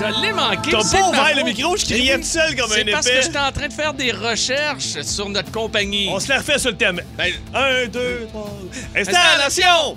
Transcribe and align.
Je 0.00 0.22
l'ai 0.22 0.32
manqué. 0.32 0.70
T'as 0.70 0.98
pas 0.98 1.08
ouvert 1.08 1.36
le 1.36 1.42
micro, 1.44 1.76
je 1.76 1.84
criais 1.84 2.14
Eh 2.16 2.20
tout 2.20 2.26
seul 2.26 2.56
comme 2.56 2.72
un 2.72 2.74
C'est 2.74 2.84
parce 2.86 3.06
que 3.08 3.22
j'étais 3.22 3.38
en 3.38 3.52
train 3.52 3.68
de 3.68 3.72
faire 3.72 3.92
des 3.92 4.12
recherches 4.12 5.02
sur 5.02 5.28
notre 5.28 5.52
compagnie. 5.52 6.08
On 6.10 6.18
se 6.18 6.28
la 6.28 6.38
refait 6.38 6.58
sur 6.58 6.70
le 6.70 6.76
thème. 6.76 7.00
Ben, 7.18 7.32
Un, 7.54 7.86
deux, 7.86 8.26
trois. 8.30 8.50
Installation 8.96 9.96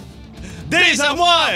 des 0.70 1.00
armoires 1.00 1.50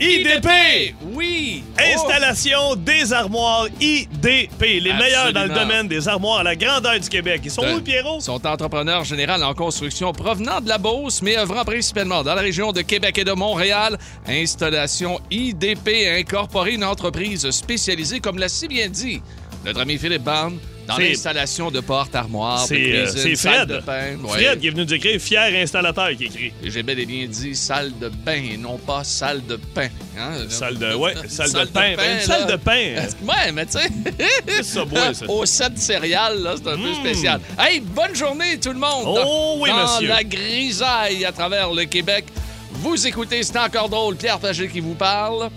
IDP. 0.00 0.94
Oui. 1.12 1.62
Oh. 1.76 1.82
Installation 1.94 2.74
des 2.76 3.12
armoires 3.12 3.66
IDP. 3.80 4.80
Les 4.80 4.94
meilleurs 4.94 5.32
dans 5.32 5.44
le 5.44 5.54
domaine 5.54 5.88
des 5.88 6.08
armoires 6.08 6.38
à 6.38 6.42
la 6.42 6.56
grandeur 6.56 6.98
du 6.98 7.08
Québec. 7.08 7.42
Ils 7.44 7.50
sont 7.50 7.66
où, 7.66 7.80
Pierrot? 7.80 8.20
Sont 8.20 8.46
entrepreneurs 8.46 9.04
général 9.04 9.44
en 9.44 9.52
construction 9.52 10.12
provenant 10.12 10.60
de 10.60 10.68
la 10.68 10.78
Beauce, 10.78 11.20
mais 11.22 11.36
œuvrant 11.36 11.64
principalement 11.64 12.22
dans 12.22 12.34
la 12.34 12.40
région 12.40 12.72
de 12.72 12.80
Québec 12.80 13.18
et 13.18 13.24
de 13.24 13.32
Montréal. 13.32 13.98
Installation 14.26 15.20
IDP 15.30 16.06
a 16.08 16.14
incorporé 16.14 16.74
une 16.74 16.84
entreprise 16.84 17.50
spécialisée, 17.50 18.20
comme 18.20 18.38
l'a 18.38 18.48
si 18.48 18.68
bien 18.68 18.88
dit 18.88 19.20
notre 19.64 19.80
ami 19.80 19.98
Philippe 19.98 20.22
Band, 20.22 20.52
dans 20.90 20.98
l'installation 20.98 21.70
de 21.70 21.80
portes, 21.80 22.14
armoires, 22.14 22.62
de 22.68 23.06
C'est 23.06 23.32
euh, 23.32 23.36
Fred. 23.36 23.68
de 23.68 23.80
bain. 23.80 24.16
Ouais. 24.22 24.30
Fred 24.44 24.60
qui 24.60 24.66
est 24.66 24.70
venu 24.70 24.84
nous 24.84 24.94
écrire 24.94 25.20
fier 25.20 25.62
installateur 25.62 26.10
qui 26.16 26.24
écrit. 26.24 26.52
J'ai 26.62 26.82
bel 26.82 26.98
et 26.98 27.06
bien 27.06 27.26
dit 27.26 27.54
salle 27.54 27.92
de 27.98 28.08
bain 28.08 28.42
et 28.52 28.56
non 28.56 28.76
pas 28.78 29.04
salle 29.04 29.44
de 29.46 29.56
pain. 29.56 29.88
Hein? 30.18 30.46
Salle 30.48 30.78
de 30.78 30.94
ouais, 30.94 31.14
salle, 31.28 31.48
Salle 31.48 31.66
de 31.66 31.70
pain, 31.70 31.94
Ben, 31.96 32.14
une 32.16 32.20
salle 32.20 32.46
de 32.46 32.56
pain. 32.56 32.94
Ouais, 33.22 33.52
mais 33.52 33.66
tu 33.66 33.72
sais. 33.78 34.62
Ça, 34.62 34.84
bois, 34.84 35.14
ça? 35.14 35.26
Au 35.28 35.44
set 35.46 35.78
céréales, 35.78 36.42
là, 36.42 36.54
c'est 36.56 36.70
un 36.70 36.76
peu 36.76 36.94
spécial. 36.94 37.40
Hey, 37.58 37.80
bonne 37.80 38.14
journée, 38.14 38.58
tout 38.58 38.72
le 38.72 38.78
monde! 38.78 39.04
Oh 39.24 39.56
oui, 39.60 39.70
Dans 39.70 39.94
monsieur. 39.94 40.08
la 40.08 40.24
grisaille 40.24 41.24
à 41.24 41.32
travers 41.32 41.70
le 41.72 41.84
Québec. 41.84 42.26
Vous 42.72 43.06
écoutez 43.06 43.42
C'est 43.42 43.58
encore 43.58 43.88
drôle, 43.88 44.16
Pierre 44.16 44.38
Pagé 44.38 44.68
qui 44.68 44.80
vous 44.80 44.94
parle. 44.94 45.50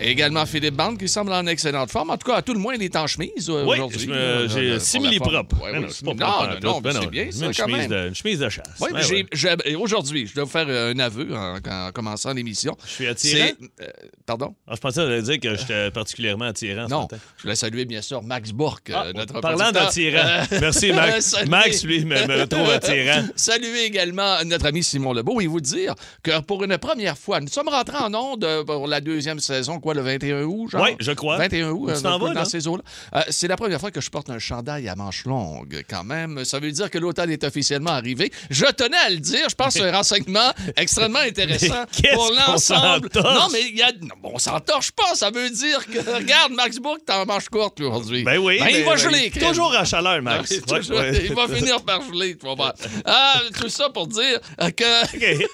Et 0.00 0.10
également 0.10 0.46
Philippe 0.46 0.74
Bande 0.74 0.98
qui 0.98 1.08
semble 1.08 1.32
en 1.32 1.46
excellente 1.46 1.90
forme. 1.90 2.10
En 2.10 2.16
tout 2.16 2.30
cas, 2.30 2.36
à 2.36 2.42
tout 2.42 2.52
le 2.54 2.60
moins, 2.60 2.74
il 2.74 2.82
est 2.82 2.94
en 2.96 3.06
chemise 3.06 3.48
euh, 3.50 3.64
Oui, 3.64 3.76
aujourd'hui. 3.78 4.10
j'ai 4.48 4.72
pour 4.74 4.80
simili 4.80 5.18
la 5.18 5.24
forme. 5.24 5.46
propre. 5.46 5.64
Ouais, 5.64 5.72
Ben 5.72 5.84
oui, 5.84 5.94
non, 6.04 6.14
non, 6.14 6.46
non, 6.46 6.60
non, 6.74 6.80
Ben 6.80 6.92
c'est 7.00 7.06
bien, 7.10 7.24
une 7.24 7.32
ça, 7.32 7.46
quand 7.46 7.52
chemise 7.52 7.76
même. 7.88 7.90
de- 7.90 8.08
Une 8.08 8.14
chemise 8.14 8.38
de 8.38 8.48
chasse. 8.48 8.66
Oui, 8.80 8.90
Ben 8.92 9.56
ouais. 9.66 9.74
aujourd'hui, 9.74 10.26
je 10.26 10.34
dois 10.34 10.44
vous 10.44 10.50
faire 10.50 10.68
un 10.68 10.98
aveu 10.98 11.28
en, 11.34 11.58
en 11.58 11.90
commençant 11.92 12.32
l'émission. 12.32 12.76
Je 12.84 12.90
suis 12.90 13.06
attirant. 13.08 13.46
C'est- 13.78 13.84
euh, 13.84 13.90
pardon? 14.26 14.54
Ah, 14.66 14.74
je 14.76 14.80
pensais 14.80 15.22
dire 15.22 15.40
que 15.40 15.56
j'étais 15.56 15.90
particulièrement 15.90 16.44
attirant 16.46 16.86
ce 16.86 16.90
Non, 16.92 17.00
matin. 17.02 17.16
je 17.36 17.42
voulais 17.42 17.56
saluer 17.56 17.84
bien 17.84 18.02
sûr 18.02 18.22
Max 18.22 18.52
Bourque, 18.52 18.90
Ah, 18.94 19.06
notre 19.14 19.40
parlant 19.40 19.72
d'attirant. 19.72 20.42
Merci, 20.60 20.92
Max. 20.92 21.34
Max, 21.48 21.84
lui, 21.84 22.04
me, 22.04 22.26
me 22.26 22.46
trouve 22.46 22.70
attirant. 22.70 23.26
Saluer 23.36 23.84
également 23.84 24.44
notre 24.44 24.66
ami 24.66 24.82
Simon 24.82 25.12
Lebeau 25.12 25.40
et 25.40 25.46
vous 25.46 25.60
dire 25.60 25.94
que 26.22 26.40
pour 26.40 26.62
une 26.64 26.78
première 26.78 27.18
fois, 27.18 27.40
nous 27.40 27.48
sommes 27.48 27.68
rentrés 27.68 27.96
en 27.98 28.14
onde 28.14 28.44
euh, 28.44 28.64
pour 28.64 28.86
la 28.86 29.00
deuxième 29.00 29.40
saison, 29.40 29.80
quoi, 29.88 29.94
le 29.94 30.02
21 30.02 30.42
août, 30.42 30.68
genre? 30.70 30.82
Oui, 30.82 30.90
je 31.00 31.12
crois. 31.12 31.38
21 31.38 31.70
août, 31.70 31.86
Tu 31.88 31.92
euh, 31.98 32.00
t'en 32.02 32.18
vas, 32.18 32.28
dans 32.28 32.40
là? 32.40 32.44
ces 32.44 32.68
eaux-là. 32.68 32.82
Euh, 33.14 33.22
c'est 33.30 33.48
la 33.48 33.56
première 33.56 33.80
fois 33.80 33.90
que 33.90 34.00
je 34.02 34.10
porte 34.10 34.28
un 34.28 34.38
chandail 34.38 34.86
à 34.88 34.94
manches 34.94 35.24
longues, 35.24 35.82
quand 35.88 36.04
même. 36.04 36.44
Ça 36.44 36.58
veut 36.58 36.70
dire 36.70 36.90
que 36.90 36.98
l'automne 36.98 37.30
est 37.30 37.42
officiellement 37.42 37.92
arrivé. 37.92 38.30
Je 38.50 38.66
tenais 38.66 38.96
à 38.98 39.08
le 39.08 39.16
dire. 39.16 39.48
Je 39.48 39.54
pense 39.54 39.74
que 39.74 39.80
c'est 39.80 39.88
un 39.88 39.92
renseignement 39.96 40.52
extrêmement 40.76 41.18
intéressant 41.26 41.84
pour 42.12 42.30
l'ensemble. 42.32 43.08
Non, 43.14 43.48
mais 43.50 43.62
il 43.70 43.76
y 43.78 43.82
a... 43.82 43.90
non, 43.92 44.08
bon, 44.22 44.32
on 44.34 44.38
s'entorche 44.38 44.90
pas. 44.92 45.14
Ça 45.14 45.30
veut 45.30 45.48
dire 45.48 45.86
que, 45.86 46.16
regarde, 46.16 46.52
Max 46.52 46.76
Bourque, 46.78 47.00
t'es 47.06 47.14
en 47.14 47.24
manche 47.24 47.48
courte 47.48 47.80
aujourd'hui. 47.80 48.24
Ben 48.24 48.36
oui. 48.38 48.58
Ben, 48.60 48.68
il 48.70 48.84
va 48.84 48.90
ben, 48.90 48.96
geler, 48.96 49.30
crème. 49.30 49.48
Toujours 49.48 49.74
à 49.74 49.84
chaleur, 49.86 50.20
Max. 50.20 50.50
il, 50.50 50.92
ouais. 50.92 51.24
il 51.24 51.34
va 51.34 51.48
finir 51.48 51.82
par 51.82 52.02
geler, 52.02 52.36
tu 52.36 52.44
vas 52.46 52.54
voir. 52.54 52.74
Ah, 53.06 53.40
tout 53.58 53.68
ça 53.70 53.88
pour 53.88 54.06
dire 54.06 54.38
que 54.76 55.16
OK. 55.16 55.46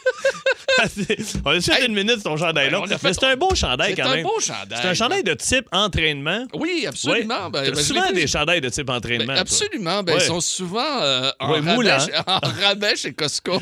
on 1.44 1.50
a 1.50 1.54
juste 1.54 1.70
Hey. 1.74 1.86
une 1.86 1.94
minute, 1.94 2.22
ton 2.22 2.36
chandail 2.36 2.70
là. 2.70 2.80
Ouais, 2.80 2.86
on 2.88 2.90
a 2.92 2.98
fait- 2.98 3.08
Mais 3.08 3.14
c'est 3.14 3.24
un 3.26 3.36
beau 3.36 3.54
chandail 3.54 3.94
quand 3.94 4.06
un 4.08 4.22
même. 4.24 4.32
beau 4.32 4.40
chandail. 4.40 4.78
C'est 4.82 4.88
un 4.88 4.94
chandail 4.94 5.22
de 5.22 5.34
type 5.34 5.66
entraînement. 5.72 6.44
Oui, 6.54 6.84
absolument. 6.88 7.44
Ouais. 7.46 7.50
Ben, 7.50 7.70
ben, 7.70 7.74
souvent 7.76 8.10
des 8.12 8.26
chandails 8.26 8.60
de 8.60 8.68
type 8.68 8.90
entraînement. 8.90 9.34
Ben, 9.34 9.38
absolument. 9.40 10.02
Ben, 10.02 10.14
Ouais. 10.14 10.20
Ils 10.22 10.26
sont 10.26 10.40
souvent 10.40 11.02
euh, 11.02 11.30
en, 11.40 11.50
Ouais, 11.52 11.60
rabais, 11.60 12.12
en 12.26 12.38
rabais 12.64 12.96
chez 12.96 13.12
Costco. 13.12 13.58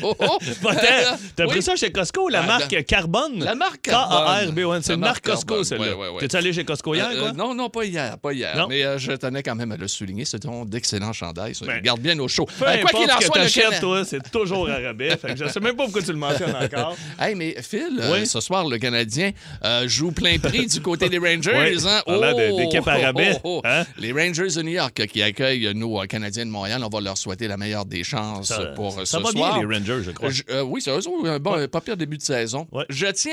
T'as 0.61 1.17
Oui. 1.45 1.47
pris 1.47 1.61
ça 1.61 1.75
chez 1.75 1.91
Costco, 1.91 2.29
la 2.29 2.41
Ah, 2.43 2.47
marque 2.47 2.85
Carbone? 2.85 3.43
La 3.43 3.55
marque 3.55 3.81
Carbone. 3.81 4.81
C'est 4.81 4.93
une 4.93 4.99
marque 4.99 5.25
Costco, 5.25 5.63
celle-là. 5.63 5.93
T'es-tu 6.19 6.35
allé 6.35 6.53
chez 6.53 6.63
Costco 6.65 6.93
hier, 6.95 7.09
Euh, 7.11 7.19
quoi? 7.19 7.29
euh, 7.29 7.33
non, 7.33 7.53
non, 7.55 7.69
pas 7.69 7.85
hier, 7.85 8.17
pas 8.19 8.33
hier. 8.33 8.55
Non. 8.57 8.67
Mais 8.67 8.83
euh, 8.83 8.97
je 8.97 9.11
tenais 9.13 9.41
quand 9.43 9.55
même 9.55 9.71
à 9.71 9.77
le 9.77 9.87
souligner. 9.87 10.25
C'est 10.25 10.43
d'excellents 10.65 11.13
chandails. 11.13 11.55
ça. 11.55 11.65
Ben, 11.65 11.77
Ils 11.77 11.81
gardent 11.83 12.01
bien 12.01 12.15
nos 12.15 12.27
shows. 12.27 12.45
Peu 12.59 12.65
Euh, 12.67 12.81
quoi 12.81 12.89
qu'il 12.91 13.11
en 13.11 13.19
soit, 13.21 13.43
le 13.43 13.79
toi, 13.79 14.05
c'est 14.05 14.31
toujours 14.31 14.69
à 14.69 14.77
rabais. 14.79 15.17
Fait 15.17 15.33
que 15.33 15.45
je 15.45 15.49
sais 15.51 15.59
même 15.59 15.75
pas 15.75 15.83
pourquoi 15.85 16.01
tu 16.01 16.11
le 16.11 16.17
mentionnes 16.17 16.55
encore. 16.55 16.95
Hey, 17.19 17.35
mais 17.35 17.55
Phil, 17.61 17.99
euh, 17.99 18.25
ce 18.25 18.39
soir, 18.41 18.67
le 18.67 18.77
Canadien 18.77 19.31
euh, 19.63 19.87
joue 19.87 20.11
plein 20.11 20.37
prix 20.39 20.52
du 20.59 20.81
côté 20.81 21.09
des 21.09 21.17
Rangers. 21.17 21.51
Oui, 21.55 21.77
hein? 21.87 22.01
parlant 22.05 22.31
de- 22.37 22.57
d'équipe 22.57 22.87
à 22.87 22.97
rabais, 22.97 23.37
hein? 23.63 23.83
Les 23.97 24.11
Rangers 24.11 24.47
de 24.55 24.61
New 24.61 24.71
York 24.71 24.99
euh, 24.99 25.05
qui 25.05 25.21
accueillent 25.21 25.71
nos 25.75 26.01
euh, 26.01 26.05
Canadiens 26.05 26.45
de 26.45 26.51
Montréal, 26.51 26.83
on 26.83 26.89
va 26.89 27.01
leur 27.01 27.17
souhaiter 27.17 27.47
la 27.47 27.57
meilleure 27.57 27.85
des 27.85 28.03
chances 28.03 28.47
Ça, 28.49 28.65
pour 28.75 28.99
euh, 28.99 29.05
ça 29.05 29.17
ce 29.19 29.23
va 29.23 29.29
soir. 29.31 29.59
bien, 29.59 29.67
les 29.67 29.77
Rangers, 29.77 30.03
je 30.05 30.11
crois. 30.11 30.29
Je- 30.29 30.43
euh, 30.49 30.61
oui, 30.63 30.81
c'est 30.81 30.91
eux 30.91 30.99
un 31.25 31.39
bon, 31.39 31.67
pas 31.67 31.81
pire 31.81 31.97
début 31.97 32.17
de 32.17 32.23
saison. 32.23 32.67
Ouais. 32.71 32.85
Je 32.89 33.07
tiens 33.07 33.31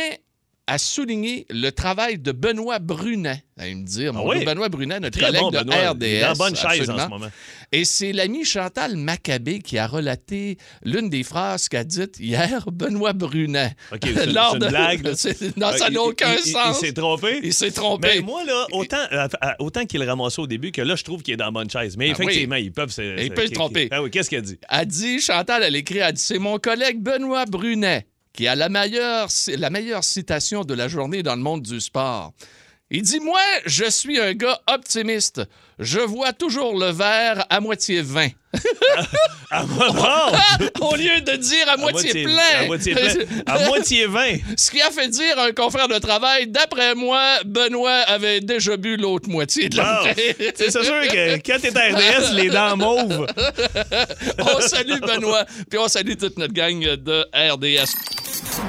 à 0.71 0.79
souligner 0.79 1.47
le 1.51 1.71
travail 1.71 2.19
de 2.19 2.33
Benoît 2.33 2.79
Brunet. 2.79 3.43
Allez 3.59 3.75
me 3.75 3.85
dire, 3.85 4.15
mon 4.15 4.27
oui? 4.29 4.37
Dieu, 4.39 4.47
Benoît 4.47 4.69
Brunet, 4.69 5.01
notre 5.01 5.19
Très 5.19 5.27
collègue 5.27 5.43
bon, 5.43 5.51
de 5.51 5.59
Benoît. 5.59 5.91
RDS. 5.91 5.97
Il 6.01 6.05
est 6.07 6.21
dans 6.21 6.29
la 6.29 6.35
bonne 6.35 6.57
chaise 6.57 6.89
en 6.89 6.99
ce 6.99 7.09
moment. 7.09 7.27
Et 7.73 7.85
c'est 7.85 8.13
l'ami 8.13 8.45
Chantal 8.45 8.97
Maccabé 8.97 9.59
qui 9.59 9.77
a 9.79 9.87
relaté 9.87 10.57
l'une 10.83 11.11
des 11.11 11.23
phrases 11.25 11.69
qu'a 11.69 11.85
dites 11.85 12.19
hier 12.21 12.65
Benoît 12.73 13.13
Brunet. 13.13 13.73
OK, 13.93 13.99
c'est 14.03 14.11
une- 14.27 14.59
de- 14.59 14.69
blague, 14.69 15.03
non, 15.09 15.15
ça 15.17 15.27
Euh, 15.27 15.79
n'a 15.79 15.89
il- 15.91 15.99
aucun 15.99 16.35
il- 16.35 16.51
sens. 16.51 16.79
Il 16.81 16.87
s'est 16.87 16.93
trompé? 16.93 17.41
Il 17.43 17.53
s'est 17.53 17.71
trompé. 17.73 18.09
Mais 18.15 18.21
moi, 18.21 18.45
là, 18.45 18.67
autant, 18.73 18.97
euh, 19.13 19.29
autant 19.59 19.85
qu'il 19.87 20.03
ramassait 20.05 20.41
au 20.41 20.47
début 20.47 20.71
que 20.73 20.83
là, 20.83 20.95
je 20.97 21.03
trouve 21.05 21.23
qu'il 21.23 21.35
est 21.35 21.37
dans 21.37 21.47
la 21.47 21.51
bonne 21.51 21.69
chaise. 21.71 21.97
Mais 21.97 22.11
Ah 22.13 22.15
oui. 22.19 22.25
effectivement, 22.27 22.57
ils 22.57 22.73
peuvent 22.73 22.91
se. 22.93 23.03
Il 23.19 23.25
se- 23.29 23.33
peut 23.33 23.47
se 23.47 23.53
tromper. 23.53 23.89
Ah 23.91 24.03
oui, 24.03 24.11
qu'est-ce 24.11 24.29
qu'il 24.29 24.39
a 24.39 24.43
dit? 24.43 24.59
a 24.69 24.85
dit, 24.85 25.21
Chantal, 25.21 25.63
elle 25.65 25.77
écrit, 25.77 25.99
elle 25.99 26.13
dit, 26.15 26.23
c'est 26.23 26.39
mon 26.39 26.59
collègue 26.59 27.01
Benoît 27.03 27.45
Brunet 27.45 28.07
qui 28.33 28.47
a 28.49 28.55
la 28.55 28.69
meilleure, 28.69 29.29
la 29.59 29.71
meilleure 29.71 30.05
citation 30.05 30.65
de 30.65 30.75
la 30.75 30.89
journée 30.89 31.23
dans 31.23 31.37
le 31.37 31.43
monde 31.43 31.63
du 31.63 31.81
sport. 31.81 32.33
Il 32.93 33.03
dit, 33.03 33.21
moi, 33.21 33.41
je 33.67 33.89
suis 33.89 34.19
un 34.19 34.33
gars 34.35 34.59
optimiste. 34.67 35.43
Je 35.79 36.01
vois 36.01 36.33
toujours 36.33 36.77
le 36.77 36.91
verre 36.91 37.47
à 37.49 37.61
moitié 37.61 38.03
vain. 38.03 38.29
À 39.53 39.65
mo- 39.65 39.81
Ah! 39.97 40.33
Au 40.81 40.97
lieu 40.97 41.21
de 41.21 41.37
dire 41.37 41.69
à, 41.69 41.77
moitié, 41.77 42.25
plein. 42.25 42.63
À 42.63 42.67
moitié 42.67 42.95
plein. 42.95 43.15
À 43.47 43.59
moitié 43.69 44.07
20. 44.07 44.39
Ce 44.57 44.71
qui 44.73 44.83
a 44.83 44.91
fait 44.91 45.07
dire 45.09 45.39
à 45.39 45.45
un 45.47 45.53
confrère 45.53 45.87
de 45.87 45.99
travail, 45.99 46.49
d'après 46.49 46.97
moi, 46.97 47.39
Benoît 47.47 48.01
avait 48.09 48.41
déjà 48.41 48.77
bu 48.77 48.97
l'autre 48.97 49.29
moitié 49.29 49.69
de 49.69 49.77
la 49.77 50.03
bouteille. 50.09 50.35
C'est 50.57 50.71
sûr 50.73 50.83
que 50.83 51.37
quand 51.37 51.61
t'es 51.63 51.77
à 51.77 51.95
RDS, 51.95 52.35
les 52.35 52.49
dents 52.51 52.77
mauves. 52.77 53.27
On 54.39 54.61
salue 54.61 54.99
Benoît, 55.01 55.45
puis 55.71 55.79
on 55.79 55.87
salue 55.89 56.15
toute 56.19 56.39
notre 56.39 56.53
gang 56.53 56.81
de 56.81 57.25
RDS. 57.53 57.91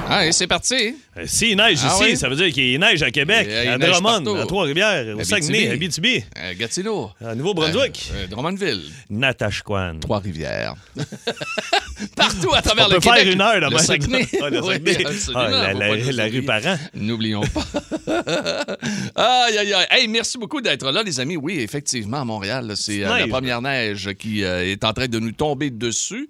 Ah, 0.08 0.26
et 0.26 0.32
c'est 0.32 0.46
parti. 0.46 0.96
Euh, 1.18 1.24
S'il 1.26 1.56
neige 1.58 1.78
Ah 1.84 1.88
ici, 1.92 2.02
oui? 2.04 2.16
ça 2.16 2.26
veut 2.30 2.36
dire 2.36 2.50
qu'il 2.52 2.78
neige 2.80 3.02
à 3.02 3.10
Québec, 3.10 3.46
il 3.50 3.68
à 3.68 3.76
Drummond, 3.76 4.24
partout. 4.24 4.34
à 4.36 4.46
Trois-Rivières, 4.46 5.14
au. 5.18 5.22
Saguenay, 5.24 5.68
à 5.68 5.72
Abitibi, 5.72 6.24
Euh, 6.38 6.54
Gatineau. 6.58 7.10
à 7.22 7.34
Nouveau-Brunswick, 7.34 8.10
Euh, 8.14 8.22
euh, 8.22 8.26
Drummondville. 8.28 8.80
Natashquan. 9.10 9.98
Trois-Rivières. 10.00 10.74
Partout 12.16 12.52
à 12.54 12.62
travers 12.62 12.86
On 12.86 12.88
le 12.88 12.94
peut 12.94 13.00
Québec. 13.02 13.18
faire 13.24 13.32
une 13.32 13.40
heure, 13.42 13.60
là, 13.60 13.68
le. 13.70 13.78
Saguenay. 13.78 14.26
Ah, 14.42 14.48
le 14.50 14.62
Saguenay. 14.62 15.04
Ah, 15.34 15.48
la, 15.50 15.72
la- 15.74 15.96
la 16.12 16.24
rue. 16.24 16.42
Parent. 16.42 16.76
N'oublions 16.94 17.42
pas. 17.42 17.62
aïe, 19.46 19.58
aïe, 19.58 19.72
aïe. 19.74 19.86
Hey, 19.90 20.08
merci 20.08 20.38
beaucoup 20.38 20.60
d'être 20.60 20.90
là, 20.90 21.02
les 21.02 21.20
amis. 21.20 21.36
Oui, 21.36 21.58
effectivement, 21.60 22.22
à 22.22 22.24
Montréal, 22.24 22.72
c'est 22.74 23.04
euh, 23.04 23.18
la 23.18 23.26
première 23.28 23.60
neige 23.62 24.10
qui 24.18 24.42
est 24.42 24.82
en 24.84 24.92
train 24.92 25.06
de 25.08 25.18
nous 25.18 25.32
tomber 25.32 25.70
dessus. 25.70 26.28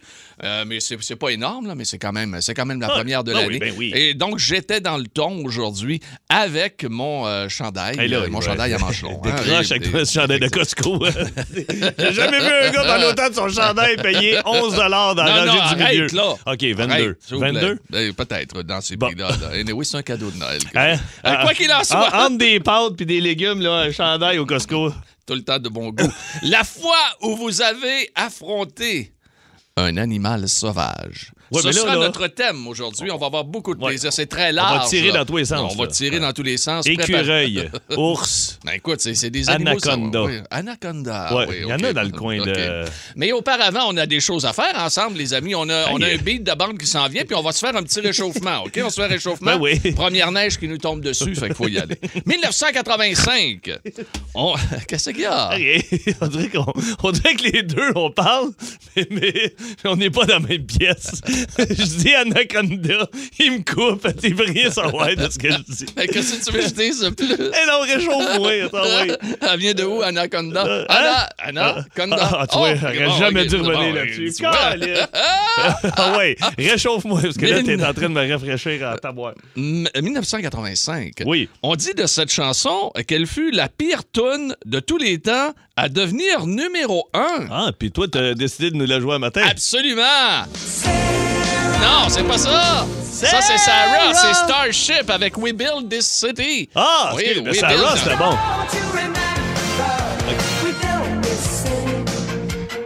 Mais 0.67 0.79
c'est 0.81 1.17
pas 1.17 1.29
énorme, 1.31 1.69
là, 1.69 1.75
mais 1.75 1.85
c'est 1.85 1.99
quand 1.99 2.13
même, 2.13 2.37
quand 2.55 2.67
même 2.67 2.81
la 2.81 2.89
Ah, 2.89 2.97
première 2.97 3.23
de 3.25 3.33
l'année. 3.33 3.59
ben. 3.59 3.73
Et 3.95 4.15
donc, 4.15 4.39
j'étais 4.39 4.72
dans 4.81 4.97
le 4.97 5.07
ton 5.07 5.45
aujourd'hui 5.45 6.01
avec 6.29 6.85
mon 6.89 7.27
euh, 7.27 7.49
chandail, 7.49 7.99
Hey, 7.99 8.09
là, 8.09 8.19
euh, 8.19 8.29
mon 8.31 8.41
il- 8.41 8.45
chandail 8.45 8.73
à 8.75 8.79
manches 8.79 9.03
longues. 9.03 9.21
hein. 9.27 9.35
Décroche 9.37 9.71
Et- 9.71 9.75
avec 9.75 9.95
et- 9.95 10.05
ce 10.05 10.13
chandail 10.13 10.41
de 10.41 10.49
Costco. 10.49 11.05
J'ai 11.99 12.13
jamais 12.13 12.39
vu 12.41 12.47
un 12.47 12.71
gars 12.71 13.09
autant 13.09 13.29
de 13.29 13.35
son 13.35 13.49
chandail 13.49 13.97
payer 13.97 14.39
11 14.45 14.75
dans 14.77 14.89
la 14.89 15.15
Non, 15.15 15.47
non, 15.47 15.53
rangée 15.61 15.75
du 15.77 15.83
milieu. 15.85 16.07
là. 16.13 16.35
OK, 16.47 16.63
22. 16.63 16.81
Arrête, 16.93 17.17
s'il 17.23 17.35
vous 17.37 17.41
plaît. 17.41 17.53
22? 17.53 17.79
Ben, 17.91 18.13
Peut-être, 18.15 18.63
dans 18.63 18.81
ces 18.81 18.97
Bon. 18.97 19.07
prix-là. 19.07 19.31
là. 19.41 19.49
Anyway, 19.59 19.85
c'est 19.85 19.97
un 19.99 20.03
cadeau 20.03 20.31
de 20.31 20.37
Noël. 20.37 20.61
Hein? 20.75 20.97
Euh, 21.27 21.35
quoi 21.43 21.55
qu'il 21.55 21.73
en 21.73 21.85
soit. 21.85 22.15
En- 22.15 22.27
Entre 22.27 22.39
des 22.39 22.61
pâtes 22.61 22.97
puis 22.97 23.07
des 23.07 23.21
légumes, 23.21 23.61
là, 23.61 23.73
un 23.81 23.91
chandail 23.93 24.39
au 24.39 24.47
Costco. 24.47 24.93
tout 25.27 25.35
le 25.35 25.43
temps 25.43 25.59
de 25.59 25.69
bon 25.69 25.91
goût. 25.91 26.13
La 26.43 26.65
fois 26.65 26.99
où 27.23 27.37
vous 27.37 27.63
avez 27.63 28.11
affronté 28.15 29.13
un 29.77 29.97
animal 29.97 30.49
sauvage, 30.49 31.33
Ouais, 31.53 31.61
Ce 31.63 31.67
mais 31.69 31.73
là, 31.75 31.81
sera 31.81 31.95
là- 31.97 32.01
notre 32.07 32.27
thème 32.29 32.67
aujourd'hui. 32.67 33.11
On 33.11 33.19
va 33.19 33.27
avoir 33.27 33.45
beaucoup 33.45 33.75
de 33.75 33.81
Ouais. 33.83 33.91
plaisir. 33.91 34.13
C'est 34.13 34.27
très 34.27 34.51
On 34.51 34.55
large. 34.55 34.83
va 34.85 34.89
tirer 34.89 35.09
là. 35.13 35.19
dans 35.19 35.25
tous 35.25 35.37
les 35.37 35.45
sens, 35.45 35.73
On 35.75 35.83
va 35.83 35.87
tirer 35.89 36.19
dans 36.21 36.33
tous 36.33 36.43
les 36.43 36.57
sens. 36.57 36.87
Écureuil, 36.87 37.71
ours. 37.97 38.59
Ben 38.65 38.73
écoute, 38.73 39.01
c'est 39.01 39.31
des 39.31 39.49
animaux. 39.51 39.71
Anaconda. 39.71 40.23
oui. 40.25 40.39
Anaconda. 40.51 41.31
Oui, 41.37 41.55
il 41.63 41.69
y 41.69 41.73
en 41.73 41.79
a 41.79 41.93
dans 41.93 42.03
le 42.03 42.11
coin 42.11 42.39
de. 42.39 42.85
Mais 43.17 43.33
auparavant, 43.33 43.85
on 43.89 43.97
a 43.97 44.07
des 44.07 44.21
choses 44.21 44.45
à 44.47 44.53
faire 44.53 44.73
ensemble, 44.77 45.19
les 45.19 45.35
amis. 45.35 45.55
On 45.55 45.69
a, 45.69 45.91
on 45.93 46.01
a 46.01 46.07
un 46.07 46.17
beat 46.17 46.43
de 46.45 46.53
bande 46.55 46.79
qui 46.79 46.87
s'en 46.87 47.07
vient, 47.09 47.25
puis 47.25 47.35
on 47.37 47.43
va 47.43 47.53
se 47.53 47.59
faire 47.59 47.77
un 47.77 47.83
petit 47.83 48.01
réchauffement. 48.01 48.63
OK? 48.65 48.81
On 48.85 48.91
se 48.91 48.97
fait 48.97 49.05
un 49.07 49.09
réchauffement. 49.09 49.57
Ben 49.57 49.61
oui. 49.61 49.79
Première 49.93 50.33
neige 50.33 50.59
qui 50.59 50.69
nous 50.69 50.79
tombe 50.79 51.01
dessus, 51.03 51.35
fait 51.35 51.47
qu'il 51.47 51.55
faut 51.57 51.69
y 51.69 51.79
aller. 51.79 51.97
1985. 52.27 53.71
On... 54.35 54.55
Qu'est-ce 54.89 55.11
qu'il 55.11 55.21
y 55.21 55.27
a? 55.27 55.51
On 56.21 56.27
dirait, 56.29 56.49
qu'on- 56.49 56.73
on 57.03 57.11
dirait 57.13 57.35
que 57.35 57.43
les 57.45 57.63
deux, 57.63 57.91
on 57.95 58.11
parle, 58.11 58.51
mais, 58.97 59.07
mais 59.11 59.55
on 59.85 59.97
n'est 59.97 60.11
pas 60.11 60.25
dans 60.27 60.35
la 60.35 60.41
même 60.41 60.65
pièce. 60.67 61.21
Je 61.59 61.99
dis 61.99 62.15
Anaconda, 62.15 63.09
il 63.39 63.53
me 63.53 63.59
coupe, 63.65 64.07
il 64.23 64.35
veut 64.35 64.45
rien 64.47 64.71
savoir 64.71 65.09
de 65.15 65.29
ce 65.31 65.39
que 65.39 65.51
je 65.51 65.59
dis. 65.69 65.87
Ben, 65.97 66.07
Qu'est-ce 66.07 66.35
que 66.39 66.45
tu 66.45 66.53
veux 66.53 66.63
que 66.63 66.69
je 66.69 66.75
dise 66.75 67.11
plus? 67.17 67.33
Eh 67.33 67.67
non, 67.69 67.81
réchauffe-moi, 67.83 68.53
attends, 68.65 68.83
ouais. 68.83 69.17
Elle 69.53 69.59
vient 69.59 69.75
de 69.75 69.85
où, 69.85 70.03
Anaconda? 70.03 70.65
Euh, 70.67 70.85
Anna, 70.89 71.29
Anaconda. 71.39 72.17
Ah, 72.41 72.47
tu 72.51 72.59
vois, 72.59 72.71
Oh, 72.73 72.77
j'aurais 72.81 73.19
jamais 73.19 73.47
dû 73.47 73.57
revenir 73.57 73.95
là-dessus. 73.95 74.33
Caliste. 74.41 75.09
ah 75.97 76.17
ouais, 76.17 76.37
réchauffe-moi, 76.59 77.21
parce 77.23 77.37
que 77.37 77.47
là, 77.47 77.63
t'es 77.63 77.83
en 77.85 77.93
train 77.93 78.09
de 78.09 78.15
me 78.15 78.31
rafraîchir 78.33 78.89
à 78.89 78.99
ta 78.99 79.13
boîte. 79.13 79.37
M- 79.57 79.89
1985. 80.01 81.13
Oui. 81.27 81.49
On 81.63 81.75
dit 81.77 81.95
de 81.95 82.07
cette 82.07 82.31
chanson 82.33 82.91
qu'elle 83.07 83.27
fut 83.27 83.51
la 83.51 83.69
pire 83.69 84.03
tune 84.13 84.55
de 84.65 84.81
tous 84.81 84.99
les 84.99 85.19
temps 85.19 85.53
à 85.77 85.89
devenir 85.89 86.47
numéro 86.47 87.09
un. 87.15 87.47
Ah, 87.51 87.71
puis 87.79 87.91
toi, 87.91 88.07
t'as 88.11 88.35
décidé 88.35 88.71
de 88.71 88.77
nous 88.77 88.87
la 88.87 89.01
jouer 89.01 89.15
un 89.15 89.19
matin. 89.19 89.43
Absolument! 89.49 90.45
Non, 91.83 92.09
c'est 92.09 92.23
pas 92.25 92.39
ça! 92.39 92.87
Ça, 93.13 93.41
c'est 93.41 93.59
Sarah, 93.59 94.13
c'est 94.15 94.35
Starship 94.35 95.09
avec 95.11 95.37
We 95.37 95.53
Build 95.53 95.89
This 95.91 96.07
City. 96.07 96.69
Ah, 96.75 97.13
Oui, 97.15 97.25
We 97.45 97.59
Sarah, 97.59 97.75
Build- 97.75 97.99
c'était 97.99 98.17
bon. 98.17 98.37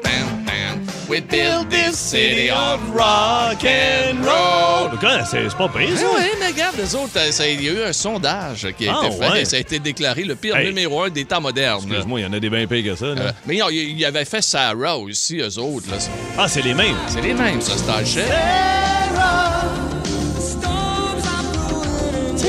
Bam, 0.02 0.44
bam. 0.44 0.86
We 1.08 1.20
build 1.20 1.70
this 1.70 1.96
city 1.96 2.50
on 2.50 2.78
rock 2.92 3.64
and 3.64 4.24
roll. 4.24 4.90
C'est 5.30 5.48
c'est 5.48 5.56
pas 5.56 5.68
pire, 5.68 5.88
Oui, 5.90 5.96
ça. 5.96 6.06
oui, 6.16 6.24
mais 6.40 6.48
regarde, 6.48 6.76
les 6.76 6.94
autres, 6.94 7.12
euh, 7.16 7.46
il 7.52 7.62
y 7.64 7.68
a 7.68 7.72
eu 7.72 7.82
un 7.84 7.92
sondage 7.92 8.66
qui 8.76 8.88
a 8.88 8.94
Ah, 9.00 9.06
été 9.06 9.16
fait 9.16 9.30
ouais. 9.30 9.42
et 9.42 9.44
ça 9.44 9.56
a 9.56 9.60
été 9.60 9.78
déclaré 9.78 10.24
le 10.24 10.34
pire 10.34 10.56
Hey. 10.56 10.66
numéro 10.68 11.02
un 11.02 11.10
des 11.10 11.24
temps 11.24 11.40
modernes. 11.40 11.82
Excuse-moi, 11.86 12.20
il 12.20 12.22
y 12.24 12.26
en 12.26 12.32
a 12.32 12.40
des 12.40 12.50
bien 12.50 12.66
pires 12.66 12.84
que 12.92 12.96
ça. 12.98 13.06
là. 13.06 13.20
Euh, 13.22 13.32
mais 13.46 13.56
non, 13.58 13.66
il 13.70 13.98
y 13.98 14.04
avait 14.04 14.24
fait 14.24 14.42
Sarah 14.42 14.98
aussi, 14.98 15.38
eux 15.38 15.58
autres. 15.58 15.90
là. 15.90 15.96
Ah, 16.38 16.48
c'est 16.48 16.62
les 16.62 16.74
mêmes. 16.74 16.96
C'est 17.08 17.22
les 17.22 17.34
mêmes, 17.34 17.60
ça, 17.60 17.76
Starship. 17.76 18.22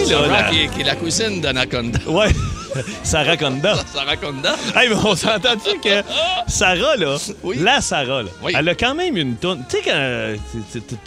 Sais, 0.07 0.13
là, 0.13 0.21
Sarah, 0.27 0.41
la- 0.41 0.49
qui, 0.49 0.59
est, 0.61 0.67
qui 0.69 0.81
est 0.81 0.85
la 0.85 0.95
cousine 0.95 1.41
d'Anaconda. 1.41 1.99
Ouais, 2.07 2.29
Sarah 3.03 3.37
Conda. 3.37 3.75
Sarah 3.93 4.17
Conda. 4.17 4.55
Hey, 4.75 4.89
mais 4.89 4.95
on 4.95 5.15
s'entend-tu 5.15 5.79
que 5.79 6.01
Sarah, 6.47 6.95
là, 6.97 7.17
Oui. 7.43 7.57
la 7.59 7.81
Sarah, 7.81 8.23
là, 8.23 8.29
Oui. 8.43 8.53
elle 8.57 8.69
a 8.69 8.75
quand 8.75 8.95
même 8.95 9.17
une 9.17 9.35
tonne. 9.35 9.63
Tu 9.69 9.77
sais, 9.77 9.83
quand 9.83 9.91
euh, 9.93 10.37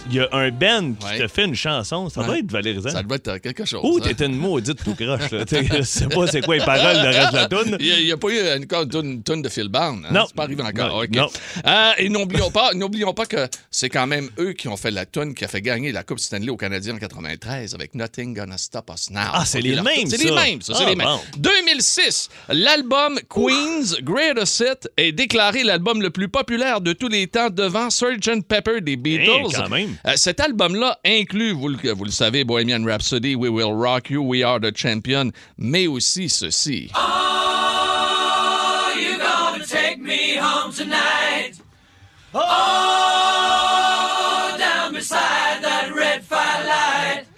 il 0.09 0.15
y 0.17 0.21
a 0.21 0.29
un 0.33 0.51
band 0.51 0.93
qui 0.95 1.19
te 1.19 1.29
fait 1.29 1.45
une 1.45 1.55
chanson, 1.55 2.09
ça 2.09 2.23
doit 2.23 2.39
être 2.39 2.51
valorisant. 2.51 2.91
Ça 2.91 3.03
doit 3.03 3.17
être 3.17 3.39
quelque 3.39 3.65
chose. 3.65 3.81
Ou 3.83 3.99
hein. 3.99 4.01
t'étais 4.03 4.27
une 4.27 4.37
maudite 4.37 4.83
tout 4.83 4.95
croche, 4.95 5.31
là. 5.31 5.45
Je 5.51 5.83
sais 5.83 6.07
pas 6.09 6.27
c'est 6.27 6.41
quoi 6.43 6.57
les 6.57 6.65
paroles 6.65 6.97
de 7.03 7.07
reste 7.09 7.33
de 7.33 7.37
la 7.37 7.47
toune. 7.47 7.77
Il 7.81 8.05
n'y 8.05 8.13
a, 8.13 8.17
pas 8.17 8.29
eu 8.29 8.63
encore 8.63 8.83
une 8.83 8.89
tonne, 8.89 9.23
tonne 9.23 9.43
de 9.43 9.49
Phil 9.49 9.69
Bound. 9.69 10.05
Hein? 10.05 10.13
Non. 10.13 10.25
C'est 10.27 10.35
pas 10.37 10.45
arrivé 10.45 10.63
encore. 10.63 11.05
Non. 11.13 11.29
Euh, 11.67 11.91
et 11.99 12.09
n'oublions 12.09 12.51
pas, 12.51 12.73
n'oublions 12.75 13.13
pas 13.15 13.27
que 13.27 13.49
c'est 13.71 13.89
quand 13.89 14.07
même 14.07 14.29
eux 14.39 14.53
qui 14.53 14.69
ont 14.69 14.77
fait 14.77 14.91
la 14.91 15.07
tonne 15.07 15.35
qui 15.35 15.45
a 15.45 15.49
fait 15.49 15.61
gagner 15.63 15.93
la 15.93 16.03
Coupe 16.03 16.21
Stanley 16.21 16.51
aux 16.51 16.57
Canadiens 16.57 16.95
en 16.95 16.99
93 16.99 17.75
avec 17.75 17.95
Nothing 17.95 18.35
Gonna 18.35 18.59
Stop 18.59 18.91
Us 18.95 19.11
Now. 19.11 19.21
Ah, 19.33 19.45
c'est 19.45 19.61
les 19.61 19.81
mêmes, 19.81 20.07
C'est 20.09 20.23
les 20.23 20.31
mêmes, 20.33 20.63
ça. 20.63 20.75
c'est 20.75 20.85
Ah, 20.85 20.91
les 20.91 20.97
mêmes. 20.97 21.07
Bon. 21.51 21.61
2006, 21.61 22.29
l'album 22.49 23.19
Queen's 23.29 23.97
Greatest 24.03 24.61
Hit 24.61 24.91
est 24.97 25.13
déclaré 25.13 25.63
l'album 25.63 26.03
le 26.03 26.11
plus 26.11 26.29
populaire 26.29 26.81
de 26.81 26.93
tous 26.93 27.09
les 27.09 27.27
temps 27.27 27.51
devant 27.51 27.91
Sgt. 27.91 28.47
Pepper 28.47 28.81
des 28.81 28.97
Beatles. 28.97 29.29
Hey, 29.29 29.53
quand 29.55 29.69
même. 29.69 29.97
Euh, 30.07 30.13
cet 30.17 30.41
album-là 30.41 30.99
inclut, 31.05 31.53
vous 31.53 31.69
le, 31.69 31.93
vous 31.93 32.05
le 32.05 32.11
savez, 32.11 32.45
Bohemian 32.45 32.85
Rhapsody, 32.85 33.35
We 33.35 33.51
Will 33.51 33.73
Rock 33.73 34.11
You, 34.11 34.23
We 34.23 34.43
Are 34.43 34.61
the 34.61 34.77
Champion, 34.77 35.31
mais 35.59 35.87
aussi 35.87 36.29
ceci. 36.29 36.91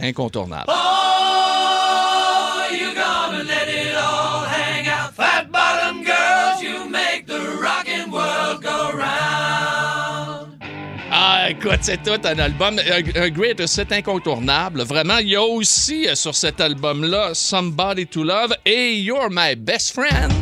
Incontournable. 0.01 0.73
C'est 11.81 12.03
tout 12.03 12.21
un 12.25 12.39
album, 12.39 12.79
un, 12.79 13.21
un 13.23 13.29
great, 13.29 13.67
c'est 13.67 13.91
incontournable. 13.93 14.83
Vraiment, 14.83 15.19
il 15.19 15.31
y 15.31 15.37
a 15.37 15.43
aussi 15.43 16.07
euh, 16.09 16.15
sur 16.15 16.35
cet 16.35 16.61
album-là 16.61 17.35
Somebody 17.35 18.07
to 18.07 18.23
Love 18.23 18.55
et 18.65 18.99
You're 19.01 19.29
My 19.31 19.57
Best 19.57 19.93
Friend. 19.93 20.33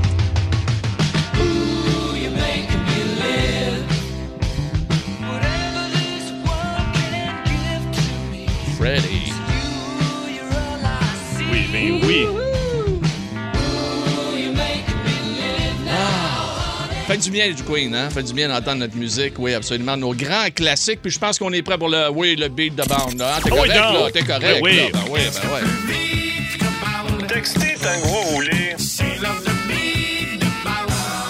Freddie. 8.79 9.20
Fait 17.11 17.17
du 17.17 17.31
bien 17.33 17.51
du 17.51 17.63
Queen, 17.65 17.93
hein? 17.95 18.09
Fait 18.09 18.23
du 18.23 18.33
bien 18.33 18.47
d'entendre 18.49 18.77
notre 18.79 18.95
musique, 18.97 19.35
oui, 19.39 19.53
absolument. 19.55 19.97
Nos 19.97 20.15
grands 20.15 20.49
classiques, 20.55 21.03
puis 21.03 21.11
je 21.11 21.19
pense 21.19 21.41
qu'on 21.41 21.53
est 21.53 21.63
prêt 21.63 21.77
pour 21.77 21.89
le, 21.89 22.09
oui, 22.11 22.37
le 22.37 22.47
beat 22.49 22.77
de 22.77 22.85
band, 22.85 23.11
là. 23.19 23.37
hein? 23.37 23.41
T'es 23.43 23.51
Ah 23.53 23.55
oui, 23.61 23.69
correct, 23.69 23.75
là? 23.75 24.11
T'es 24.13 24.23
correct, 24.23 24.43
Ben 24.43 24.61
oui. 24.63 24.77
là? 24.77 24.83
Ben 24.93 25.01
oui, 25.11 25.21
ben 25.43 25.49
ouais. 25.55 27.27
Textez 27.27 27.75
Tango 27.83 28.15
Roulé. 28.33 28.77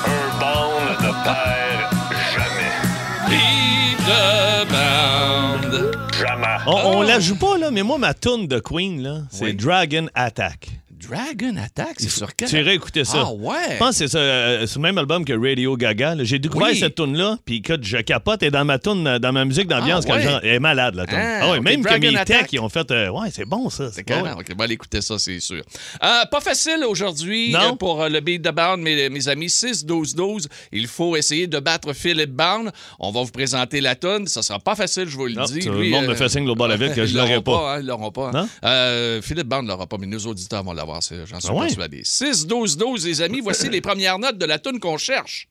Un 0.04 0.38
bond 0.38 0.80
ne 1.00 1.12
perd 1.24 1.94
jamais. 2.34 2.76
Beat 3.30 4.06
de. 5.70 5.92
Jamais. 6.20 6.56
On, 6.66 6.98
on 6.98 7.02
la 7.02 7.20
joue 7.20 7.36
pas, 7.36 7.56
là, 7.56 7.70
mais 7.70 7.82
moi, 7.82 7.96
ma 7.96 8.12
tune 8.12 8.46
de 8.46 8.58
Queen, 8.60 9.02
là, 9.02 9.20
c'est 9.30 9.44
Oui. 9.44 9.54
Dragon 9.54 10.08
Attack. 10.14 10.68
Dragon 11.08 11.56
Attack, 11.56 11.94
c'est 11.98 12.10
sur 12.10 12.34
quel? 12.36 12.48
Tu 12.48 12.56
irais 12.58 12.74
écouter 12.74 13.04
ça. 13.04 13.24
Ah 13.26 13.32
ouais? 13.32 13.54
Je 13.72 13.76
pense 13.78 13.90
que 13.90 13.94
c'est 13.96 14.08
ça, 14.08 14.18
euh, 14.18 14.66
le 14.74 14.80
même 14.80 14.98
album 14.98 15.24
que 15.24 15.32
Radio 15.32 15.76
Gaga. 15.76 16.14
J'ai 16.20 16.38
découvert 16.38 16.68
Oui. 16.68 16.78
cette 16.78 16.94
tune 16.94 17.16
là 17.16 17.36
puis 17.44 17.56
écoute, 17.56 17.80
je 17.84 17.96
capote 17.98 18.42
et 18.42 18.50
dans 18.50 18.64
ma 18.64 18.78
tune, 18.78 19.18
dans 19.18 19.32
ma 19.32 19.44
musique 19.44 19.66
d'ambiance, 19.68 20.04
Ah, 20.06 20.10
quand 20.10 20.16
ouais. 20.16 20.22
genre, 20.22 20.40
elle 20.42 20.54
est 20.54 20.60
malade 20.60 20.94
la 20.94 21.06
tune. 21.06 21.16
Ah, 21.18 21.38
Ah, 21.42 21.50
ouais, 21.52 21.58
ok, 21.58 21.64
même 21.64 21.82
que 21.82 21.88
Dragon 21.88 22.10
mes 22.12 22.16
Attack. 22.18 22.40
techs, 22.42 22.52
ils 22.52 22.60
ont 22.60 22.68
fait, 22.68 22.90
euh, 22.90 23.08
ouais, 23.10 23.28
c'est 23.32 23.44
bon 23.46 23.70
ça. 23.70 23.90
C'est 23.92 24.04
carrément. 24.04 24.36
OK, 24.38 24.46
on 24.52 24.56
va 24.56 24.64
aller 24.64 24.74
écouter 24.74 25.00
ça, 25.00 25.18
c'est 25.18 25.40
sûr. 25.40 25.62
Euh, 26.02 26.24
pas 26.30 26.40
facile 26.40 26.84
aujourd'hui 26.86 27.54
euh, 27.56 27.72
pour 27.76 28.06
le 28.08 28.20
beat 28.20 28.42
de 28.42 28.50
Bound, 28.50 28.80
mes, 28.82 29.08
mes 29.08 29.28
amis. 29.28 29.48
6-12-12. 29.48 30.46
Il 30.72 30.86
faut 30.86 31.16
essayer 31.16 31.46
de 31.46 31.58
battre 31.60 31.92
Philip 31.94 32.30
Bound. 32.30 32.70
On 32.98 33.10
va 33.10 33.22
vous 33.22 33.30
présenter 33.30 33.80
la 33.80 33.94
tonne. 33.96 34.26
Ça 34.26 34.42
sera 34.42 34.58
pas 34.58 34.74
facile, 34.74 35.06
je 35.08 35.16
vous 35.16 35.26
le 35.26 35.32
Non, 35.34 35.44
dis. 35.44 35.60
Lui, 35.60 35.90
le 35.90 35.96
monde 35.96 36.06
me 36.06 36.14
fait 36.14 36.28
signe 36.28 36.48
au 36.48 36.54
la 36.66 36.76
ville 36.76 36.92
que 36.94 37.06
je 37.06 37.16
l'auront 37.16 37.40
pas. 37.42 37.74
hein, 37.76 37.80
ils 37.80 37.86
l'auront 37.86 38.10
pas. 38.12 38.32
Philippe 39.22 39.46
Band 39.48 39.62
l'aura 39.62 39.86
pas, 39.86 39.96
mais 39.98 40.06
nos 40.06 40.18
auditeurs 40.26 40.62
vont 40.62 40.72
l'avoir, 40.72 40.89
c'est- 41.00 41.26
j'en 41.26 41.40
suis 41.40 41.48
Ah 41.50 41.54
ouais? 41.54 41.66
persuadé. 41.66 42.02
6-12-12, 42.04 43.06
les 43.06 43.22
amis. 43.22 43.40
Voici 43.40 43.68
les 43.70 43.80
premières 43.80 44.18
notes 44.18 44.38
de 44.38 44.46
la 44.46 44.58
tune 44.58 44.78
qu'on 44.80 44.98
cherche. 44.98 45.48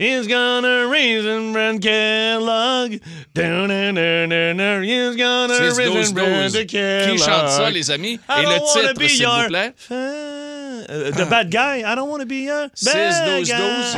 He's 0.00 0.26
gonna 0.26 0.88
raisin 0.90 1.52
brand 1.52 1.80
Kellogg. 1.80 2.94
He's 3.34 5.16
gonna 5.16 5.70
raisin 5.76 6.12
brand 6.12 6.50
6-12-12. 6.50 6.66
Kellogg. 6.66 7.12
Qui 7.12 7.18
chante 7.18 7.48
ça, 7.50 7.70
les 7.70 7.90
amis? 7.90 8.18
I 8.28 8.40
Et 8.40 8.42
le 8.42 8.58
titre, 8.94 9.08
s'il 9.08 9.22
your 9.22 9.42
vous 9.42 9.46
plaît? 9.48 9.72
the 10.88 11.28
bad 11.30 11.50
guy. 11.50 11.82
I 11.84 11.94
don't 11.94 12.08
want 12.10 12.18
to 12.20 12.26
be 12.26 12.44
your 12.46 12.66
6, 12.74 12.92
bad 12.92 13.38
12, 13.38 13.48
guy. 13.48 13.56
12. 13.58 13.96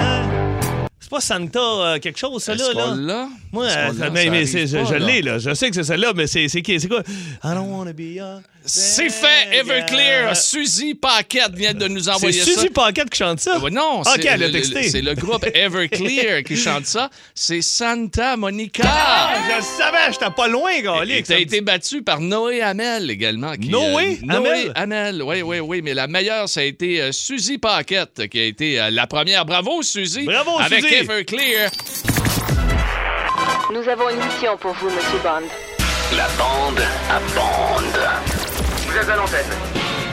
C'est 1.01 1.11
pas 1.11 1.21
Santa 1.23 1.59
euh, 1.59 1.99
quelque 2.01 2.19
chose, 2.19 2.43
ça, 2.43 2.53
Est-ce 2.53 2.75
là? 2.77 2.95
là? 2.95 3.29
Moi, 3.51 3.65
euh, 3.65 3.93
mais, 4.13 4.25
Ça 4.27 4.31
mais 4.31 4.45
je, 4.45 4.67
je 4.67 4.93
là. 4.95 4.99
l'ai, 4.99 5.23
là. 5.23 5.39
Je 5.39 5.55
sais 5.55 5.71
que 5.71 5.75
c'est 5.75 5.85
celle-là, 5.85 6.13
mais 6.15 6.27
c'est 6.27 6.47
qui? 6.61 6.79
C'est 6.79 6.89
quoi? 6.89 7.01
I 7.43 7.55
don't 7.55 7.71
want 7.71 7.87
to 7.87 7.95
be 7.95 8.15
your 8.17 8.43
C'est 8.69 9.09
fait, 9.11 9.49
Everclear. 9.57 10.37
Suzy 10.37 10.95
Paquette 10.95 11.55
vient 11.55 11.75
de 11.75 11.89
nous 11.89 12.03
C'est 12.05 12.11
envoyer 12.11 12.41
ça. 12.41 12.45
Suzy 12.53 12.69
Paquette 12.71 13.11
qui 13.11 13.19
chante 13.19 13.41
ça? 13.41 13.59
Ouais, 13.59 13.71
non, 13.71 14.01
Ok, 14.01 14.07
c'est 14.15 14.25
elle 14.27 14.41
le- 14.41 14.51
texté. 14.53 14.83
le- 14.83 14.89
c'est 14.89 15.03
le 15.03 15.15
groupe 15.15 15.47
Everclear 15.55 16.43
qui 16.43 16.57
chante 16.57 16.87
ça. 16.87 17.09
C'est 17.35 17.63
Santa 17.63 18.37
Monica. 18.37 18.83
Ah, 18.87 19.35
je 19.51 19.57
le 19.57 19.63
savais, 19.63 20.13
j'étais 20.13 20.31
pas 20.37 20.49
loin, 20.49 20.71
Galique. 20.81 21.27
t'as 21.27 21.39
été 21.39 21.61
battu 21.63 22.03
par 22.03 22.21
Noé 22.21 22.61
Hamel 22.61 23.11
également. 23.11 23.53
qui, 23.55 23.69
Noé 23.71 24.19
Noé 24.23 24.71
Hamel? 24.75 25.23
Oui, 25.23 25.43
oui, 25.43 25.61
oui. 25.61 25.81
Mais 25.83 25.95
la 25.95 26.07
meilleure, 26.07 26.49
ça 26.49 26.61
a 26.61 26.65
été 26.65 27.01
euh, 27.01 27.13
Suzy 27.13 27.59
Paquette 27.59 28.29
qui 28.29 28.39
a 28.39 28.45
été 28.45 28.79
euh, 28.81 28.91
la 28.91 29.07
première. 29.07 29.47
Bravo, 29.47 29.83
Suzy. 29.83 30.25
Bravo, 30.25 30.59
Avec 30.59 30.83
Suzy. 30.85 30.95
Everclear. 30.95 31.71
Nous 33.73 33.89
avons 33.89 34.09
une 34.11 34.17
mission 34.25 34.57
pour 34.59 34.73
vous, 34.75 34.87
Monsieur 34.91 35.19
Bond. 35.23 35.47
La 36.17 36.27
bande 36.39 36.81
à 37.11 37.19
bande. 37.35 38.28
Vous 39.01 39.05
êtes 39.05 39.11
à 39.11 39.17
l'antenne. 39.17 39.47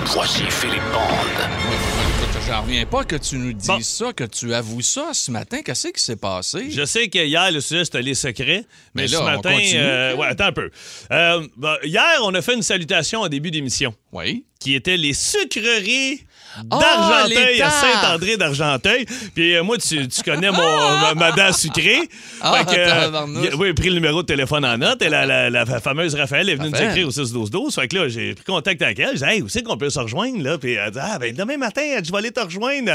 Voici 0.05 0.43
Philippe. 0.47 0.81
Écoute, 0.83 2.41
J'en 2.47 2.61
reviens 2.61 2.85
pas 2.85 3.03
que 3.03 3.15
tu 3.15 3.37
nous 3.37 3.51
dises 3.53 3.67
Bon. 3.67 3.79
ça, 3.81 4.13
que 4.13 4.23
tu 4.25 4.53
avoues 4.53 4.81
ça 4.83 5.09
ce 5.13 5.31
matin. 5.31 5.61
Qu'est-ce 5.65 5.87
qui 5.87 6.03
s'est 6.03 6.15
passé? 6.17 6.69
Je 6.69 6.85
sais 6.85 7.07
que 7.07 7.17
hier, 7.17 7.51
le 7.51 7.61
sujet, 7.61 7.83
c'était 7.85 8.03
les 8.03 8.13
secrets. 8.13 8.63
Mais, 8.93 9.03
Mais 9.03 9.07
ce 9.07 9.13
là, 9.13 9.21
on 9.21 9.23
matin. 9.23 9.53
continue. 9.53 9.79
euh, 9.79 10.15
ouais, 10.15 10.27
attends 10.27 10.45
un 10.45 10.51
peu. 10.51 10.69
Euh, 11.11 11.47
ben, 11.57 11.77
hier, 11.83 12.03
on 12.21 12.33
a 12.35 12.41
fait 12.43 12.53
une 12.53 12.61
salutation 12.61 13.21
au 13.21 13.27
début 13.29 13.49
d'émission 13.49 13.95
Oui. 14.11 14.45
qui 14.59 14.75
était 14.75 14.97
les 14.97 15.13
sucreries 15.13 16.23
Ah, 16.71 16.79
d'Argenteuil 16.79 17.61
à! 17.61 17.69
Saint-André 17.69 18.37
d'Argenteuil. 18.37 19.05
Puis 19.33 19.55
euh, 19.55 19.63
moi, 19.63 19.77
tu, 19.77 20.07
tu 20.07 20.21
connais 20.23 20.51
mon, 20.51 20.57
ma, 21.01 21.13
ma 21.13 21.31
dent 21.31 21.51
sucrée. 21.53 22.07
Ah, 22.41 22.63
Fait 22.65 22.75
que, 22.75 22.79
euh, 22.79 23.25
oui, 23.57 23.67
j'ai 23.67 23.73
pris 23.73 23.89
le 23.89 23.95
numéro 23.95 24.21
de 24.21 24.27
téléphone 24.27 24.65
en 24.65 24.77
note. 24.77 25.01
Et 25.01 25.09
la, 25.09 25.25
la- 25.25 25.49
la 25.49 25.65
fameuse 25.81 26.15
Raphaël 26.15 26.49
est 26.49 26.55
venue 26.55 26.69
nous 26.69 26.77
écrire 26.81 27.07
au 27.07 27.11
6-12-12. 27.11 27.73
Fait 27.75 27.87
que 27.87 27.95
là, 27.97 28.07
j'ai 28.09 28.33
pris 28.35 28.43
contact 28.45 28.81
avec 28.81 28.99
elle. 28.99 29.17
J'ai 29.17 29.25
dit, 29.25 29.31
hey, 29.31 29.41
où 29.41 29.49
c'est 29.49 29.63
qu'on 29.63 29.77
peut 29.77 29.89
se 29.89 29.99
rejoindre? 29.99 30.41
Là? 30.41 30.57
Puis 30.57 30.73
elle 30.73 30.91
dit, 30.91 30.99
ah, 31.01 31.19
ben 31.19 31.35
demain 31.35 31.57
matin, 31.57 31.81
je 32.03 32.11
vais 32.11 32.17
aller 32.17 32.31
te 32.31 32.39
rejoindre. 32.39 32.91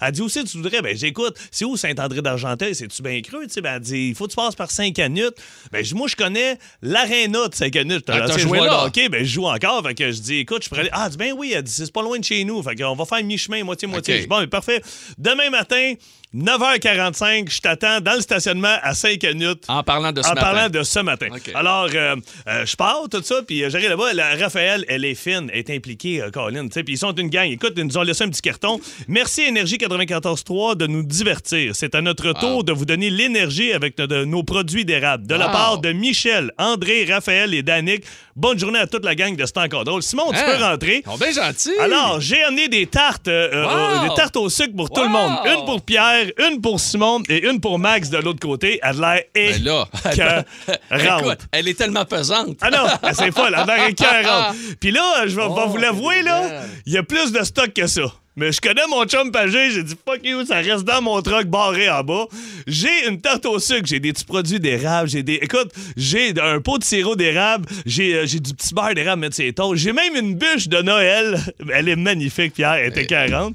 Elle- 0.00 0.12
dit, 0.12 0.20
où 0.22 0.28
c'est 0.28 0.44
tu 0.44 0.56
voudrais? 0.58 0.82
Ben, 0.82 0.96
j'écoute, 0.96 1.36
c'est 1.50 1.64
où 1.64 1.76
Saint-André 1.76 2.20
d'Argenteuil? 2.22 2.74
C'est-tu 2.74 3.02
bien 3.02 3.20
creux? 3.22 3.44
Tu 3.46 3.50
sais, 3.54 3.60
ben, 3.60 3.74
elle 3.76 3.80
dit, 3.80 4.08
il 4.10 4.14
faut 4.14 4.24
que 4.26 4.30
tu 4.30 4.36
passes 4.36 4.54
par 4.54 4.70
Saint-Canute. 4.70 5.34
Ben, 5.72 5.84
je 5.84 5.94
moi, 5.94 6.08
je 6.08 6.16
connais 6.16 6.58
l'aréna 6.82 7.48
de 7.48 7.54
Saint-Canute. 7.54 8.04
Ah, 8.08 8.20
t'as 8.20 8.26
J'étais 8.28 8.40
joué 8.40 8.60
là? 8.60 8.66
de 8.82 8.86
hockey, 8.86 9.08
ben, 9.08 9.24
je 9.24 9.32
joue 9.32 9.46
encore. 9.46 9.82
Fait 9.84 9.94
que 9.94 10.10
je 10.12 10.20
dis, 10.20 10.38
écoute, 10.38 10.62
je 10.64 10.68
pourrais 10.68 10.82
aller. 10.82 10.90
Ah, 10.92 11.04
elle 11.06 11.10
dit, 11.12 11.16
ben 11.16 11.32
oui, 11.36 11.52
elle 11.54 11.62
dit, 11.62 11.72
c'est 11.72 11.92
pas 11.92 12.02
loin 12.02 12.18
de 12.18 12.24
chez 12.24 12.44
nous. 12.44 12.62
Fait 12.62 12.74
qu'on 12.76 12.94
va 12.94 13.03
faire 13.08 13.24
mi-chemin, 13.24 13.64
moitié-moitié. 13.64 14.26
Bon, 14.26 14.40
mais 14.40 14.46
parfait. 14.46 14.82
Demain 15.18 15.50
matin, 15.50 15.94
9h45, 16.34 17.48
je 17.50 17.60
t'attends 17.60 18.00
dans 18.00 18.14
le 18.14 18.20
stationnement 18.20 18.76
à 18.82 18.94
Saint-Canute. 18.94 19.64
En 19.68 19.82
parlant 19.84 20.10
de 20.10 20.20
ce 20.20 20.26
En 20.26 20.30
matin. 20.34 20.40
parlant 20.40 20.68
de 20.68 20.82
ce 20.82 20.98
matin. 20.98 21.28
Alors, 21.54 21.86
euh, 21.94 22.16
euh, 22.48 22.66
je 22.66 22.74
pars, 22.76 23.02
tout 23.10 23.22
ça, 23.22 23.36
puis 23.46 23.62
euh, 23.62 23.70
j'arrive 23.70 23.90
là-bas. 23.90 24.12
La 24.14 24.34
Raphaël, 24.36 24.84
elle 24.88 25.04
est 25.04 25.14
fine, 25.14 25.48
elle 25.52 25.60
est 25.60 25.70
impliquée, 25.70 26.20
euh, 26.22 26.30
Colin. 26.30 26.66
Puis 26.68 26.82
ils 26.88 26.98
sont 26.98 27.14
une 27.14 27.28
gang. 27.28 27.48
Écoute, 27.50 27.74
ils 27.76 27.84
nous 27.84 27.96
ont 27.98 28.02
laissé 28.02 28.24
un 28.24 28.28
petit 28.30 28.42
carton. 28.42 28.80
Merci 29.06 29.42
Énergie 29.42 29.76
94.3 29.76 30.76
de 30.76 30.86
nous 30.88 31.02
divertir. 31.04 31.72
C'est 31.76 31.94
à 31.94 32.00
notre 32.00 32.32
tour 32.32 32.64
de 32.64 32.72
vous 32.72 32.84
donner 32.84 33.10
l'énergie 33.10 33.72
avec 33.72 33.96
de, 33.96 34.06
de 34.06 34.24
nos 34.24 34.42
produits 34.42 34.84
d'érable. 34.84 35.26
De 35.26 35.34
la 35.36 35.48
part 35.48 35.78
de 35.78 35.92
Michel, 35.92 36.50
André, 36.58 37.06
Raphaël 37.08 37.54
et 37.54 37.62
Danick. 37.62 38.04
Bonne 38.36 38.58
journée 38.58 38.80
à 38.80 38.88
toute 38.88 39.04
la 39.04 39.14
gang 39.14 39.36
de 39.36 39.46
C'est 39.46 39.56
encore 39.58 39.84
drôle. 39.84 40.02
Simon, 40.02 40.24
tu 40.32 40.36
Hein? 40.38 40.44
peux 40.58 40.64
rentrer. 40.64 41.02
Ils 41.06 41.10
sont 41.10 41.16
bien 41.16 41.30
gentils. 41.30 41.78
Alors, 41.80 42.20
j'ai 42.20 42.42
amené 42.42 42.66
des 42.68 42.86
tartes, 42.86 43.28
Wow! 43.28 44.08
des 44.08 44.14
tartes 44.16 44.36
au 44.36 44.48
sucre 44.48 44.74
pour 44.76 44.90
tout 44.90 45.02
le 45.02 45.08
monde. 45.08 45.32
Une 45.46 45.64
pour 45.64 45.80
Pierre, 45.82 46.23
une 46.38 46.60
pour 46.60 46.80
Simon 46.80 47.22
et 47.28 47.46
une 47.46 47.60
pour 47.60 47.78
Max 47.78 48.10
de 48.10 48.18
l'autre 48.18 48.40
côté. 48.40 48.78
Elle 48.82 49.02
a 49.02 49.16
l'air 49.34 50.44
écœurante. 50.90 51.46
elle 51.52 51.68
est 51.68 51.78
tellement 51.78 52.04
pesante. 52.04 52.56
Ah 52.60 52.70
non, 52.70 52.86
c'est 53.12 53.34
pas 53.34 53.50
la 53.50 53.64
l'air 53.64 53.88
écœurante. 53.88 54.56
Puis 54.80 54.90
là, 54.90 55.26
je 55.26 55.36
vais 55.36 55.46
vous 55.46 55.76
l'avouer, 55.76 56.22
là, 56.22 56.42
génial. 56.42 56.68
il 56.86 56.92
y 56.92 56.98
a 56.98 57.02
plus 57.02 57.32
de 57.32 57.42
stock 57.42 57.72
que 57.72 57.86
ça. 57.86 58.12
Mais 58.36 58.50
je 58.50 58.60
connais 58.60 58.86
mon 58.90 59.04
chum 59.04 59.30
Pagé, 59.30 59.70
j'ai 59.70 59.82
dit 59.84 59.94
fuck 60.04 60.20
you, 60.24 60.44
ça 60.44 60.56
reste 60.56 60.84
dans 60.84 61.00
mon 61.00 61.22
truck 61.22 61.46
barré 61.46 61.88
en 61.88 62.02
bas. 62.02 62.26
J'ai 62.66 63.06
une 63.08 63.20
tarte 63.20 63.46
au 63.46 63.58
sucre, 63.60 63.86
j'ai 63.86 64.00
des 64.00 64.12
petits 64.12 64.24
produits 64.24 64.58
d'érable, 64.58 65.08
j'ai 65.08 65.22
des. 65.22 65.34
Écoute, 65.34 65.70
j'ai 65.96 66.34
un 66.40 66.60
pot 66.60 66.78
de 66.78 66.84
sirop 66.84 67.14
d'érable, 67.14 67.66
j'ai 67.86 68.14
euh, 68.16 68.26
du 68.26 68.40
petit 68.54 68.74
beurre 68.74 68.94
d'érable 68.94 69.20
mettre 69.20 69.36
sur 69.36 69.44
les 69.44 69.52
toasts. 69.52 69.80
J'ai 69.82 69.92
même 69.92 70.16
une 70.16 70.34
bûche 70.34 70.66
de 70.68 70.82
Noël. 70.82 71.38
Elle 71.72 71.88
est 71.88 71.96
magnifique, 71.96 72.54
Pierre, 72.54 72.74
elle 72.74 72.90
était 72.90 73.06
40. 73.06 73.54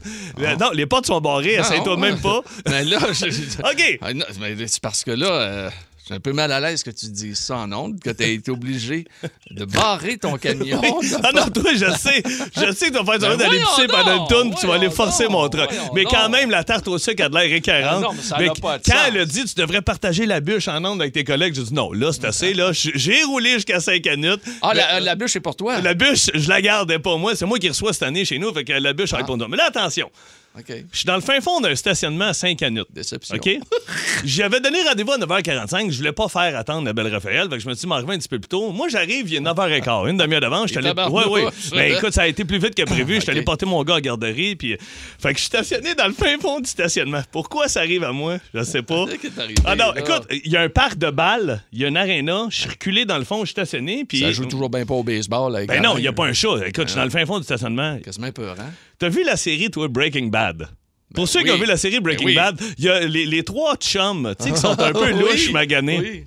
non, 0.59 0.71
les 0.73 0.85
portes 0.85 1.07
sont 1.07 1.19
barrées, 1.21 1.55
essaye-toi 1.55 1.95
ouais. 1.95 2.01
même 2.11 2.19
pas. 2.19 2.41
Mais 2.67 2.83
là, 2.85 2.99
je- 3.11 3.25
OK. 3.59 3.99
Ah, 4.01 4.09
mais 4.39 4.55
c'est 4.67 4.81
parce 4.81 5.03
que 5.03 5.11
là, 5.11 5.31
euh, 5.31 5.69
j'ai 6.09 6.15
un 6.15 6.19
peu 6.19 6.33
mal 6.33 6.51
à 6.51 6.59
l'aise 6.59 6.81
que 6.81 6.89
tu 6.89 7.05
dises 7.07 7.37
ça 7.37 7.57
en 7.57 7.71
ondes, 7.71 7.99
que 7.99 8.09
tu 8.09 8.23
as 8.23 8.27
été 8.27 8.49
obligé 8.49 9.05
de 9.51 9.63
barrer 9.65 10.17
ton 10.17 10.37
camion. 10.37 10.81
Ah 11.23 11.29
non, 11.35 11.49
toi, 11.49 11.71
je 11.75 11.85
sais. 11.97 12.23
Je 12.55 12.71
sais 12.73 12.89
que 12.89 12.97
tu 12.97 13.03
vas 13.03 13.11
faire 13.11 13.21
ça 13.21 13.29
Ben 13.29 13.37
d'aller 13.37 13.59
pisser 13.59 13.87
pendant 13.87 14.23
une 14.23 14.27
tourne, 14.27 14.55
tu 14.59 14.65
vas 14.65 14.73
aller 14.73 14.89
forcer 14.89 15.27
mon 15.27 15.47
truck. 15.49 15.69
Mais 15.93 16.05
quand 16.05 16.27
même, 16.29 16.49
la 16.49 16.63
tarte 16.63 16.87
au 16.87 16.97
sucre 16.97 17.23
a 17.25 17.29
de 17.29 17.35
l'air 17.35 17.53
écœurante. 17.53 18.03
Ah 18.05 18.07
non, 18.07 18.13
mais 18.13 18.21
ça 18.23 18.37
Mais 18.39 18.47
pas 18.59 18.79
de 18.79 18.83
quand 18.83 18.91
sens. 18.93 19.01
elle 19.07 19.17
a 19.19 19.25
dit 19.25 19.45
tu 19.45 19.53
devrais 19.55 19.81
partager 19.83 20.25
la 20.25 20.39
bûche 20.39 20.67
en 20.67 20.83
ondes 20.83 20.99
avec 20.99 21.13
tes 21.13 21.23
collègues, 21.23 21.53
j'ai 21.53 21.63
dit 21.63 21.73
non, 21.75 21.93
là, 21.93 22.11
c'est 22.11 22.25
assez. 22.25 22.53
Là, 22.55 22.71
j'ai 22.73 23.23
roulé 23.23 23.53
jusqu'à 23.53 23.79
5 23.79 24.03
minutes. 24.15 24.41
Ah, 24.63 24.73
la, 24.73 24.99
la 24.99 25.13
bûche 25.15 25.35
est 25.35 25.41
pour 25.41 25.55
toi. 25.55 25.79
La 25.79 25.93
bûche, 25.93 26.31
je 26.33 26.49
la 26.49 26.61
garde 26.61 26.97
pas 26.97 27.17
moi. 27.17 27.35
C'est 27.35 27.45
moi 27.45 27.59
qui 27.59 27.69
reçois 27.69 27.93
cette 27.93 28.03
année 28.03 28.25
chez 28.25 28.39
nous, 28.39 28.51
fait 28.51 28.63
que 28.63 28.73
la 28.73 28.93
bûche, 28.93 29.11
pour 29.27 29.37
nous. 29.37 29.47
Mais 29.47 29.57
là, 29.57 29.65
attention. 29.67 30.09
Je 30.57 30.97
suis 30.97 31.05
dans 31.05 31.15
le 31.15 31.21
fin 31.21 31.39
fond 31.41 31.61
d'un 31.61 31.75
stationnement 31.75 32.25
à 32.25 32.33
5 32.33 32.61
minutes. 32.61 32.87
Déception. 32.93 33.35
OK? 33.35 33.49
J'avais 34.25 34.59
donné 34.59 34.79
rendez-vous 34.83 35.11
à 35.11 35.17
9h45. 35.17 35.91
Je 35.91 35.97
voulais 35.97 36.11
pas 36.11 36.27
faire 36.27 36.57
attendre 36.57 36.85
la 36.85 36.93
belle 36.93 37.07
Raphaël. 37.07 37.47
Fait 37.49 37.57
que 37.57 37.59
je 37.59 37.69
me 37.69 37.73
suis 37.73 37.81
dit, 37.81 37.87
m'en 37.87 37.95
un 37.95 38.03
petit 38.17 38.27
peu 38.27 38.39
plus 38.39 38.49
tôt. 38.49 38.71
Moi, 38.71 38.89
j'arrive, 38.89 39.29
il 39.31 39.35
est 39.35 39.39
9h15. 39.39 40.09
Une 40.09 40.17
demi-heure 40.17 40.41
d'avance. 40.41 40.69
Je 40.69 40.79
suis 40.79 40.85
allé. 40.85 40.91
Oui, 41.09 41.23
oui. 41.29 41.41
Mais 41.73 41.93
écoute, 41.93 42.13
ça 42.13 42.23
a 42.23 42.27
été 42.27 42.43
plus 42.45 42.57
vite 42.57 42.75
que 42.75 42.83
prévu. 42.83 43.15
Je 43.19 43.21
suis 43.21 43.31
allé 43.31 43.41
porter 43.41 43.65
mon 43.65 43.83
gars 43.83 43.95
à 43.95 44.01
garderie. 44.01 44.55
Puis... 44.55 44.77
Fait 45.19 45.33
que 45.33 45.35
je 45.35 45.39
suis 45.39 45.45
stationné 45.47 45.95
dans 45.95 46.07
le 46.07 46.13
fin 46.13 46.37
fond 46.39 46.59
du 46.59 46.69
stationnement. 46.69 47.21
Pourquoi 47.31 47.67
ça 47.67 47.81
arrive 47.81 48.03
à 48.03 48.11
moi? 48.11 48.37
Je 48.53 48.63
sais 48.63 48.81
pas. 48.81 49.03
Arrivé, 49.37 49.55
Ah 49.65 49.75
non, 49.75 49.91
là? 49.91 49.99
écoute, 49.99 50.27
il 50.31 50.51
y 50.51 50.57
a 50.57 50.61
un 50.61 50.69
parc 50.69 50.97
de 50.97 51.09
balles, 51.09 51.61
il 51.71 51.79
y 51.79 51.85
a 51.85 51.87
une 51.89 51.97
aréna. 51.97 52.47
Je 52.49 52.61
suis 52.61 52.69
reculé 52.69 53.05
dans 53.05 53.17
le 53.17 53.23
fond, 53.23 53.39
je 53.41 53.45
suis 53.45 53.51
stationné. 53.51 54.05
Puis... 54.05 54.19
Ça 54.21 54.31
joue 54.31 54.45
toujours 54.45 54.69
bien 54.69 54.85
pas 54.85 54.93
au 54.93 55.03
baseball. 55.03 55.55
Avec 55.55 55.69
Ben 55.69 55.81
non, 55.81 55.97
il 55.97 56.01
n'y 56.01 56.07
a 56.07 56.13
pas 56.13 56.25
un 56.25 56.33
chat. 56.33 56.49
Écoute, 56.65 56.83
je 56.85 56.89
suis 56.89 56.97
dans 56.97 57.03
le 57.03 57.09
fin 57.09 57.25
fond 57.25 57.37
du 57.37 57.43
stationnement. 57.43 57.97
Quasiment 57.99 58.31
peur, 58.31 58.55
hein? 58.59 58.71
T'as 58.99 59.09
vu 59.09 59.23
la 59.23 59.37
série, 59.37 59.69
toi, 59.71 59.87
Breaking 59.87 60.27
Bad? 60.27 60.67
Pour 61.15 61.27
ceux 61.27 61.41
qui 61.41 61.49
ont 61.51 61.57
vu 61.57 61.65
la 61.65 61.77
série 61.77 61.99
Breaking 61.99 62.25
Ben 62.25 62.29
oui. 62.31 62.35
Bad, 62.35 62.61
il 62.77 62.85
y 62.85 62.89
a 62.89 62.99
les, 62.99 63.25
les 63.25 63.43
trois 63.43 63.75
chums, 63.77 64.35
tu 64.37 64.45
sais, 64.45 64.51
qui 64.51 64.59
sont 64.59 64.79
un 64.79 64.91
peu 64.91 65.11
Oui, 65.13 65.19
louches, 65.21 65.51
maganés. 65.51 65.99
Oui. 65.99 66.23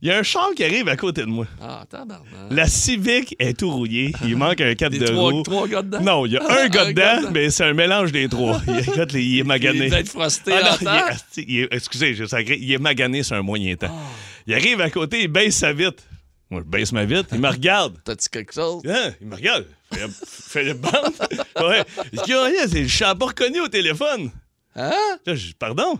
Il 0.00 0.08
y 0.08 0.12
a 0.12 0.18
un 0.18 0.22
char 0.22 0.50
qui 0.54 0.62
arrive 0.62 0.88
à 0.88 0.96
côté 0.96 1.22
de 1.22 1.26
moi. 1.26 1.46
Ah. 1.60 1.84
La 2.50 2.66
Civic 2.68 3.34
est 3.40 3.58
tout 3.58 3.70
rouillée. 3.70 4.12
Il 4.24 4.36
manque 4.36 4.60
un 4.60 4.74
cadre 4.76 4.96
Des 4.96 5.04
de 5.04 5.10
trois, 5.10 5.32
roue. 5.32 5.42
trois 5.42 5.66
gars 5.66 5.82
dedans? 5.82 6.00
Non, 6.00 6.26
il 6.26 6.32
y 6.32 6.36
a 6.36 6.42
un 6.44 6.46
gars 6.68 6.84
Un 6.84 6.92
gars 6.92 7.16
dedans, 7.16 7.30
mais 7.32 7.50
c'est 7.50 7.64
un 7.64 7.72
mélange 7.72 8.12
des 8.12 8.28
trois. 8.28 8.60
Il, 9.14 9.38
est 9.40 9.42
magané. 9.42 9.84
Il 9.86 9.90
doit 9.90 9.98
être 9.98 10.08
frosté 10.08 10.52
Ah 10.52 10.76
non, 10.82 10.88
en 10.88 10.94
il 11.36 11.40
est- 11.40 11.44
il 11.48 11.58
est- 11.62 11.68
excusez, 11.72 12.14
j'ai 12.14 12.28
sacré. 12.28 12.58
Il 12.60 12.70
est 12.70 12.78
magané 12.78 13.24
sur 13.24 13.34
un 13.34 13.42
moyen 13.42 13.74
temps. 13.74 13.88
Ah. 13.90 14.12
Il 14.46 14.54
arrive 14.54 14.80
à 14.80 14.90
côté, 14.90 15.22
il 15.22 15.28
baisse 15.28 15.56
sa 15.56 15.72
vitre. 15.72 16.02
Moi, 16.48 16.62
je 16.64 16.70
baisse 16.70 16.92
ma 16.92 17.04
vitre. 17.04 17.30
Il 17.32 17.40
me 17.40 17.48
regarde. 17.48 17.98
T'as-tu 18.04 18.28
quelque 18.28 18.54
chose? 18.54 18.82
Hein? 18.88 19.12
Il 19.20 19.26
me 19.26 19.34
regarde. 19.34 19.66
Philippe, 20.48 20.80
Bande. 20.80 21.12
Ouais. 21.60 21.82
Ah, 22.18 22.24
yeah, 22.26 22.68
c'est- 22.70 22.84
je 22.86 22.94
suis 22.94 23.04
pas 23.04 23.26
reconnu 23.26 23.60
au 23.60 23.68
téléphone. 23.68 24.30
Hein? 24.76 24.92
Là, 25.26 25.34
je 25.34 25.46
dis, 25.48 25.54
pardon? 25.54 25.98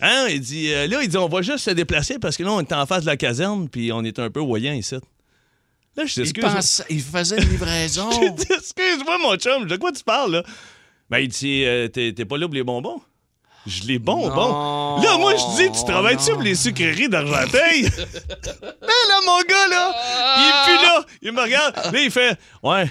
Hein? 0.00 0.26
Il 0.30 0.40
dit, 0.40 0.72
euh, 0.72 0.86
là, 0.86 1.02
il 1.02 1.08
dit, 1.08 1.16
on 1.16 1.28
va 1.28 1.42
juste 1.42 1.58
se 1.64 1.70
déplacer 1.70 2.18
parce 2.18 2.36
que 2.36 2.42
là, 2.42 2.50
on 2.52 2.60
est 2.60 2.72
en 2.72 2.86
face 2.86 3.02
de 3.02 3.06
la 3.06 3.16
caserne 3.16 3.68
puis 3.68 3.92
on 3.92 4.02
est 4.04 4.18
un 4.18 4.30
peu 4.30 4.40
voyant 4.40 4.72
ici. 4.72 4.96
Là, 5.96 6.04
je 6.06 6.22
dis, 6.22 6.32
Il, 6.34 6.40
pense, 6.40 6.82
il 6.90 7.00
faisait 7.02 7.36
une 7.40 7.48
livraison. 7.48 8.10
J'ai 8.20 8.30
dit, 8.30 8.46
excuse-moi, 8.50 9.18
mon 9.18 9.36
chum, 9.36 9.66
de 9.66 9.76
quoi 9.76 9.92
tu 9.92 10.02
parles, 10.02 10.32
là? 10.32 10.42
Ben, 11.08 11.18
il 11.18 11.28
dit, 11.28 11.64
euh, 11.64 11.88
t'es 11.88 12.12
pas 12.24 12.36
là 12.36 12.46
pour 12.46 12.54
les 12.54 12.64
bonbons? 12.64 13.00
Je 13.66 13.82
les 13.84 13.98
bonbons? 13.98 15.00
Là, 15.02 15.18
moi, 15.18 15.34
je 15.36 15.56
dis, 15.56 15.78
tu 15.78 15.84
travailles-tu 15.84 16.32
pour 16.32 16.42
les 16.42 16.54
sucreries 16.54 17.08
d'Argenteuil? 17.08 17.82
là, 17.82 17.90
là, 18.82 19.20
mon 19.24 19.40
gars, 19.42 19.68
là, 19.68 19.94
il 20.38 20.48
est 20.48 20.64
plus 20.76 20.86
là. 20.86 21.04
Il 21.22 21.32
me 21.32 21.40
regarde. 21.40 21.74
Là, 21.92 22.00
il 22.00 22.10
fait, 22.10 22.38
ouais. 22.62 22.86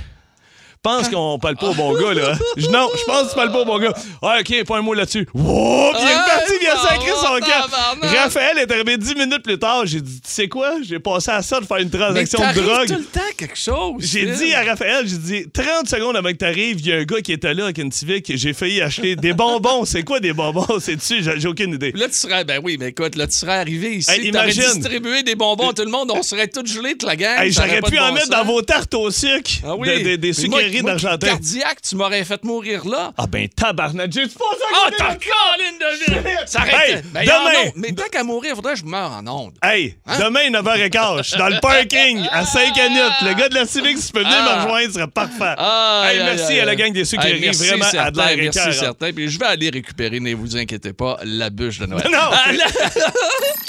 Pense 0.86 1.10
qu'on 1.10 1.40
parle 1.40 1.56
pas 1.58 1.68
au 1.70 1.74
bon 1.74 1.94
gars, 1.94 2.14
là. 2.14 2.38
Je, 2.58 2.68
non, 2.68 2.88
je 2.96 3.04
pense 3.06 3.24
que 3.24 3.30
tu 3.30 3.36
parles 3.36 3.52
pas 3.52 3.62
au 3.62 3.66
bon 3.66 3.80
gars. 3.80 3.94
Ouais, 4.22 4.40
OK, 4.42 4.64
pas 4.66 4.78
un 4.78 4.82
mot 4.82 4.94
là-dessus. 4.94 5.28
Wow! 5.34 5.92
Puis 5.94 6.02
il 6.04 6.08
est 6.10 6.14
Ah, 6.16 6.24
reparti, 6.24 6.54
il 6.62 6.68
a 6.68 6.78
sacré 6.78 7.10
son 7.12 7.40
camp. 7.40 7.70
tabarnak. 7.70 8.18
Raphaël 8.18 8.58
est 8.60 8.72
arrivé 8.72 8.98
dix 8.98 9.16
minutes 9.16 9.44
plus 9.44 9.58
tard. 9.60 9.86
J'ai 9.86 10.02
dit, 10.02 10.22
tu 10.22 10.30
sais 10.32 10.48
quoi? 10.48 10.76
J'ai 10.88 11.00
passé 11.00 11.32
à 11.32 11.42
ça 11.42 11.60
de 11.60 11.66
faire 11.66 11.78
une 11.78 11.90
Mais 11.92 11.98
transaction 12.00 12.40
de 12.40 12.44
t'arrives 12.44 12.64
drogue. 12.64 12.88
tout 12.88 12.94
le 12.98 13.04
temps 13.06 13.20
quelque 13.38 13.58
chose. 13.58 13.96
J'ai 14.00 14.22
Phil. 14.22 14.36
dit 14.36 14.54
à 14.54 14.64
Raphaël, 14.64 15.08
j'ai 15.08 15.18
dit 15.18 15.50
30 15.52 15.88
secondes 15.90 16.16
avant 16.16 16.30
que 16.30 16.36
t'arrives, 16.38 16.80
il 16.80 16.88
y 16.88 16.94
a 16.94 16.98
un 16.98 17.04
gars 17.04 17.22
qui 17.22 17.32
était 17.34 17.54
là 17.54 17.66
avec 17.66 17.78
une 17.80 17.92
Civic, 17.92 18.32
j'ai 18.36 18.54
failli 18.54 18.82
acheter 18.82 19.16
des 19.16 19.34
bonbons. 19.34 19.86
C'est 19.86 20.04
quoi 20.04 20.20
des 20.20 20.34
bonbons? 20.34 20.66
C'est 20.80 20.96
dessus, 20.98 21.24
j'ai 21.24 21.40
j'ai 21.40 21.48
aucune 21.48 21.74
idée. 21.74 21.92
Là, 21.96 22.08
tu 22.08 22.14
serais. 22.16 22.44
Ben 22.46 22.60
oui, 22.64 22.78
mais 22.80 22.90
écoute, 22.90 23.16
là, 23.16 23.28
tu 23.28 23.36
serais 23.36 23.56
arrivé 23.58 23.96
ici. 23.96 24.12
Hey, 24.12 24.32
T'aurais 24.32 24.52
imagine. 24.52 24.80
distribué 24.80 25.24
des 25.24 25.36
bonbons 25.36 25.70
à 25.70 25.74
tout 25.74 25.84
le 25.84 25.92
monde. 25.92 26.12
On 26.14 26.22
serait 26.22 26.48
tous 26.48 26.66
gelés, 26.66 26.92
toute 26.98 27.04
la 27.04 27.16
gang. 27.16 27.40
Hey, 27.40 27.52
ça 27.54 27.62
aurait 27.62 27.70
J'aurais 27.70 27.82
pas 27.82 27.90
pu 27.90 27.96
de 27.96 28.02
en 28.02 28.08
bon 28.10 28.14
mettre 28.14 28.26
sens. 28.28 28.36
dans 28.36 28.46
vos 28.46 28.62
tartes 28.62 28.94
au 28.94 29.10
sucre 29.12 29.52
Ah 29.66 29.76
oui. 29.76 29.88
de- 29.88 30.10
de- 30.12 30.16
des 30.16 30.32
Mais 30.42 30.48
moi- 30.48 30.60
sucreries 30.62 30.75
moi, 30.82 30.92
d'Argenteuil. 30.92 31.30
Cardiaque, 31.30 31.82
tu 31.82 31.96
m'aurais 31.96 32.24
fait 32.24 32.44
mourir 32.44 32.86
là. 32.88 33.12
Ah 33.18 33.26
ben 33.28 33.48
tabarnak, 33.48 34.12
j'ai 34.12 34.28
pas 34.28 34.44
ça 34.60 34.66
Ah, 34.86 34.90
t'as 34.98 35.16
colline 35.16 35.80
de 35.80 36.14
ville! 36.22 36.40
Ça 36.46 36.62
arrête. 36.62 36.76
Hey, 36.98 37.02
Ben, 37.14 37.24
demain. 37.26 37.72
Mais 37.76 37.92
tant 37.94 38.06
qu'à 38.12 38.24
mourir, 38.24 38.56
faudrait 38.56 38.74
que 38.74 38.80
je 38.80 38.86
meure 38.86 39.12
en 39.12 39.26
onde. 39.28 39.54
Hey, 39.64 39.96
Hein? 40.06 40.18
demain 40.20 40.50
9h15, 40.52 41.18
je 41.18 41.24
suis 41.30 41.38
dans 41.38 41.50
le 41.50 41.60
parking 41.60 42.26
à 42.32 42.46
5 42.46 42.76
minutes. 42.76 43.02
Le 43.24 43.34
gars 43.34 43.50
de 43.50 43.56
la 43.56 43.66
Civic, 43.66 43.98
si 43.98 44.08
tu 44.08 44.14
peux 44.14 44.20
venir 44.20 44.36
Ah. 44.38 44.56
me 44.58 44.62
rejoindre, 44.64 44.88
ce 44.88 44.94
serait 44.94 45.08
parfait. 45.08 45.56
Ah, 45.58 46.04
Hey, 46.08 46.20
merci 46.24 46.60
à 46.60 46.66
la 46.66 46.76
gang 46.76 46.92
des 46.94 47.06
sucreries, 47.06 47.34
Hey, 47.36 47.42
merci, 47.42 47.68
vraiment, 47.68 47.86
à 47.86 47.88
de 47.88 47.92
certain, 48.16 48.26
l'air 48.36 48.38
Merci, 48.44 48.60
écœurant. 48.60 48.80
certain. 48.80 49.12
Puis 49.14 49.30
je 49.30 49.40
vais 49.40 49.46
aller 49.46 49.70
récupérer, 49.70 50.20
ne 50.20 50.34
vous 50.36 50.58
inquiétez 50.58 50.94
pas, 50.94 51.18
la 51.24 51.50
bûche 51.50 51.80
de 51.80 51.86
Noël. 51.86 52.04
Non. 52.12 52.20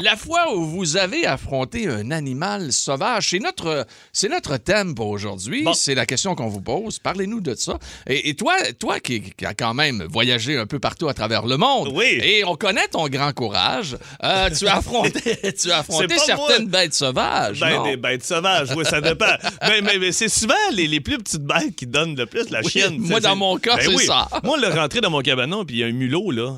La- 0.00 0.16
fois 0.16 0.54
où 0.54 0.64
vous 0.64 0.96
avez 0.96 1.26
affronté 1.26 1.88
un 1.88 2.10
animal 2.10 2.72
sauvage, 2.72 3.30
c'est 3.30 3.38
notre, 3.38 3.86
c'est 4.12 4.28
notre 4.28 4.56
thème 4.56 4.94
pour 4.94 5.08
aujourd'hui. 5.08 5.62
Bon. 5.64 5.72
C'est 5.74 5.94
la 5.94 6.06
question 6.06 6.34
qu'on 6.34 6.48
vous 6.48 6.60
pose. 6.60 6.98
Parlez-nous 6.98 7.40
de 7.40 7.54
ça. 7.54 7.78
Et, 8.06 8.28
et 8.30 8.34
toi, 8.34 8.54
toi 8.78 9.00
qui, 9.00 9.20
qui 9.20 9.44
as 9.44 9.54
quand 9.54 9.74
même 9.74 10.04
voyagé 10.10 10.56
un 10.58 10.66
peu 10.66 10.78
partout 10.78 11.08
à 11.08 11.14
travers 11.14 11.46
le 11.46 11.56
monde, 11.56 11.90
Oui. 11.94 12.18
et 12.22 12.44
on 12.44 12.54
connaît 12.56 12.86
ton 12.88 13.08
grand 13.08 13.32
courage, 13.32 13.96
euh, 14.22 14.50
tu 14.50 14.66
as 14.68 14.76
affronté, 14.76 15.20
tu 15.60 15.70
as 15.70 15.78
affronté 15.78 16.16
certaines 16.18 16.68
moi. 16.68 16.80
bêtes 16.82 16.94
sauvages. 16.94 17.60
Ben, 17.60 17.74
non? 17.76 17.84
des 17.84 17.96
bêtes 17.96 18.24
sauvages, 18.24 18.68
oui, 18.76 18.84
ça 18.84 19.00
dépend. 19.00 19.26
mais 19.62 19.80
mais, 19.82 19.98
mais 19.98 20.12
c'est 20.12 20.28
souvent 20.28 20.54
les, 20.72 20.86
les 20.86 21.00
plus 21.00 21.18
petites 21.18 21.42
bêtes 21.44 21.74
qui 21.76 21.86
donnent 21.86 22.16
le 22.16 22.26
plus 22.26 22.48
la 22.50 22.60
Oui, 22.60 22.70
chienne. 22.70 22.96
moi, 22.98 23.20
dans 23.20 23.36
mon 23.36 23.56
cas, 23.58 23.76
Ben 23.76 23.82
c'est 23.88 23.94
oui. 23.94 24.04
ça. 24.06 24.28
Moi, 24.42 24.58
le 24.58 24.68
rentrer 24.68 25.00
dans 25.00 25.10
mon 25.10 25.20
cabanon, 25.20 25.64
puis 25.64 25.76
il 25.76 25.78
y 25.80 25.84
a 25.84 25.86
un 25.86 25.92
mulot, 25.92 26.30
là, 26.30 26.56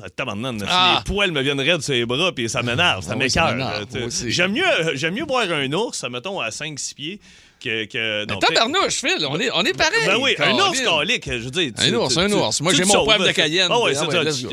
Ah. 0.69 0.95
les 1.05 1.13
poils 1.13 1.31
me 1.31 1.41
viennent 1.41 1.59
raides 1.59 1.81
sur 1.81 1.93
les 1.93 2.05
bras, 2.05 2.31
puis 2.31 2.47
ça 2.49 2.61
m'énerve, 2.61 3.03
ça 3.03 3.15
Ah. 3.37 3.79
J'aime 4.27 4.51
mieux, 4.53 4.63
j'aime 4.95 5.13
mieux 5.15 5.25
boire 5.25 5.49
un 5.51 5.71
ours, 5.73 6.03
mettons, 6.11 6.39
à 6.39 6.49
5-6 6.49 6.93
pieds, 6.95 7.19
que... 7.63 7.85
que 7.85 8.25
non, 8.25 8.37
Tabarnouche, 8.37 9.01
Phil, 9.01 9.25
on 9.27 9.39
est, 9.39 9.49
on 9.51 9.63
est 9.63 9.75
pareil. 9.75 10.05
Ben 10.05 10.17
oui, 10.21 10.35
un 10.37 10.53
ours 10.53 10.79
calique, 10.79 11.25
je 11.25 11.37
veux 11.45 11.49
dire. 11.51 11.71
Un 11.77 11.93
ours, 11.95 12.15
un 12.17 12.31
ours. 12.31 12.61
Moi, 12.61 12.73
j'ai 12.73 12.85
mon 12.85 13.03
poivre 13.03 13.25
de. 13.25 13.31
Cayenne. 13.31 13.67
Ah 13.71 13.79
ouais, 13.81 13.93
Ah 13.95 13.99
c'est 14.09 14.17
ouais, 14.17 14.31
ça. 14.31 14.47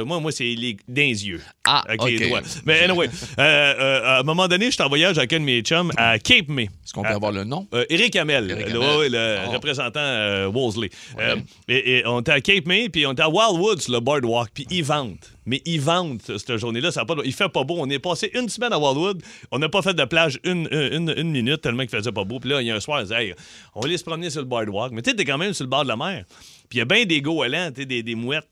euh, 0.00 0.04
moi, 0.04 0.18
moi, 0.20 0.32
c'est 0.32 0.44
les 0.44 0.76
dans 0.88 0.94
les 1.02 1.26
yeux. 1.26 1.40
Ah, 1.64 1.82
avec 1.86 2.02
OK. 2.02 2.10
les 2.10 2.28
doigts. 2.28 2.40
Mais 2.64 2.80
anyway, 2.80 3.08
euh, 3.38 3.40
euh, 3.42 4.02
à 4.04 4.20
un 4.20 4.22
moment 4.22 4.48
donné, 4.48 4.70
j'étais 4.70 4.82
en 4.82 4.88
voyage 4.88 5.18
avec 5.18 5.32
un 5.34 5.40
de 5.40 5.44
mes 5.44 5.60
chums 5.60 5.92
à 5.96 6.18
Cape 6.18 6.48
May. 6.48 6.64
Est-ce 6.64 6.92
qu'on 6.94 7.02
peut 7.02 7.08
Ah, 7.12 7.16
avoir 7.16 7.32
le 7.32 7.44
nom? 7.44 7.66
euh, 7.74 7.84
Eric 7.90 8.16
Hamel, 8.16 8.46
le, 8.48 9.52
représentant 9.52 10.00
euh, 10.00 10.46
Wolseley. 10.52 10.90
Euh, 11.20 11.36
et, 11.68 12.02
on 12.06 12.20
était 12.20 12.32
à 12.32 12.40
Cape 12.40 12.66
May, 12.66 12.88
puis 12.88 13.06
on 13.06 13.12
était 13.12 13.22
à 13.22 13.28
Wildwood 13.28 13.80
sur 13.80 13.92
le 13.92 14.00
boardwalk, 14.00 14.48
puis 14.54 14.66
ils 14.70 14.84
vendent. 14.84 15.16
Mais 15.46 15.60
ils 15.64 15.80
vendent 15.80 16.20
cette 16.22 16.56
journée-là. 16.56 16.92
Ça 16.92 17.00
a 17.00 17.04
pas, 17.04 17.14
il 17.24 17.32
fait 17.32 17.48
pas 17.48 17.64
beau. 17.64 17.76
On 17.78 17.90
est 17.90 17.98
passé 17.98 18.30
une 18.34 18.48
semaine 18.48 18.72
à 18.72 18.78
Wildwood. 18.78 19.22
On 19.50 19.58
n'a 19.58 19.68
pas 19.68 19.82
fait 19.82 19.94
de 19.94 20.04
plage 20.04 20.38
une, 20.44 20.68
une, 20.70 21.12
une 21.16 21.30
minute 21.30 21.60
tellement 21.60 21.82
qu'il 21.82 21.90
faisait 21.98 22.12
pas 22.12 22.24
beau. 22.24 22.38
Puis 22.38 22.50
là, 22.50 22.60
il 22.60 22.66
y 22.68 22.70
a 22.70 22.76
un 22.76 22.80
soir, 22.80 23.00
on 23.02 23.04
dit, 23.06 23.12
hey, 23.12 23.34
on 23.74 23.80
va 23.80 23.86
aller 23.86 23.98
se 23.98 24.04
promener 24.04 24.30
sur 24.30 24.40
le 24.40 24.46
boardwalk. 24.46 24.92
Mais 24.92 25.02
tu 25.02 25.10
sais, 25.10 25.16
t'es 25.16 25.24
quand 25.24 25.38
même 25.38 25.52
sur 25.52 25.64
le 25.64 25.70
bord 25.70 25.82
de 25.82 25.88
la 25.88 25.96
mer. 25.96 26.24
Puis 26.68 26.76
il 26.76 26.78
y 26.78 26.82
a 26.82 26.84
bien 26.84 27.04
des 27.04 27.20
goélands, 27.20 27.70
des, 27.70 27.84
des 28.02 28.14
mouettes. 28.14 28.48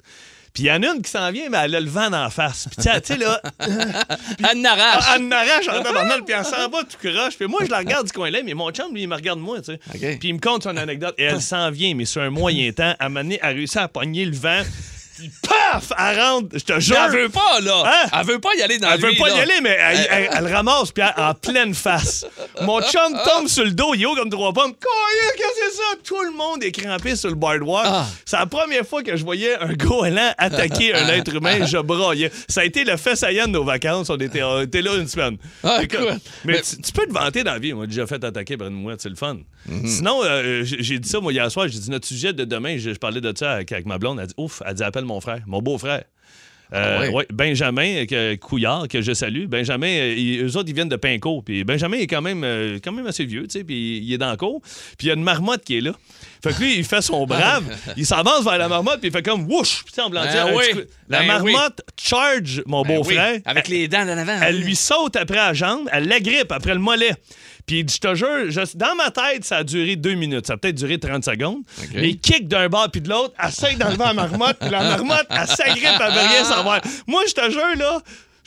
Puis 0.52 0.64
il 0.64 0.66
y 0.66 0.72
en 0.72 0.82
a 0.82 0.94
une 0.94 1.00
qui 1.00 1.10
s'en 1.10 1.30
vient, 1.30 1.48
mais 1.48 1.58
elle 1.58 1.76
a 1.76 1.80
le 1.80 1.88
vent 1.88 2.10
d'en 2.10 2.28
face. 2.28 2.66
Puis 2.68 2.84
tu 2.84 3.06
sais, 3.06 3.16
là, 3.16 3.40
Anne 4.42 4.62
Narache. 4.62 5.04
elle 5.14 5.22
m'arrache 5.22 5.68
en 5.68 5.80
tabarnak, 5.80 6.24
puis 6.24 6.34
elle 6.36 6.44
s'en 6.44 6.68
va 6.68 6.82
tout 6.82 6.96
croche. 6.98 7.36
Puis 7.36 7.46
moi, 7.46 7.60
je 7.64 7.70
la 7.70 7.78
regarde 7.78 8.06
du 8.06 8.12
coin-là, 8.12 8.40
mais 8.44 8.54
mon 8.54 8.70
chum, 8.72 8.92
lui, 8.92 9.02
il 9.02 9.08
me 9.08 9.14
regarde 9.14 9.38
moi, 9.38 9.60
tu 9.60 9.66
sais. 9.66 10.16
Puis 10.18 10.28
il 10.28 10.34
me 10.34 10.40
conte 10.40 10.64
son 10.64 10.76
anecdote, 10.76 11.14
et 11.18 11.22
elle 11.22 11.40
s'en 11.40 11.70
vient, 11.70 11.94
mais 11.94 12.04
sur 12.04 12.22
un 12.22 12.30
moyen 12.30 12.72
temps, 12.72 12.94
à 12.98 13.08
mener, 13.08 13.38
elle 13.42 13.54
réussit 13.58 13.76
à 13.76 13.86
pogner 13.86 14.24
le 14.24 14.34
vent, 14.36 14.62
puis 15.20 15.30
paf, 15.48 15.92
elle 15.98 16.20
rentre, 16.20 16.48
je 16.58 16.64
te 16.64 16.80
jure. 16.80 16.96
elle 17.04 17.10
veut 17.12 17.28
pas, 17.28 17.60
là. 17.60 17.82
Hein? 17.86 18.08
Elle 18.20 18.26
veut 18.26 18.38
pas 18.40 18.54
y 18.58 18.62
aller 18.62 18.78
dans 18.78 18.90
Elle 18.90 19.00
veut 19.00 19.12
pas 19.18 19.28
là. 19.28 19.36
y 19.36 19.40
aller, 19.40 19.60
mais 19.62 19.76
elle, 19.80 20.06
elle- 20.10 20.30
elle 20.36 20.44
le 20.44 20.54
ramasse, 20.54 20.90
puis 20.92 21.02
en 21.16 21.34
pleine 21.34 21.74
face. 21.74 22.24
Mon 22.62 22.80
chum 22.82 23.12
tombe 23.24 23.48
sur 23.48 23.64
le 23.64 23.70
dos, 23.72 23.94
il 23.94 24.02
est 24.02 24.06
haut 24.06 24.14
comme 24.14 24.30
trois 24.30 24.52
pommes. 24.52 24.72
Qu'est-ce 24.72 25.36
que 25.36 25.70
c'est 25.70 25.76
ça? 25.76 25.82
Tout 26.04 26.22
le 26.22 26.32
monde 26.36 26.62
est 26.64 26.72
crampé 26.72 27.16
sur 27.16 27.28
le 27.28 27.34
boardwalk. 27.34 27.86
Ah. 27.86 28.06
C'est 28.24 28.36
la 28.38 28.46
première 28.46 28.86
fois 28.86 29.02
que 29.02 29.16
je 29.16 29.24
voyais 29.24 29.56
un 29.58 29.72
goéland 29.74 30.32
attaquer 30.38 30.94
un 30.94 31.06
être 31.08 31.34
humain. 31.34 31.64
Je 31.66 31.78
braillais. 31.78 32.30
Ça 32.48 32.62
a 32.62 32.64
été 32.64 32.84
le 32.84 32.96
fait 32.96 33.16
saillant 33.16 33.46
de 33.46 33.52
nos 33.52 33.64
vacances. 33.64 34.10
On 34.10 34.16
était, 34.16 34.42
on 34.42 34.60
était 34.62 34.82
là 34.82 34.94
une 34.96 35.08
semaine. 35.08 35.36
Ah, 35.62 35.80
cool. 35.90 36.14
Mais, 36.44 36.54
Mais- 36.54 36.62
tu, 36.62 36.80
tu 36.80 36.92
peux 36.92 37.06
te 37.06 37.12
vanter 37.12 37.44
dans 37.44 37.52
la 37.52 37.58
vie. 37.58 37.72
Moi, 37.72 37.86
déjà 37.86 38.06
fait 38.06 38.22
attaquer 38.24 38.56
par 38.56 38.68
une 38.68 38.74
mouette. 38.74 39.00
C'est 39.00 39.08
le 39.08 39.14
fun. 39.16 39.38
Mhm. 39.66 39.86
Sinon, 39.86 40.20
euh, 40.24 40.62
j'ai 40.64 40.82
j'ai 40.82 40.98
dit 40.98 41.08
ça, 41.08 41.20
moi, 41.20 41.32
hier 41.32 41.50
soir. 41.50 41.68
J'ai 41.68 41.78
dit 41.78 41.90
notre 41.90 42.06
sujet 42.06 42.32
de 42.32 42.44
demain. 42.44 42.76
Je, 42.78 42.92
je 42.94 42.98
parlais 42.98 43.20
de 43.20 43.32
ça 43.36 43.52
avec, 43.52 43.70
avec 43.72 43.86
ma 43.86 43.98
blonde. 43.98 44.18
Elle 44.20 44.26
dit 44.28 44.34
Ouf, 44.36 44.62
elle 44.66 44.74
dit 44.74 44.82
appelle 44.82 45.04
mon 45.10 45.20
frère, 45.20 45.42
mon 45.46 45.60
beau-frère. 45.60 46.04
Euh, 46.72 46.98
Ah 46.98 47.00
ouais? 47.00 47.08
ouais, 47.08 47.26
Benjamin 47.32 48.06
que, 48.06 48.36
Couillard, 48.36 48.86
que 48.86 49.02
je 49.02 49.12
salue. 49.12 49.46
Benjamin, 49.46 49.88
euh, 49.88 50.14
ils- 50.16 50.44
eux 50.44 50.56
autres, 50.56 50.68
ils 50.68 50.74
viennent 50.74 50.88
de 50.88 50.94
Pinco. 50.94 51.42
Puis 51.42 51.64
Benjamin 51.64 51.96
est 51.96 52.06
quand 52.06 52.22
même, 52.22 52.44
euh, 52.44 52.78
quand 52.82 52.92
même 52.92 53.08
assez 53.08 53.24
vieux, 53.24 53.42
tu 53.48 53.58
sais, 53.58 53.64
puis 53.64 53.98
il 53.98 54.12
est 54.12 54.18
dans 54.18 54.30
le 54.30 54.36
cours. 54.36 54.60
Puis 54.96 55.06
il 55.06 55.08
y 55.08 55.10
a 55.10 55.14
une 55.14 55.24
marmotte 55.24 55.64
qui 55.64 55.78
est 55.78 55.80
là. 55.80 55.90
Fait 56.44 56.52
que 56.52 56.60
lui, 56.62 56.76
il 56.78 56.84
fait 56.84 57.02
son 57.02 57.26
brave. 57.26 57.64
il 57.96 58.06
s'avance 58.06 58.44
vers 58.44 58.56
la 58.56 58.68
marmotte, 58.68 59.00
puis 59.00 59.08
il 59.08 59.12
fait 59.12 59.20
comme 59.22 59.48
puis 59.82 59.92
tu 59.92 59.94
sais, 59.96 60.00
en 60.00 60.10
blanc 60.10 60.22
Ben 60.22 60.30
oui. 60.56 60.64
coup. 60.72 60.78
La 61.08 61.18
Ben 61.22 61.26
marmotte 61.26 61.80
charge 62.00 62.62
mon 62.66 62.82
Ben 62.82 62.98
beau-frère. 62.98 63.32
oui, 63.34 63.42
avec 63.46 63.66
les 63.66 63.88
dents 63.88 64.06
d'en 64.06 64.16
avant. 64.16 64.38
Elle 64.40 64.60
lui 64.60 64.76
saute 64.76 65.16
après 65.16 65.38
la 65.38 65.52
jambe, 65.52 65.88
elle 65.92 66.06
l'agrippe 66.06 66.52
après 66.52 66.74
le 66.74 66.78
mollet. 66.80 67.14
Puis 67.70 67.86
je 67.94 67.98
te 67.98 68.14
jure, 68.14 68.50
je- 68.50 68.76
dans 68.76 68.94
ma 68.96 69.10
tête, 69.10 69.44
ça 69.44 69.58
a 69.58 69.64
duré 69.64 69.96
deux 69.96 70.14
minutes. 70.14 70.46
Ça 70.46 70.54
a 70.54 70.56
peut-être 70.56 70.76
duré 70.76 70.98
30 70.98 71.24
secondes. 71.24 71.62
Mais 71.94 72.08
il 72.10 72.18
kick 72.20 72.48
d'un 72.48 72.68
bord 72.68 72.88
puis 72.90 73.00
de 73.00 73.08
l'autre, 73.08 73.34
elle 73.42 73.48
essaie 73.48 73.74
d'enlever 73.76 74.04
la 74.04 74.12
marmotte, 74.14 74.56
puis 74.60 74.70
la 74.70 74.82
marmotte, 74.82 75.26
elle 75.30 75.46
s'agrippe, 75.46 75.84
elle 76.00 76.12
veut 76.12 76.28
rien 76.28 76.44
savoir. 76.44 76.80
Moi, 77.06 77.22
je 77.28 77.32
te 77.34 77.50
jure, 77.50 77.76
là, 77.78 78.00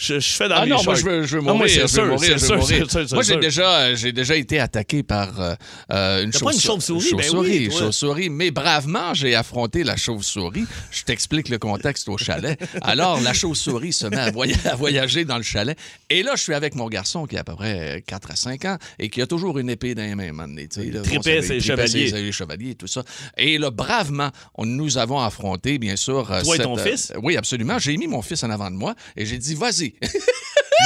je, 0.04 0.20
je 0.20 0.30
fais 0.32 0.48
dans 0.50 0.56
Ah 0.56 0.66
mes 0.66 0.72
non, 0.72 0.84
moi 0.84 0.96
je 0.96 1.06
veux, 1.06 1.24
je 1.24 1.36
veux 1.38 1.42
mourir, 1.42 1.58
moi, 1.58 1.68
c'est 1.68 1.88
sûr, 1.88 2.20
c'est 2.20 2.38
sûr, 2.40 2.64
c'est 2.64 2.78
sûr, 2.90 2.92
c'est 2.92 3.12
Moi 3.14 3.24
j'ai 3.24 3.38
déjà, 3.38 3.96
j'ai 3.96 4.12
déjà 4.12 4.36
été 4.36 4.60
attaqué 4.60 5.04
par 5.04 5.40
euh, 5.40 5.56
euh, 5.92 6.20
une, 6.24 6.26
une 6.28 6.34
chauve-souris? 6.60 7.14
Ben 7.16 7.30
oui, 7.36 7.70
chauve-souris. 7.72 8.30
Mais 8.30 8.52
bravement, 8.52 9.14
j'ai 9.14 9.36
affronté 9.36 9.84
la 9.84 9.96
chauve-souris. 9.96 10.66
Je 10.92 11.04
t'explique 11.04 11.50
le 11.50 11.58
contexte 11.58 12.10
au 12.10 12.18
chalet. 12.18 12.60
Alors 12.82 13.22
la 13.22 13.34
chauve-souris 13.34 13.94
se 13.94 14.08
met 14.08 14.18
à, 14.18 14.32
voya- 14.32 14.56
à 14.70 14.76
voyager 14.76 15.26
dans 15.26 15.38
le 15.38 15.44
chalet. 15.44 15.78
Et 16.10 16.24
là, 16.24 16.34
je 16.36 16.42
suis 16.44 16.54
avec 16.54 16.76
mon 16.76 16.88
garçon 16.90 17.26
qui 17.26 17.38
a 17.38 17.42
à 17.42 17.44
peu 17.44 17.56
près 17.56 18.04
4 18.06 18.32
à 18.32 18.36
5 18.36 18.66
ans 18.66 18.78
et 19.00 19.10
qui 19.10 19.22
a 19.22 19.28
toujours 19.28 19.58
une 19.60 19.70
épée 19.70 19.96
dans 19.96 20.04
les 20.04 20.16
mains. 20.16 20.32
ses 20.70 20.84
il 20.86 21.02
tripait 21.02 21.42
chevaliers. 21.60 22.10
ses 22.10 22.32
chevaliers 22.32 22.72
et 22.72 22.76
tout 22.76 22.88
ça. 22.88 23.04
Et 23.38 23.58
là, 23.58 23.72
bravement, 23.72 24.30
on, 24.56 24.66
nous 24.66 24.98
avons 24.98 25.20
affronté, 25.20 25.78
bien 25.78 25.96
sûr. 25.96 26.32
euh, 26.32 26.42
Toi 26.42 26.56
et 26.56 26.60
ton 26.60 26.78
euh, 26.78 26.84
fils? 26.84 27.14
Oui, 27.22 27.38
absolument. 27.38 27.80
J'ai 27.80 27.96
mis 27.98 28.08
mon 28.08 28.22
fils 28.22 28.44
en 28.44 28.50
avant 28.50 28.70
de 28.70 28.76
moi 28.76 28.96
et 29.16 29.26
j'ai 29.26 29.38
dit, 29.38 29.56
vas-y. 29.56 29.93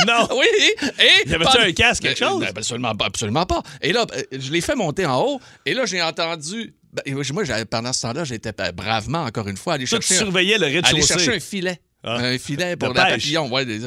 Non! 0.08 0.28
Oui, 0.38 0.46
et. 1.00 1.30
Y 1.30 1.34
avait-tu 1.36 1.58
un 1.60 1.72
casque, 1.72 2.04
quelque 2.04 2.20
Ben, 2.20 2.28
chose? 2.30 2.40
ben, 2.42 2.50
absolument 2.56 2.96
pas, 2.96 3.06
absolument 3.06 3.46
pas. 3.46 3.62
Et 3.82 3.92
là, 3.94 4.06
ben, 4.06 4.24
je 4.32 4.52
l'ai 4.52 4.62
fait 4.62 4.76
monter 4.76 5.06
en 5.06 5.22
haut, 5.22 5.40
et 5.66 5.74
là, 5.74 5.86
j'ai 5.86 6.02
entendu. 6.02 6.74
ben, 6.94 7.16
moi, 7.34 7.44
pendant 7.70 7.94
ce 7.94 8.02
temps-là, 8.04 8.24
j'étais 8.24 8.54
bravement, 8.74 9.24
encore 9.24 9.48
une 9.48 9.58
fois, 9.58 9.74
aller 9.74 9.86
tu 9.86 9.90
chercher. 9.92 10.16
un- 10.16 10.18
surveillais 10.20 10.58
le 10.58 10.66
aller 10.66 10.82
chercher 10.82 10.96
rez-de-chaussée. 11.02 11.36
un 11.36 11.40
filet. 11.40 11.82
Ah. 12.04 12.16
Un 12.18 12.38
filet 12.38 12.76
pour 12.76 12.90
De 12.90 12.96
la 12.98 13.06
pêche. 13.06 13.14
papillon. 13.24 13.52
Ouais, 13.52 13.66
des. 13.66 13.80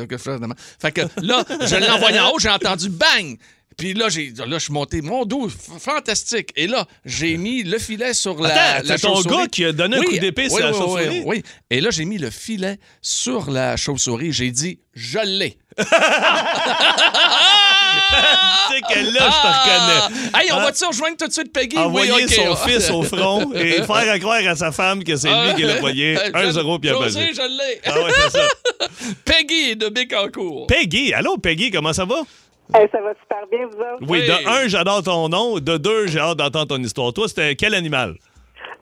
Fait 0.80 0.92
que 0.92 1.02
là, 1.22 1.44
je 1.66 1.76
l'ai 1.76 1.88
envoyé 1.88 2.18
en 2.20 2.30
haut, 2.30 2.38
j'ai 2.38 2.50
entendu 2.50 2.88
bang! 2.88 3.38
Puis 3.80 3.94
là, 3.94 4.08
j'ai, 4.08 4.32
là, 4.36 4.44
je 4.58 4.58
suis 4.58 4.72
monté. 4.72 5.00
Mon 5.02 5.24
dos, 5.24 5.48
fantastique. 5.78 6.52
Et 6.54 6.66
là, 6.66 6.86
j'ai 7.04 7.36
mis 7.36 7.62
le 7.62 7.78
filet 7.78 8.12
sur 8.14 8.40
la, 8.40 8.48
Attends, 8.76 8.86
la 8.88 8.98
c'est 8.98 9.06
ton 9.06 9.20
gars 9.22 9.46
qui 9.50 9.64
a 9.64 9.72
donné 9.72 9.96
un 9.96 10.02
coup 10.02 10.18
d'épée 10.18 10.48
sur 10.48 10.56
oui, 10.58 10.62
la 10.62 10.72
chauve-souris? 10.72 11.08
Oui, 11.08 11.22
oui. 11.26 11.42
Et 11.70 11.80
là, 11.80 11.90
j'ai 11.90 12.04
mis 12.04 12.18
le 12.18 12.30
filet 12.30 12.78
sur 13.00 13.50
la 13.50 13.76
chauve-souris. 13.76 14.32
J'ai 14.32 14.50
dit, 14.50 14.78
je 14.94 15.18
l'ai. 15.24 15.56
tu 15.78 15.84
sais 18.74 18.80
que 18.82 18.98
là, 19.14 19.30
je 19.30 19.40
te 19.40 19.46
reconnais. 19.46 20.30
Ah! 20.34 20.40
Hey, 20.40 20.52
on 20.52 20.56
Hein? 20.56 20.64
va-tu 20.64 20.84
rejoindre 20.84 21.16
tout 21.16 21.26
de 21.26 21.32
suite 21.32 21.52
Peggy? 21.52 21.76
Envoyer 21.78 22.12
oui, 22.12 22.24
OK. 22.24 22.30
son 22.32 22.56
fils 22.56 22.90
au 22.90 23.02
front 23.02 23.52
et 23.54 23.82
faire 23.82 24.10
à 24.12 24.18
croire 24.18 24.46
à 24.46 24.54
sa 24.56 24.72
femme 24.72 25.02
que 25.04 25.16
c'est 25.16 25.28
lui 25.28 25.54
qui 25.56 25.62
l'a 25.62 25.76
poigné. 25.76 26.16
Euh, 26.18 26.30
1-0 26.52 26.80
puis 26.80 26.90
basé. 26.90 27.20
je 27.34 27.40
l'ai. 27.40 27.80
Ah 27.86 27.98
ouais, 28.00 28.10
c'est 28.14 28.30
ça. 28.38 28.48
Peggy 29.24 29.76
de 29.76 29.88
Bécancourt. 29.88 30.66
Peggy, 30.66 31.12
allô 31.14 31.38
Peggy, 31.38 31.70
comment 31.70 31.92
ça 31.92 32.04
va? 32.04 32.22
Hey, 32.74 32.88
ça 32.92 33.00
va 33.00 33.12
super 33.20 33.46
bien, 33.50 33.66
vous 33.66 33.78
autres? 33.78 34.04
Oui, 34.09 34.26
de 34.26 34.48
un, 34.48 34.68
j'adore 34.68 35.02
ton 35.02 35.28
nom. 35.28 35.59
De 35.59 35.76
deux, 35.76 36.06
j'ai 36.06 36.20
hâte 36.20 36.37
d'entendre 36.38 36.68
ton 36.68 36.83
histoire. 36.83 37.12
Toi, 37.12 37.26
c'était 37.28 37.56
quel 37.56 37.74
animal? 37.74 38.14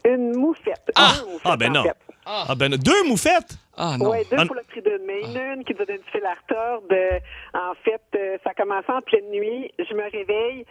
Une 0.04 0.36
moufette. 0.36 0.90
Ah! 0.94 1.12
Deux 1.18 1.26
moufettes, 1.26 1.42
Ah, 1.44 1.56
ben 1.56 1.70
en 1.70 1.72
non. 1.74 1.82
fait. 1.84 1.96
Ah, 2.26 2.54
ben, 2.54 2.70
deux 2.76 3.04
moufettes? 3.08 3.56
Ah 3.76 3.96
non. 3.98 4.10
Ouais, 4.10 4.24
deux 4.30 4.36
Ah. 4.38 4.44
pour 4.46 4.56
le 4.56 4.62
prix 4.64 4.82
d'une. 4.82 4.98
Mais 5.06 5.20
une, 5.22 5.36
une 5.58 5.64
qui 5.64 5.72
donne 5.72 5.86
du 5.86 6.02
fil 6.12 6.20
à 6.24 6.34
retordre. 6.34 6.86
Euh, 6.92 7.18
En 7.54 7.74
fait, 7.82 8.00
euh, 8.16 8.36
ça 8.44 8.52
commence 8.54 8.84
en 8.88 9.00
pleine 9.00 9.30
nuit. 9.30 9.70
Je 9.78 9.94
me 9.94 10.02
réveille. 10.10 10.66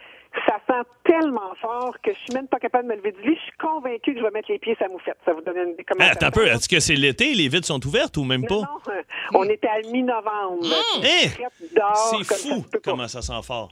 Ça 0.46 0.56
sent 0.66 0.88
tellement 1.04 1.54
fort 1.60 1.94
que 2.02 2.12
je 2.12 2.18
suis 2.18 2.34
même 2.34 2.48
pas 2.48 2.58
capable 2.58 2.84
de 2.88 2.92
me 2.92 2.96
lever 2.96 3.12
du 3.12 3.22
lit. 3.30 3.36
Je 3.36 3.40
suis 3.42 3.58
convaincue 3.58 4.12
que 4.14 4.18
je 4.20 4.24
vais 4.24 4.30
mettre 4.30 4.50
les 4.50 4.58
pieds 4.58 4.74
sur 4.76 4.86
la 4.86 4.92
moufette. 4.92 5.16
Ça 5.24 5.32
vous 5.32 5.40
donne 5.40 5.56
une 5.56 5.70
idée 5.70 5.84
comment 5.84 6.04
Ah, 6.08 6.14
ça 6.18 6.30
peu. 6.30 6.46
Est-ce 6.46 6.68
que 6.68 6.80
c'est 6.80 6.94
l'été? 6.94 7.34
Les 7.34 7.48
vitres 7.48 7.66
sont 7.66 7.84
ouvertes 7.86 8.16
ou 8.16 8.24
même 8.24 8.42
Non, 8.42 8.46
pas? 8.46 8.54
non, 8.54 8.92
euh, 8.94 9.02
on 9.34 9.44
était 9.44 9.68
à 9.68 9.80
mi-novembre. 9.90 10.64
Hein? 10.64 11.28
Dehors, 11.74 12.16
C'est 12.18 12.34
ça 12.34 12.54
fou 12.54 12.64
comment 12.84 13.08
ça 13.08 13.22
sent 13.22 13.42
fort. 13.46 13.70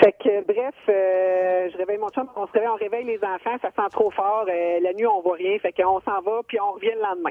Fait 0.00 0.12
que, 0.12 0.44
bref, 0.46 0.74
euh, 0.88 1.68
je 1.72 1.76
réveille 1.76 1.98
mon 1.98 2.08
chum, 2.10 2.28
on 2.36 2.46
se 2.46 2.52
réveille, 2.52 2.68
on 2.68 2.76
réveille 2.76 3.04
les 3.04 3.18
enfants, 3.24 3.56
ça 3.60 3.70
sent 3.74 3.88
trop 3.90 4.10
fort. 4.10 4.44
euh, 4.48 4.78
la 4.80 4.92
nuit, 4.92 5.06
on 5.06 5.20
voit 5.20 5.36
rien, 5.36 5.58
fait 5.58 5.72
qu'on 5.72 6.00
s'en 6.00 6.20
va, 6.22 6.40
puis 6.46 6.58
on 6.60 6.72
revient 6.72 6.92
le 6.94 7.02
lendemain. 7.02 7.30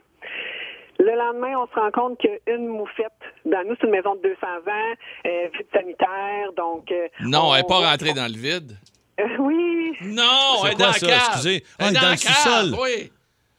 Le 0.99 1.15
lendemain, 1.15 1.57
on 1.57 1.67
se 1.67 1.79
rend 1.79 1.91
compte 1.91 2.19
qu'une 2.19 2.67
moufette, 2.67 3.07
dans 3.45 3.63
nous, 3.67 3.75
c'est 3.79 3.87
une 3.87 3.93
maison 3.93 4.15
de 4.15 4.21
200 4.21 4.35
ans, 4.47 4.93
euh, 5.25 5.47
vide 5.57 5.67
sanitaire, 5.73 6.51
donc... 6.57 6.91
euh, 6.91 7.07
Non, 7.21 7.49
on- 7.49 7.55
elle 7.55 7.61
n'est 7.61 7.67
pas 7.67 7.89
rentrée 7.91 8.13
dans 8.13 8.27
le 8.31 8.37
vide. 8.37 8.77
Euh, 9.19 9.23
oui, 9.39 9.93
Non, 10.01 10.23
C'est 10.61 10.67
elle 10.67 10.73
est 10.73 10.75
quoi 10.75 10.85
dans 10.87 10.93
ça? 10.93 11.07
la 11.07 11.13
cave. 11.13 11.27
Excusez. 11.29 11.63
Ah, 11.67 11.73
Elle 11.79 11.85
est 11.85 11.89
elle 11.89 11.95
est 11.97 12.01
dans 12.01 12.11
le 12.11 12.17
sous-sol. 12.17 12.75
oui. 12.81 13.11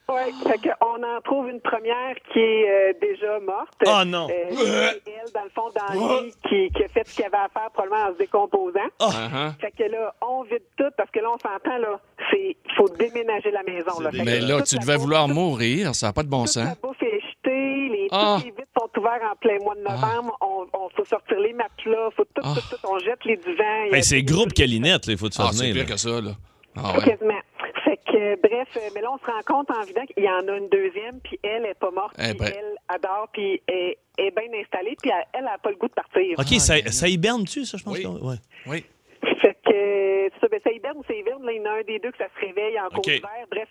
ouais, 0.09 0.33
fait 0.50 0.68
qu'on 0.68 1.03
en 1.03 1.20
trouve 1.22 1.48
une 1.50 1.61
première 1.61 2.14
qui 2.33 2.38
est 2.40 2.90
euh, 2.90 2.92
déjà 3.00 3.38
morte. 3.40 3.74
Oh 3.87 4.05
non. 4.07 4.26
Euh, 4.29 4.90
elle, 5.07 5.33
dans 5.33 5.44
le 5.44 5.50
fond, 5.55 5.68
dans 5.74 5.94
le 5.94 6.26
lit, 6.26 6.35
qui, 6.48 6.68
qui 6.74 6.83
a 6.85 6.88
fait 6.88 7.07
ce 7.07 7.16
qu'elle 7.16 7.26
avait 7.26 7.37
à 7.44 7.48
faire, 7.48 7.70
probablement 7.72 8.09
en 8.09 8.12
se 8.14 8.18
décomposant. 8.18 8.81
Uh-huh. 9.00 9.53
Fait 9.61 9.70
que 9.70 9.85
là, 9.90 10.12
on 10.22 10.42
vide 10.42 10.62
tout 10.76 10.90
parce 10.96 11.11
que 11.11 11.20
là, 11.20 11.29
on 11.33 11.38
s'entend, 11.38 11.79
là, 11.79 12.00
c'est 12.31 12.57
faut 12.76 12.88
déménager 12.88 13.50
la 13.50 13.62
maison. 13.62 14.00
Là. 14.00 14.11
Fait 14.11 14.18
que 14.18 14.24
Mais 14.24 14.40
là, 14.40 14.62
tu 14.62 14.76
devais 14.79 14.96
vouloir 14.96 15.29
mourir. 15.29 15.94
Ça 15.94 16.07
n'a 16.09 16.12
pas 16.12 16.22
de 16.22 16.29
bon 16.29 16.44
Toute 16.44 16.57
la 16.57 16.66
sens. 16.70 16.81
bouffe 16.81 17.03
est 17.03 17.20
les, 17.61 18.09
Ah. 18.11 18.37
toutes 18.38 18.44
les 18.46 18.51
vitres 18.53 18.70
sont 18.79 19.01
ouverts 19.01 19.20
en 19.33 19.37
plein 19.37 19.59
mois 19.61 19.75
de 19.75 19.83
novembre. 19.83 20.37
On, 20.40 20.66
on 20.73 20.88
faut 20.96 21.05
sortir 21.05 21.38
les 21.40 21.53
matelas, 21.53 22.11
faut 22.16 22.25
tout, 22.25 22.42
Ah. 22.44 22.55
tout, 22.55 22.77
tout. 22.77 22.87
On 22.88 22.99
jette 22.99 23.25
les 23.25 23.37
divans. 23.37 23.85
Hey, 23.92 24.03
c'est 24.03 24.23
groupe 24.23 24.53
Calinette, 24.53 25.07
il 25.09 25.18
faut 25.18 25.29
te 25.29 25.37
Ah, 25.40 25.51
c'est 25.53 25.61
venir. 25.70 25.75
pire 25.75 25.85
là. 25.85 25.90
que 25.90 25.96
ça, 25.99 26.20
là. 26.20 26.31
Ah, 26.77 26.99
ouais. 26.99 27.05
Quasiment. 27.05 27.40
Fait 27.85 27.96
que, 28.07 28.16
euh, 28.16 28.37
bref, 28.42 28.68
euh, 28.77 28.81
mais 28.94 29.01
là, 29.01 29.09
on 29.12 29.18
se 29.18 29.25
rend 29.25 29.40
compte 29.46 29.70
en 29.70 29.83
vidant 29.85 30.05
qu'il 30.07 30.23
y 30.25 30.29
en 30.29 30.46
a 30.46 30.57
une 30.57 30.68
deuxième, 30.68 31.18
puis 31.20 31.38
elle 31.42 31.64
est 31.66 31.75
pas 31.75 31.90
morte, 31.90 32.14
Eh 32.18 32.29
puis 32.35 32.38
ben. 32.38 32.53
elle 32.57 32.77
adore, 32.94 33.29
puis 33.33 33.61
est, 33.66 33.99
est 34.18 34.31
bien 34.31 34.61
installée, 34.61 34.96
puis 35.03 35.11
elle, 35.11 35.25
elle 35.40 35.46
a 35.49 35.59
pas 35.59 35.70
le 35.70 35.77
goût 35.77 35.88
de 35.88 35.92
partir. 35.94 36.38
OK, 36.38 36.61
ça, 36.61 36.75
ça 36.92 37.09
hiberne-tu, 37.09 37.64
ça, 37.64 37.77
je 37.79 37.83
pense? 37.83 37.96
Oui. 37.96 38.03
que- 38.05 38.09
ouais. 38.25 38.37
Oui. 38.66 38.85
Fait 39.41 39.57
que, 39.65 39.71
c'est 39.71 40.41
ça, 40.41 40.49
ben, 40.51 40.61
ça 40.65 40.71
hiberne 40.73 40.99
ou 40.99 41.05
ça 41.05 41.15
hiberne, 41.15 41.45
là, 41.45 41.53
il 41.53 41.59
y 41.59 41.61
en 41.61 41.67
a 41.67 41.79
un 41.79 41.83
des 41.83 41.99
deux 41.99 42.11
que 42.11 42.19
ça 42.19 42.29
se 42.35 42.47
réveille 42.47 42.79
en 42.81 42.89
cours 42.89 42.99
OK. 42.99 43.05
d'hiver. 43.11 43.47
Bref, 43.51 43.69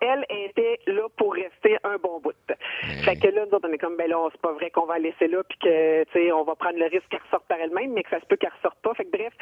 elle 0.00 0.24
était 0.28 0.78
là 0.86 1.02
pour 1.16 1.32
rester 1.34 1.78
un 1.84 1.96
bon 1.96 2.20
bout. 2.20 2.34
Fait 3.04 3.16
que 3.16 3.28
là, 3.28 3.46
nous 3.46 3.56
autres, 3.56 3.68
on 3.68 3.72
est 3.72 3.78
comme, 3.78 3.96
ben 3.96 4.08
là, 4.08 4.28
c'est 4.32 4.40
pas 4.40 4.52
vrai 4.52 4.70
qu'on 4.70 4.86
va 4.86 4.94
la 4.98 5.08
laisser 5.10 5.28
là, 5.28 5.42
puis 5.48 5.58
que, 5.58 6.04
tu 6.04 6.12
sais, 6.12 6.32
on 6.32 6.44
va 6.44 6.54
prendre 6.54 6.78
le 6.78 6.86
risque 6.86 7.08
qu'elle 7.10 7.22
ressorte 7.24 7.44
par 7.48 7.58
elle-même, 7.58 7.92
mais 7.92 8.02
que 8.02 8.10
ça 8.10 8.20
se 8.20 8.26
peut 8.26 8.36
qu'elle 8.36 8.52
ressorte 8.56 8.78
pas. 8.82 8.92
Fait 8.94 9.04
que 9.04 9.10
bref, 9.16 9.32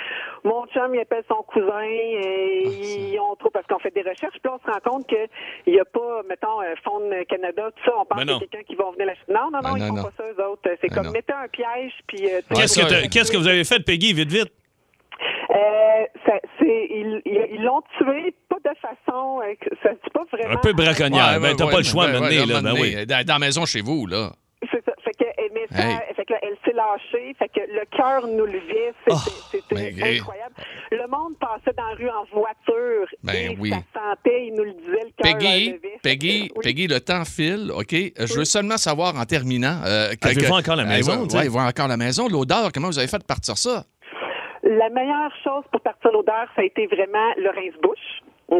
mon 0.45 0.67
chum, 0.69 0.95
il 0.95 1.01
appelle 1.01 1.25
son 1.29 1.43
cousin, 1.43 1.83
et 1.83 2.63
ils 2.67 3.19
ont 3.19 3.35
trop, 3.37 3.51
parce 3.51 3.67
qu'on 3.67 3.79
fait 3.79 3.93
des 3.93 4.03
recherches, 4.03 4.39
puis 4.43 4.53
on 4.53 4.59
se 4.59 4.71
rend 4.71 4.81
compte 4.85 5.07
qu'il 5.07 5.29
n'y 5.67 5.81
a 5.81 5.85
pas, 5.85 6.23
mettons, 6.29 6.63
euh, 6.63 6.75
Faune 6.85 7.13
Canada, 7.29 7.71
tout 7.77 7.85
ça, 7.91 7.99
on 7.99 8.05
pense 8.05 8.25
non. 8.25 8.37
a 8.37 8.41
quelqu'un 8.41 8.63
qui 8.63 8.75
va 8.77 8.91
venir 8.93 9.07
la... 9.07 9.15
Non, 9.35 9.51
non, 9.51 9.61
non, 9.63 9.73
Ben 9.75 9.79
ils 9.79 9.81
non, 9.83 9.89
font 9.89 9.95
non. 9.97 10.03
pas 10.05 10.13
ça, 10.17 10.25
eux 10.31 10.45
autres. 10.47 10.71
C'est 10.81 10.89
comme, 10.89 11.07
non. 11.07 11.13
mettez 11.13 11.33
un 11.33 11.49
piège, 11.49 11.93
puis... 12.07 12.31
euh, 12.31 12.41
Qu'est-ce 12.55 12.79
que, 12.79 13.33
que 13.33 13.37
vous 13.37 13.49
avez 13.49 13.65
fait, 13.65 13.81
Peggy, 13.85 14.13
vite, 14.13 14.31
vite? 14.31 14.53
Euh, 16.71 16.87
ils, 16.91 17.23
ils- 17.27 17.49
ils 17.57 17.63
l'ont 17.63 17.83
tué, 17.99 18.35
pas 18.49 18.57
de 18.65 18.75
façon, 18.81 19.41
euh, 19.41 19.55
que- 19.61 19.75
ça 19.83 19.91
c'est 20.03 20.13
pas 20.13 20.25
vraiment. 20.33 20.55
Un 20.55 20.57
peu 20.59 20.73
braconnière. 20.73 21.33
Ouais, 21.35 21.41
ben, 21.41 21.57
t'as 21.57 21.67
ouais, 21.67 21.73
pas 21.73 21.79
le 21.79 21.85
choix 21.85 22.07
ben, 22.07 22.13
là. 22.13 22.19
à 22.19 22.59
un 22.59 22.63
Ben 22.63 22.75
oui. 22.81 23.07
Dans 23.07 23.25
la 23.27 23.39
maison 23.39 23.65
chez 23.67 23.81
vous, 23.81 24.07
là. 24.07 24.33
C'est 24.71 24.85
ça. 24.85 24.93
Fait 25.03 25.13
que, 25.13 25.25
mais 25.55 25.67
ça- 25.75 25.83
Hey. 25.89 26.15
fait 26.15 26.25
que 26.27 26.33
là, 26.35 26.39
elle 26.43 26.57
s'est 26.63 26.75
lâchée. 26.77 27.35
Fait 27.39 27.49
que 27.49 27.61
le 27.61 27.83
cœur 27.97 28.27
nous 28.27 28.45
levait. 28.45 28.93
C'était, 29.09 29.63
c'était 29.73 30.07
hey. 30.11 30.19
incroyable. 30.19 30.55
Le 30.93 31.07
monde 31.09 31.33
passait 31.41 31.75
dans 31.77 31.89
la 31.89 31.95
rue 31.95 32.11
en 32.11 32.25
voiture. 32.31 33.07
Ben 33.23 33.53
et 33.53 33.57
oui. 33.59 33.71
ça 33.71 33.77
sentait, 33.95 34.49
il 34.49 34.55
nous 34.55 34.65
le 34.65 34.73
disait, 34.75 35.05
le 35.07 35.23
cœur 35.23 35.39
Peggy. 35.39 35.71
Fait 35.71 35.99
Peggy, 36.03 36.49
que, 36.49 36.55
oui. 36.57 36.63
Peggy, 36.63 36.87
le 36.89 37.01
temps 37.01 37.25
file, 37.25 37.73
OK? 37.75 37.95
Euh, 37.95 38.27
Je 38.27 38.35
veux 38.35 38.45
seulement 38.45 38.77
savoir 38.77 39.17
en 39.17 39.25
terminant. 39.25 39.81
Euh, 39.87 40.11
que- 40.21 40.29
Avez-vous 40.29 40.53
que- 40.53 40.59
encore 40.61 40.77
la 40.77 40.83
Euh, 40.83 40.87
maison, 40.89 41.23
ouais, 41.23 41.29
sais? 41.31 41.39
ouais, 41.39 41.49
voir 41.49 41.67
encore 41.67 41.89
la 41.89 41.97
maison. 41.97 42.29
L'odeur, 42.29 42.71
comment 42.73 42.89
vous 42.89 42.99
avez 42.99 43.09
fait 43.09 43.19
de 43.19 43.25
partir 43.25 43.57
ça? 43.57 43.85
La 44.73 44.89
meilleure 44.89 45.33
chose 45.43 45.65
pour 45.73 45.81
partir 45.81 46.13
l'odeur, 46.13 46.47
ça 46.55 46.63
a 46.63 46.65
été 46.65 46.87
vraiment 46.87 47.33
le 47.37 47.49
rince-bouche. 47.51 48.21
Ah, 48.53 48.55
on 48.55 48.57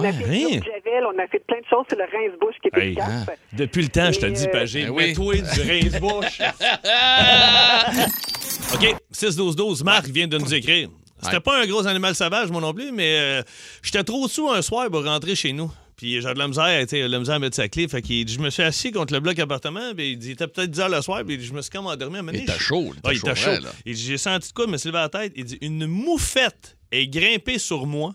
ouais, 0.00 0.08
a 0.08 0.12
fait 0.12 0.24
hein? 0.24 0.48
du 0.48 0.62
javel, 0.64 1.04
on 1.06 1.18
a 1.18 1.26
fait 1.26 1.40
plein 1.46 1.60
de 1.60 1.66
choses. 1.68 1.84
C'est 1.88 1.96
le 1.96 2.04
rince-bouche 2.04 2.54
qui 2.62 2.68
est 2.68 2.78
Hey, 2.78 2.86
efficace. 2.92 3.26
Depuis 3.52 3.82
le 3.82 3.88
temps, 3.88 4.10
je 4.12 4.20
te 4.20 4.26
dis, 4.26 4.46
euh, 4.46 4.50
Pagé, 4.50 4.84
ben 4.84 4.90
oui. 4.90 5.06
mets-toi 5.08 5.34
du 5.36 5.70
rince-bouche. 5.70 6.40
OK, 8.74 8.96
6-12-12, 9.12 9.84
Marc 9.84 10.06
vient 10.06 10.26
de 10.26 10.38
nous 10.38 10.54
écrire. 10.54 10.88
C'était 11.20 11.34
Ouais. 11.36 11.40
pas 11.40 11.62
un 11.62 11.66
gros 11.66 11.86
animal 11.86 12.14
sauvage, 12.14 12.50
moi 12.50 12.60
non 12.60 12.74
plus, 12.74 12.90
mais 12.92 13.16
euh, 13.18 13.42
j'étais 13.82 14.02
trop 14.04 14.26
sous 14.28 14.50
un 14.50 14.60
soir 14.62 14.88
pour 14.90 15.04
rentrer 15.04 15.34
chez 15.34 15.52
nous. 15.52 15.70
Puis 15.96 16.20
j'ai 16.20 16.34
de 16.34 16.38
la 16.38 16.48
misère, 16.48 16.80
tu 16.82 16.88
sais, 16.88 17.08
la 17.08 17.18
misère 17.18 17.36
à 17.36 17.38
mettre 17.38 17.56
sa 17.56 17.68
clé. 17.68 17.86
Fait 17.88 18.02
qu'il 18.02 18.24
dit, 18.24 18.34
je 18.34 18.40
me 18.40 18.50
suis 18.50 18.62
assis 18.62 18.92
contre 18.92 19.12
le 19.12 19.20
bloc 19.20 19.38
appartement, 19.38 19.94
puis 19.94 20.12
il 20.12 20.18
dit, 20.18 20.28
il 20.28 20.32
était 20.32 20.46
peut-être 20.46 20.70
10 20.70 20.80
heures 20.80 20.88
le 20.88 21.02
soir, 21.02 21.22
puis 21.26 21.42
je 21.42 21.52
me 21.52 21.62
suis 21.62 21.70
comme 21.70 21.86
endormi 21.86 22.18
à 22.18 22.22
Il 22.32 22.40
était 22.40 22.58
chaud, 22.58 22.92
il 23.04 23.16
était 23.16 23.34
chaud. 23.34 23.50
Il 23.84 23.94
dit, 23.94 24.02
j'ai 24.02 24.18
senti 24.18 24.48
de 24.48 24.52
quoi, 24.54 24.64
il 24.66 24.72
me 24.72 24.78
suis 24.78 24.88
levé 24.88 24.98
la 24.98 25.08
tête. 25.08 25.32
Il 25.36 25.44
dit, 25.44 25.58
une 25.60 25.86
moufette 25.86 26.76
est 26.90 27.06
grimpée 27.06 27.58
sur 27.58 27.86
moi 27.86 28.14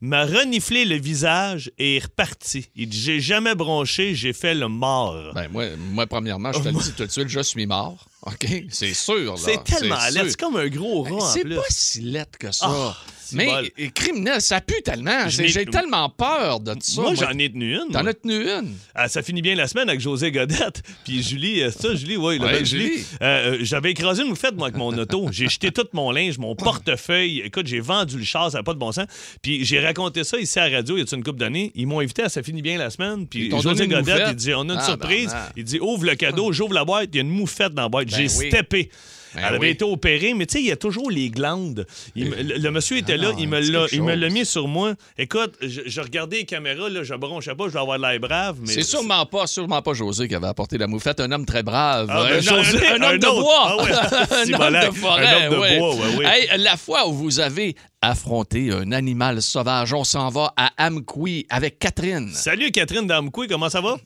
m'a 0.00 0.24
reniflé 0.24 0.84
le 0.84 0.96
visage 0.96 1.70
et 1.78 1.96
est 1.96 2.04
reparti. 2.04 2.66
Il 2.74 2.88
dit 2.88 3.00
J'ai 3.00 3.20
jamais 3.20 3.54
bronché, 3.54 4.14
j'ai 4.14 4.32
fait 4.32 4.54
le 4.54 4.68
mort. 4.68 5.32
Ben, 5.34 5.48
moi, 5.50 5.66
moi 5.76 6.06
premièrement, 6.06 6.52
je 6.52 6.60
te 6.60 6.68
le 6.68 6.74
dis 6.82 6.92
tout 6.92 7.04
de 7.04 7.10
suite, 7.10 7.28
je 7.28 7.40
suis 7.40 7.66
mort. 7.66 8.06
OK? 8.22 8.46
C'est 8.70 8.94
sûr, 8.94 9.32
là. 9.32 9.36
c'est 9.36 9.62
tellement 9.64 9.96
laid, 10.12 10.30
c'est 10.30 10.40
comme 10.40 10.56
un 10.56 10.68
gros 10.68 11.02
rat 11.02 11.12
en 11.12 11.20
C'est 11.20 11.44
pas 11.44 11.62
si 11.68 12.00
lettre 12.00 12.38
que 12.38 12.50
ça. 12.52 12.66
Ah, 12.68 12.96
mais 13.36 13.46
bol. 13.46 13.70
criminel, 13.94 14.40
ça 14.40 14.60
pue 14.60 14.82
tellement. 14.82 15.28
J'ai 15.28 15.64
tellement 15.66 16.08
peur 16.10 16.60
de 16.60 16.74
ça. 16.80 17.00
Moi, 17.02 17.14
j'en 17.14 17.30
ai 17.38 17.50
tenu 17.50 17.74
une. 17.74 17.92
T'en 17.92 18.06
as 18.06 18.14
tenu 18.14 18.34
une? 18.48 18.74
Ah, 18.94 19.08
ça 19.08 19.22
finit 19.22 19.42
bien 19.42 19.54
la 19.54 19.66
semaine 19.68 19.88
avec 19.88 20.00
José 20.00 20.30
Godette. 20.32 20.82
Puis 21.04 21.22
Julie, 21.22 21.62
euh, 21.62 21.70
c'est 21.70 21.82
ça, 21.88 21.94
Julie, 21.94 22.16
oui, 22.16 22.38
la 22.38 22.46
Ouais, 22.46 22.52
belle 22.52 22.66
Julie. 22.66 22.84
Julie. 22.88 23.04
Euh, 23.22 23.52
euh, 23.54 23.58
J'avais 23.62 23.90
écrasé 23.92 24.22
une 24.22 24.28
moufette, 24.28 24.54
moi, 24.56 24.68
avec 24.68 24.78
mon 24.78 24.96
auto. 24.96 25.28
J'ai 25.32 25.48
jeté 25.48 25.70
tout 25.72 25.86
mon 25.92 26.10
linge, 26.10 26.38
mon 26.38 26.54
portefeuille. 26.54 27.40
Écoute, 27.44 27.66
j'ai 27.66 27.80
vendu 27.80 28.16
le 28.18 28.24
char, 28.24 28.50
ça 28.50 28.58
n'a 28.58 28.62
pas 28.64 28.74
de 28.74 28.78
bon 28.78 28.92
sens. 28.92 29.06
Puis 29.42 29.64
j'ai 29.64 29.80
raconté 29.80 30.24
ça 30.24 30.38
ici 30.38 30.58
à 30.58 30.68
la 30.68 30.76
radio 30.78 30.96
il 30.96 31.00
y 31.00 31.02
a 31.02 31.16
une 31.16 31.22
couple 31.22 31.38
d'années. 31.38 31.72
Ils 31.74 31.86
m'ont 31.86 32.00
invité 32.00 32.22
à 32.22 32.28
Ça 32.28 32.42
finit 32.42 32.62
bien 32.62 32.78
la 32.78 32.90
semaine. 32.90 33.26
Puis 33.26 33.50
José 33.60 33.86
Godette, 33.86 34.28
il 34.30 34.34
dit 34.36 34.54
On 34.54 34.68
a 34.68 34.72
une 34.74 34.78
Ah, 34.78 34.84
surprise. 34.84 35.26
ben, 35.28 35.32
ben. 35.34 35.52
Il 35.56 35.64
dit 35.64 35.78
Ouvre 35.80 36.04
le 36.06 36.14
cadeau, 36.14 36.52
j'ouvre 36.52 36.74
la 36.74 36.84
boîte, 36.84 37.08
il 37.12 37.16
y 37.16 37.18
a 37.18 37.22
une 37.22 37.30
moufette 37.30 37.72
dans 37.74 37.82
la 37.82 37.88
boîte. 37.88 38.08
Ben 38.08 38.16
j'ai 38.16 38.38
oui. 38.38 38.48
steppé. 38.48 38.90
Ben 39.34 39.40
Elle 39.40 39.44
avait 39.54 39.58
oui. 39.58 39.68
été 39.68 39.84
opérée, 39.84 40.34
mais 40.34 40.46
tu 40.46 40.54
sais, 40.58 40.60
il 40.62 40.66
y 40.68 40.72
a 40.72 40.76
toujours 40.76 41.10
les 41.10 41.30
glandes. 41.30 41.86
Il 42.16 42.30
le, 42.30 42.58
le 42.58 42.70
monsieur 42.70 42.96
était 42.96 43.16
là, 43.16 43.30
non, 43.32 43.36
il 43.38 44.02
me 44.02 44.14
l'a 44.14 44.28
mis 44.28 44.44
sur 44.44 44.66
moi. 44.68 44.94
Écoute, 45.18 45.54
je, 45.62 45.82
je 45.86 46.00
regardais 46.00 46.38
les 46.38 46.44
caméras, 46.44 46.88
là, 46.88 47.02
je 47.02 47.14
bronchais 47.14 47.54
pas, 47.54 47.64
je 47.68 47.72
vais 47.74 47.78
avoir 47.78 47.98
de 47.98 48.02
l'air 48.04 48.18
brave. 48.20 48.56
mais 48.60 48.66
C'est 48.66 48.82
sûrement 48.82 49.24
pas, 49.26 49.46
sûrement 49.46 49.82
pas 49.82 49.92
José 49.94 50.26
qui 50.28 50.34
avait 50.34 50.48
apporté 50.48 50.78
la 50.78 50.86
moufette. 50.86 51.20
Un 51.20 51.30
homme 51.32 51.46
très 51.46 51.62
brave. 51.62 52.08
Ah, 52.10 52.22
un, 52.22 52.28
ben, 52.28 52.40
José, 52.40 52.86
un- 52.86 52.92
un 52.92 52.96
homme 52.96 53.02
un 53.14 53.18
de 53.18 53.26
autre. 53.26 53.40
bois. 53.42 53.62
Ah 53.62 53.76
ouais, 53.76 53.90
un 54.54 54.62
homme 54.74 54.88
de 54.88 54.94
forêt. 54.96 55.26
Un 55.26 55.46
homme 55.46 55.54
de 55.54 55.58
ouais. 55.60 55.78
bois, 55.78 55.94
ouais, 55.94 56.16
ouais. 56.16 56.24
Hey, 56.26 56.58
la 56.58 56.76
fois 56.76 57.06
où 57.08 57.12
vous 57.12 57.40
avez 57.40 57.76
affronté 58.02 58.70
un 58.72 58.90
animal 58.92 59.42
sauvage, 59.42 59.92
on 59.92 60.04
s'en 60.04 60.28
va 60.30 60.52
à 60.56 60.70
Amqui 60.88 61.46
avec 61.50 61.78
Catherine. 61.78 62.30
Salut 62.32 62.70
Catherine 62.70 63.06
Damcouy, 63.06 63.46
comment 63.46 63.68
ça 63.68 63.80
va? 63.80 63.96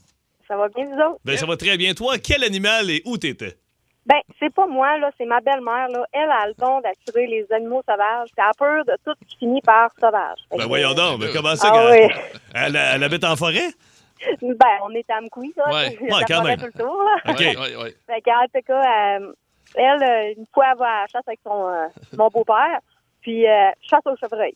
Ça 0.49 0.57
va 0.57 0.69
bien, 0.69 0.85
vous 0.85 0.93
autres? 0.93 1.21
Ben, 1.25 1.37
ça 1.39 1.47
va 1.47 1.57
très 1.57 1.77
bien. 1.79 1.95
Toi, 1.95 2.19
quel 2.19 2.45
animal 2.45 2.91
et 2.91 3.01
où 3.07 3.17
t'étais? 3.17 3.57
Ben, 4.07 4.19
c'est 4.39 4.53
pas 4.53 4.67
moi, 4.67 4.99
là, 4.99 5.11
c'est 5.17 5.25
ma 5.25 5.41
belle-mère, 5.41 5.89
là. 5.89 6.05
Elle 6.13 6.31
a 6.31 6.47
le 6.49 6.55
don 6.59 6.81
d'attirer 6.81 7.27
les 7.27 7.47
animaux 7.53 7.83
sauvages. 7.89 8.29
Elle 8.37 8.45
a 8.45 8.51
peur 8.59 8.85
de 8.85 8.97
tout 9.05 9.15
ce 9.23 9.27
qui 9.27 9.39
finit 9.39 9.63
par 9.63 9.91
sauvage. 9.99 10.39
Ben 10.51 10.59
que, 10.59 10.65
voyons 10.65 10.93
donc, 10.93 11.21
ben, 11.21 11.31
comment 11.33 11.57
ça? 11.57 11.71
Ah 11.73 11.91
oui. 11.91 12.09
elle, 12.55 12.77
elle 12.77 13.03
habite 13.03 13.25
en 13.25 13.35
forêt? 13.37 13.69
Ben, 14.43 14.79
on 14.83 14.91
est 14.91 15.09
à 15.11 15.19
Amqui, 15.19 15.55
là. 15.57 15.73
Ouais. 15.73 15.99
Ouais, 16.01 16.25
quand 16.29 16.43
même. 16.43 16.59
tout 16.59 16.67
le 16.67 16.73
tour, 16.73 17.03
là. 17.03 17.33
OK. 17.33 17.39
Ouais, 17.41 17.57
ouais, 17.57 17.77
ouais. 17.77 17.95
Fait 18.07 18.21
qu'en 18.23 18.45
tout 18.53 18.61
cas, 18.67 19.19
euh, 19.19 19.33
elle, 19.75 20.03
euh, 20.03 20.35
une 20.37 20.47
fois, 20.53 20.67
elle 20.73 20.79
va 20.79 20.87
à 20.87 21.01
la 21.03 21.07
chasse 21.09 21.27
avec 21.27 21.41
son, 21.45 21.69
euh, 21.69 21.87
mon 22.17 22.29
beau-père, 22.29 22.79
puis 23.23 23.47
euh, 23.49 23.71
chasse 23.83 24.07
au 24.07 24.17
chevreuil. 24.17 24.55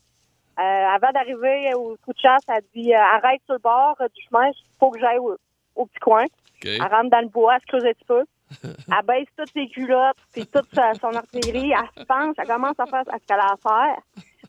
Euh, 0.59 0.61
avant 0.61 1.11
d'arriver 1.11 1.73
au 1.73 1.95
trou 2.01 2.13
de 2.13 2.19
chasse, 2.19 2.43
elle 2.49 2.63
dit 2.75 2.93
euh, 2.93 2.99
arrête 2.99 3.41
sur 3.45 3.53
le 3.53 3.59
bord 3.59 3.95
euh, 4.01 4.07
du 4.13 4.21
chemin, 4.29 4.47
il 4.49 4.53
faut 4.79 4.91
que 4.91 4.99
j'aille 4.99 5.17
au, 5.17 5.37
au 5.75 5.85
petit 5.85 5.99
coin. 5.99 6.23
OK. 6.25 6.65
Elle 6.65 6.81
rentre 6.81 7.09
dans 7.09 7.21
le 7.21 7.29
bois, 7.29 7.55
elle 7.55 7.61
se 7.61 7.65
creuse 7.67 7.85
un 7.85 7.93
petit 7.93 8.05
peu. 8.05 8.25
Elle 8.63 9.05
baisse 9.05 9.27
toutes 9.37 9.51
ses 9.53 9.67
culottes, 9.69 10.17
puis 10.33 10.45
toute 10.47 10.67
sa- 10.73 10.93
son 10.95 11.15
artillerie. 11.15 11.71
Elle 11.71 12.01
se 12.01 12.05
penche, 12.05 12.35
elle 12.37 12.47
commence 12.47 12.79
à 12.79 12.85
faire 12.85 13.03
ce 13.05 13.25
qu'elle 13.27 13.39
a 13.39 13.53
à 13.53 13.57
faire. 13.61 13.97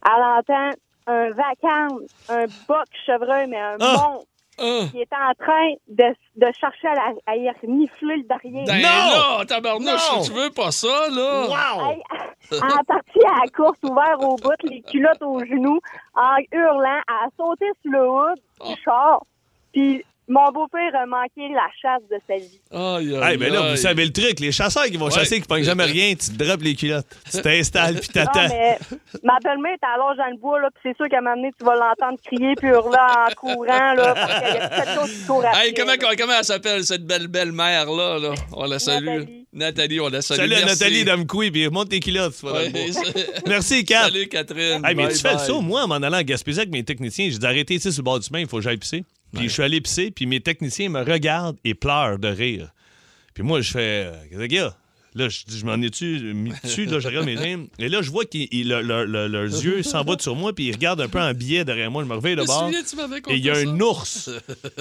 Elle 0.06 0.22
entend 0.22 0.70
un 1.06 1.30
vacarme, 1.30 2.00
un 2.28 2.44
boc 2.68 2.86
chevreuil, 3.06 3.46
mais 3.48 3.58
un 3.60 3.76
Ah! 3.80 3.96
monstre 4.12 4.26
Ah. 4.62 4.84
qui 4.90 5.00
est 5.00 5.12
en 5.14 5.32
train 5.42 5.72
de, 5.88 6.14
de 6.36 6.52
chercher 6.60 6.88
à, 6.88 6.94
la- 6.94 7.14
à 7.32 7.36
y 7.36 7.48
renifler 7.48 8.16
le 8.16 8.22
derrière. 8.24 8.64
Ben 8.66 8.82
Non! 8.82 9.38
là, 9.38 9.44
tabarnouche, 9.46 10.12
Non! 10.16 10.22
tu 10.22 10.32
veux 10.32 10.50
pas 10.50 10.70
ça, 10.70 11.08
là? 11.10 11.46
Wow! 11.48 11.90
Hey, 11.90 12.02
en 12.62 12.84
partie 12.84 13.24
à 13.26 13.44
la 13.44 13.50
course, 13.56 13.78
ouvert 13.82 14.16
au 14.20 14.36
bout, 14.36 14.50
les 14.64 14.82
culottes 14.82 15.22
aux 15.22 15.40
genoux, 15.40 15.80
en 16.14 16.36
hurlant, 16.52 17.00
à 17.08 17.26
sauter 17.38 17.70
sur 17.82 17.90
le 17.92 18.08
hood 18.08 18.38
Oh. 18.60 18.66
du 18.68 18.82
char. 18.82 19.22
Puis 19.72 20.04
mon 20.30 20.50
beau-père 20.52 20.94
a 20.94 21.06
manqué 21.06 21.52
la 21.52 21.68
chasse 21.82 22.02
de 22.10 22.16
sa 22.26 22.36
vie. 22.36 22.60
Aïe, 22.70 23.16
aïe, 23.16 23.32
Hey, 23.32 23.36
ben 23.36 23.52
là, 23.52 23.64
aïe. 23.64 23.70
vous 23.72 23.76
savez 23.76 24.04
le 24.06 24.12
truc, 24.12 24.38
les 24.40 24.52
chasseurs 24.52 24.84
qui 24.84 24.96
vont 24.96 25.06
Ouais. 25.06 25.10
chasser, 25.10 25.40
qui 25.40 25.52
ne 25.52 25.62
jamais 25.62 25.84
rien, 25.84 26.14
tu 26.14 26.30
te 26.36 26.42
drops 26.44 26.62
les 26.62 26.74
culottes. 26.76 27.06
Tu 27.30 27.42
t'installes, 27.42 27.96
puis 27.98 28.08
Non, 28.14 28.24
t'attends. 28.24 28.48
mais 28.48 28.78
ma 29.24 29.38
belle-mère 29.42 29.72
est 29.74 29.84
à 29.84 29.98
l'âge 29.98 30.16
dans 30.16 30.30
le 30.32 30.38
bois, 30.40 30.60
là, 30.60 30.68
puis 30.72 30.80
c'est 30.90 30.96
sûr 30.96 31.08
qu'à 31.10 31.18
un 31.18 31.20
moment 31.20 31.36
donné, 31.36 31.50
tu 31.58 31.64
vas 31.64 31.74
l'entendre 31.74 32.18
crier 32.24 32.54
puis 32.56 32.68
hurler 32.68 32.96
en 32.96 33.34
courant, 33.34 33.94
là, 33.94 34.14
parce 34.14 34.34
qu'il 34.44 34.54
y 34.54 34.58
a 34.58 34.68
quelque 34.68 35.00
chose 35.00 35.10
qui 35.20 35.26
court 35.26 35.44
après. 35.44 35.66
Hey, 35.68 35.74
comment, 35.74 36.32
elle 36.38 36.44
s'appelle, 36.44 36.84
cette 36.84 37.04
belle 37.04 37.26
belle-mère-là? 37.26 38.18
Là? 38.20 38.34
On 38.52 38.64
la 38.66 38.78
salue. 38.78 39.06
Nathalie. 39.06 39.46
Nathalie, 39.52 40.00
on 40.00 40.08
la 40.08 40.22
salue. 40.22 40.38
Salut 40.38 40.54
à 40.54 40.58
Merci. 40.60 40.78
Nathalie 40.78 41.04
Damcouy, 41.04 41.50
puis 41.50 41.68
monte 41.70 41.88
tes 41.88 41.98
culottes, 41.98 42.34
tu 42.38 42.46
vas 42.46 42.52
dans 42.52 42.58
le 42.60 42.64
Ouais, 42.66 42.70
bois. 42.92 43.02
c'est- 43.04 43.48
Merci, 43.48 43.84
Kat. 43.84 44.04
Salut, 44.04 44.28
Catherine. 44.28 44.84
Hey, 44.86 44.94
mais 44.94 45.06
Bye, 45.06 45.12
tu 45.14 45.20
fais 45.20 45.30
le 45.32 45.36
bye. 45.38 45.46
saut. 45.46 45.60
Moi, 45.60 45.82
en 45.82 45.88
m'en 45.88 45.96
allant 45.96 46.18
à 46.18 46.22
Gaspésie 46.22 46.60
avec 46.60 46.70
mes 46.70 46.84
techniciens, 46.84 47.28
j'ai 47.30 47.38
dit 47.38 47.46
arrêtez 47.46 47.74
ici 47.74 47.90
sur 47.92 48.00
le 48.02 48.04
bord 48.04 48.20
du 48.20 48.26
chemin, 48.28 48.38
il 48.38 48.46
faut 48.46 48.58
que 48.58 48.62
j'aille 48.62 48.76
pisser. 48.76 49.04
Puis 49.34 49.48
je 49.48 49.52
suis 49.52 49.62
allé 49.62 49.80
pisser, 49.80 50.10
puis 50.10 50.26
mes 50.26 50.40
techniciens 50.40 50.88
me 50.88 51.00
regardent 51.00 51.56
et 51.64 51.74
pleurent 51.74 52.18
de 52.18 52.28
rire. 52.28 52.70
Puis 53.34 53.42
moi, 53.42 53.60
je 53.60 53.70
fais 53.70 54.10
euh? 54.32 54.70
Là, 55.14 55.28
je, 55.28 55.40
je 55.48 55.64
m'en 55.64 55.74
ai-tu 55.82 56.34
mis 56.34 56.52
dessus, 56.62 56.86
là, 56.86 57.00
je 57.00 57.08
regarde 57.08 57.26
mes. 57.26 57.56
Et 57.80 57.88
là, 57.88 58.00
je 58.00 58.10
vois 58.10 58.24
que 58.24 59.26
leurs 59.28 59.44
yeux 59.64 59.82
s'en 59.82 60.04
vont 60.04 60.16
sur 60.18 60.36
moi, 60.36 60.52
puis 60.52 60.66
ils 60.66 60.72
regardent 60.72 61.00
un 61.00 61.08
peu 61.08 61.20
en 61.20 61.34
biais 61.34 61.64
derrière 61.64 61.90
moi. 61.90 62.04
Je 62.04 62.08
me 62.08 62.14
réveille 62.14 62.36
de 62.36 62.44
bord. 62.44 62.66
souviens, 62.66 62.82
tu 63.24 63.32
Et 63.32 63.36
il 63.36 63.44
y 63.44 63.50
a 63.50 63.56
un 63.56 63.80
ours. 63.80 64.30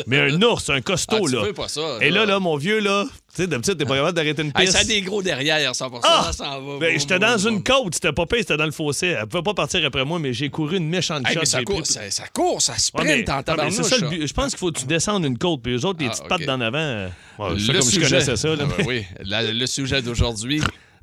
Mais 0.06 0.20
un 0.20 0.42
ours, 0.42 0.70
un 0.70 0.76
Ah, 0.78 0.82
costaud, 0.82 1.28
tu 1.28 1.36
là. 1.36 1.54
pas 1.54 1.68
ça. 1.68 1.98
Et 2.02 2.10
là, 2.12 2.26
là, 2.26 2.40
mon 2.40 2.58
vieux, 2.58 2.80
là, 2.80 3.06
Tu 3.36 3.44
sais, 3.44 3.48
d'habitude, 3.48 3.78
t'es 3.78 3.86
pas 3.86 3.96
capable 3.96 4.16
d'arrêter 4.16 4.42
une 4.42 4.48
Hey, 4.56 4.66
piste. 4.66 4.74
ça 4.74 4.80
a 4.80 4.84
des 4.84 5.02
gros 5.02 5.22
derrière, 5.22 5.72
100%. 5.76 6.00
Ah! 6.04 6.32
Ça 6.34 6.60
va. 6.60 6.80
Ben, 6.80 7.00
j'étais 7.00 7.20
dans 7.20 7.38
boum. 7.38 7.54
une 7.54 7.64
côte, 7.64 7.94
c'était 7.94 8.12
pas 8.12 8.26
pire, 8.26 8.40
c'était 8.40 8.58
dans 8.58 8.66
le 8.66 8.72
fossé. 8.72 9.08
Elle 9.08 9.28
pouvait 9.28 9.44
pas 9.44 9.54
partir 9.54 9.86
après 9.86 10.04
moi, 10.04 10.18
mais 10.20 10.34
j'ai 10.34 10.50
couru 10.50 10.78
une 10.78 10.90
méchante 10.90 11.28
Hey, 11.28 11.36
shot. 11.36 11.46
ça 11.46 11.64
court, 11.64 11.82
pris- 11.84 11.86
ça, 11.86 12.10
ça 12.10 12.24
court, 12.34 12.62
ça 12.62 12.78
sprint 12.78 13.30
en 13.30 13.44
tabarnouche. 13.44 13.76
c'est 13.76 13.84
ça 13.84 13.98
le 13.98 14.10
but. 14.10 14.28
Je 14.28 14.34
pense 14.34 14.50
qu'il 14.50 14.58
faut 14.58 14.72
que 14.72 14.80
tu 14.80 14.86
descendes 14.86 15.26
une 15.26 15.38
côte, 15.38 15.62
puis 15.62 15.74
eux 15.76 15.86
autres, 15.86 16.00
les 16.00 16.08
Ah, 16.08 16.10
petites 16.10 16.24
ok. 16.24 16.30
pattes 16.30 16.46
d'en 16.46 16.60
avant. 16.60 16.78
euh, 16.80 17.08
ouais, 17.38 17.50
le 17.56 17.74
comme 17.74 17.82
sujet, 17.84 18.06
je 18.06 18.10
connaissais 18.10 18.36
ça. 18.36 18.56
là, 18.56 18.64
Ah, 18.68 18.74
ben 18.78 18.86
oui, 18.88 19.06
La- 19.24 19.44
le 19.44 19.66
sujet 19.68 20.02
d'aujourd'hui, 20.02 20.62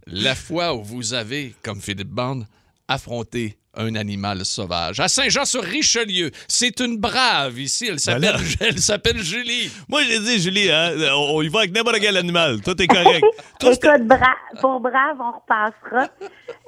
la 0.09 0.35
fois 0.35 0.75
où 0.75 0.83
vous 0.83 1.15
avez, 1.15 1.55
comme 1.63 1.81
Philippe 1.81 2.09
Bond, 2.11 2.45
affronté 2.89 3.59
un 3.79 3.95
animal 3.95 4.45
sauvage. 4.45 5.01
À 5.01 5.09
Saint-Jean-sur-Richelieu, 5.09 6.31
c'est 6.49 6.81
une 6.81 6.97
brave 6.99 7.59
ici. 7.59 7.89
Elle 7.91 8.01
s'appelle, 8.01 8.37
Voilà. 8.37 8.39
elle 8.61 8.79
s'appelle 8.79 9.19
Julie. 9.19 9.71
Moi, 9.89 10.01
j'ai 10.05 10.19
dit, 10.21 10.39
Julie, 10.41 10.71
hein, 10.71 10.93
on, 11.15 11.37
on 11.37 11.43
y 11.43 11.49
va 11.49 11.59
avec 11.61 11.73
n'importe 11.75 11.99
quel 12.01 12.17
animal. 12.17 12.63
Tout 12.63 12.81
est 12.81 12.87
correct. 12.87 13.25
Toi, 13.61 13.73
Écoute, 13.75 14.07
bra- 14.07 14.37
pour 14.61 14.81
Brave, 14.81 15.19
on 15.21 15.33
repassera. 15.33 16.09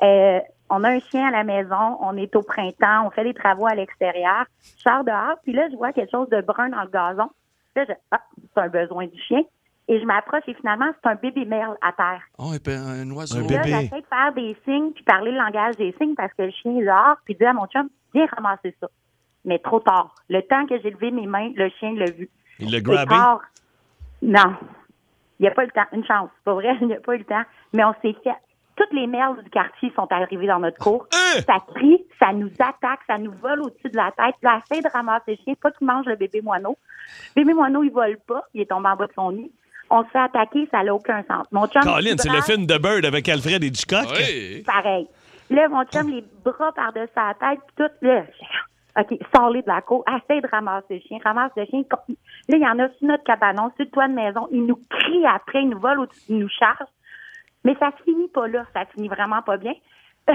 Euh, 0.02 0.38
on 0.70 0.84
a 0.84 0.90
un 0.90 1.00
chien 1.10 1.26
à 1.26 1.30
la 1.30 1.44
maison, 1.44 1.96
on 2.02 2.14
est 2.18 2.34
au 2.36 2.42
printemps, 2.42 3.06
on 3.06 3.10
fait 3.10 3.24
des 3.24 3.32
travaux 3.32 3.66
à 3.66 3.74
l'extérieur. 3.74 4.44
Je 4.76 4.82
sors 4.82 5.02
dehors, 5.02 5.36
puis 5.42 5.54
là, 5.54 5.66
je 5.70 5.76
vois 5.76 5.92
quelque 5.94 6.10
chose 6.10 6.28
de 6.28 6.42
brun 6.42 6.68
dans 6.68 6.82
le 6.82 6.90
gazon. 6.90 7.30
Là, 7.74 7.84
je, 7.88 7.92
ah, 8.10 8.20
c'est 8.54 8.60
un 8.60 8.68
besoin 8.68 9.06
du 9.06 9.18
chien. 9.22 9.40
Et 9.90 9.98
je 10.00 10.04
m'approche 10.04 10.42
et 10.46 10.54
finalement, 10.54 10.90
c'est 11.02 11.08
un 11.10 11.14
bébé 11.14 11.44
merle 11.46 11.76
à 11.80 11.92
terre. 11.92 12.20
Oh, 12.38 12.52
et 12.54 12.58
puis 12.58 12.74
un 12.74 13.10
oiseau. 13.10 13.38
Un 13.38 13.44
Et 13.44 13.48
là, 13.54 13.62
bébé. 13.62 13.70
j'essaie 13.80 14.00
de 14.02 14.06
faire 14.06 14.32
des 14.34 14.56
signes 14.64 14.92
puis 14.92 15.02
parler 15.04 15.30
le 15.32 15.38
langage 15.38 15.76
des 15.76 15.94
signes 15.98 16.14
parce 16.14 16.32
que 16.34 16.42
le 16.42 16.50
chien 16.50 16.76
est 16.76 16.84
dehors, 16.84 17.16
puis 17.24 17.34
dit 17.34 17.44
à 17.44 17.54
mon 17.54 17.66
chum, 17.66 17.88
viens 18.14 18.26
ramasser 18.26 18.74
ça. 18.80 18.88
Mais 19.46 19.58
trop 19.58 19.80
tard. 19.80 20.14
Le 20.28 20.42
temps 20.42 20.66
que 20.66 20.78
j'ai 20.82 20.90
levé 20.90 21.10
mes 21.10 21.26
mains, 21.26 21.50
le 21.56 21.70
chien 21.80 21.94
l'a 21.94 22.10
vu. 22.10 22.28
Il 22.58 22.70
l'a 22.70 22.78
Et 22.78 22.82
grabé. 22.82 23.08
tard, 23.08 23.40
non. 24.20 24.56
Il 25.40 25.44
n'y 25.44 25.48
a 25.48 25.52
pas 25.52 25.62
eu 25.62 25.66
le 25.66 25.72
temps. 25.72 25.86
Une 25.92 26.04
chance. 26.04 26.28
C'est 26.36 26.44
pas 26.44 26.54
vrai, 26.54 26.76
il 26.80 26.88
n'y 26.88 26.94
a 26.94 27.00
pas 27.00 27.14
eu 27.14 27.18
le 27.18 27.24
temps. 27.24 27.44
Mais 27.72 27.84
on 27.84 27.94
s'est 28.02 28.16
fait. 28.22 28.34
Toutes 28.76 28.92
les 28.92 29.06
merles 29.08 29.42
du 29.42 29.50
quartier 29.50 29.90
sont 29.96 30.06
arrivées 30.12 30.46
dans 30.46 30.60
notre 30.60 30.78
cour. 30.78 31.06
Hein? 31.12 31.40
Ça 31.46 31.56
crie, 31.74 32.04
ça 32.20 32.32
nous 32.32 32.50
attaque, 32.60 33.00
ça 33.08 33.18
nous 33.18 33.32
vole 33.42 33.60
au-dessus 33.62 33.88
de 33.88 33.96
la 33.96 34.12
tête. 34.12 34.36
Là, 34.42 34.60
essaie 34.70 34.82
de 34.82 34.88
ramasser 34.88 35.32
le 35.32 35.36
chien, 35.44 35.54
pas 35.60 35.72
qu'il 35.72 35.86
mange 35.86 36.06
le 36.06 36.14
bébé 36.14 36.42
moineau. 36.42 36.76
Le 37.34 37.42
bébé 37.42 37.54
moineau, 37.54 37.82
il 37.82 37.90
vole 37.90 38.18
pas. 38.26 38.44
Il 38.54 38.60
est 38.60 38.66
tombé 38.66 38.88
en 38.88 38.94
bas 38.96 39.06
de 39.06 39.12
son 39.14 39.32
nid. 39.32 39.50
On 39.90 40.04
se 40.04 40.08
fait 40.08 40.18
attaquer, 40.18 40.68
ça 40.70 40.82
n'a 40.82 40.94
aucun 40.94 41.22
sens. 41.24 41.46
Mon 41.50 41.66
chum, 41.66 41.82
Colin, 41.82 42.16
c'est 42.18 42.30
le 42.30 42.42
film 42.42 42.66
de 42.66 42.76
Bird 42.78 43.04
avec 43.04 43.28
Alfred 43.28 43.62
Hitchcock. 43.62 44.06
Oui. 44.16 44.62
pareil. 44.66 45.08
Là, 45.50 45.68
mon 45.68 45.84
chum, 45.84 46.10
les 46.10 46.24
bras 46.44 46.72
par-dessus 46.72 47.12
la 47.16 47.34
tête, 47.34 47.60
puis 47.66 47.86
tout, 47.86 48.06
là, 48.06 48.24
OK, 48.98 49.18
sors-les 49.34 49.62
de 49.62 49.68
la 49.68 49.80
cour, 49.80 50.04
essaie 50.08 50.40
de 50.40 50.48
ramasser 50.48 50.96
le 50.96 51.00
chien, 51.00 51.18
ramasse 51.24 51.52
le 51.56 51.64
chien. 51.66 51.82
Là, 51.90 52.56
il 52.56 52.60
y 52.60 52.66
en 52.66 52.78
a 52.78 52.88
sur 52.88 53.06
notre 53.06 53.24
cabanon, 53.24 53.70
sur 53.76 53.84
le 53.84 53.90
toit 53.90 54.08
de 54.08 54.14
maison, 54.14 54.48
il 54.50 54.66
nous 54.66 54.80
crie 54.90 55.24
après, 55.26 55.62
il 55.62 55.70
nous 55.70 55.78
vole 55.78 56.00
au-dessus, 56.00 56.24
il 56.28 56.38
nous 56.38 56.48
charge. 56.48 56.88
Mais 57.64 57.76
ça 57.78 57.90
se 57.96 58.02
finit 58.02 58.28
pas 58.28 58.48
là, 58.48 58.64
ça 58.74 58.84
finit 58.86 59.08
vraiment 59.08 59.42
pas 59.42 59.56
bien. 59.56 59.74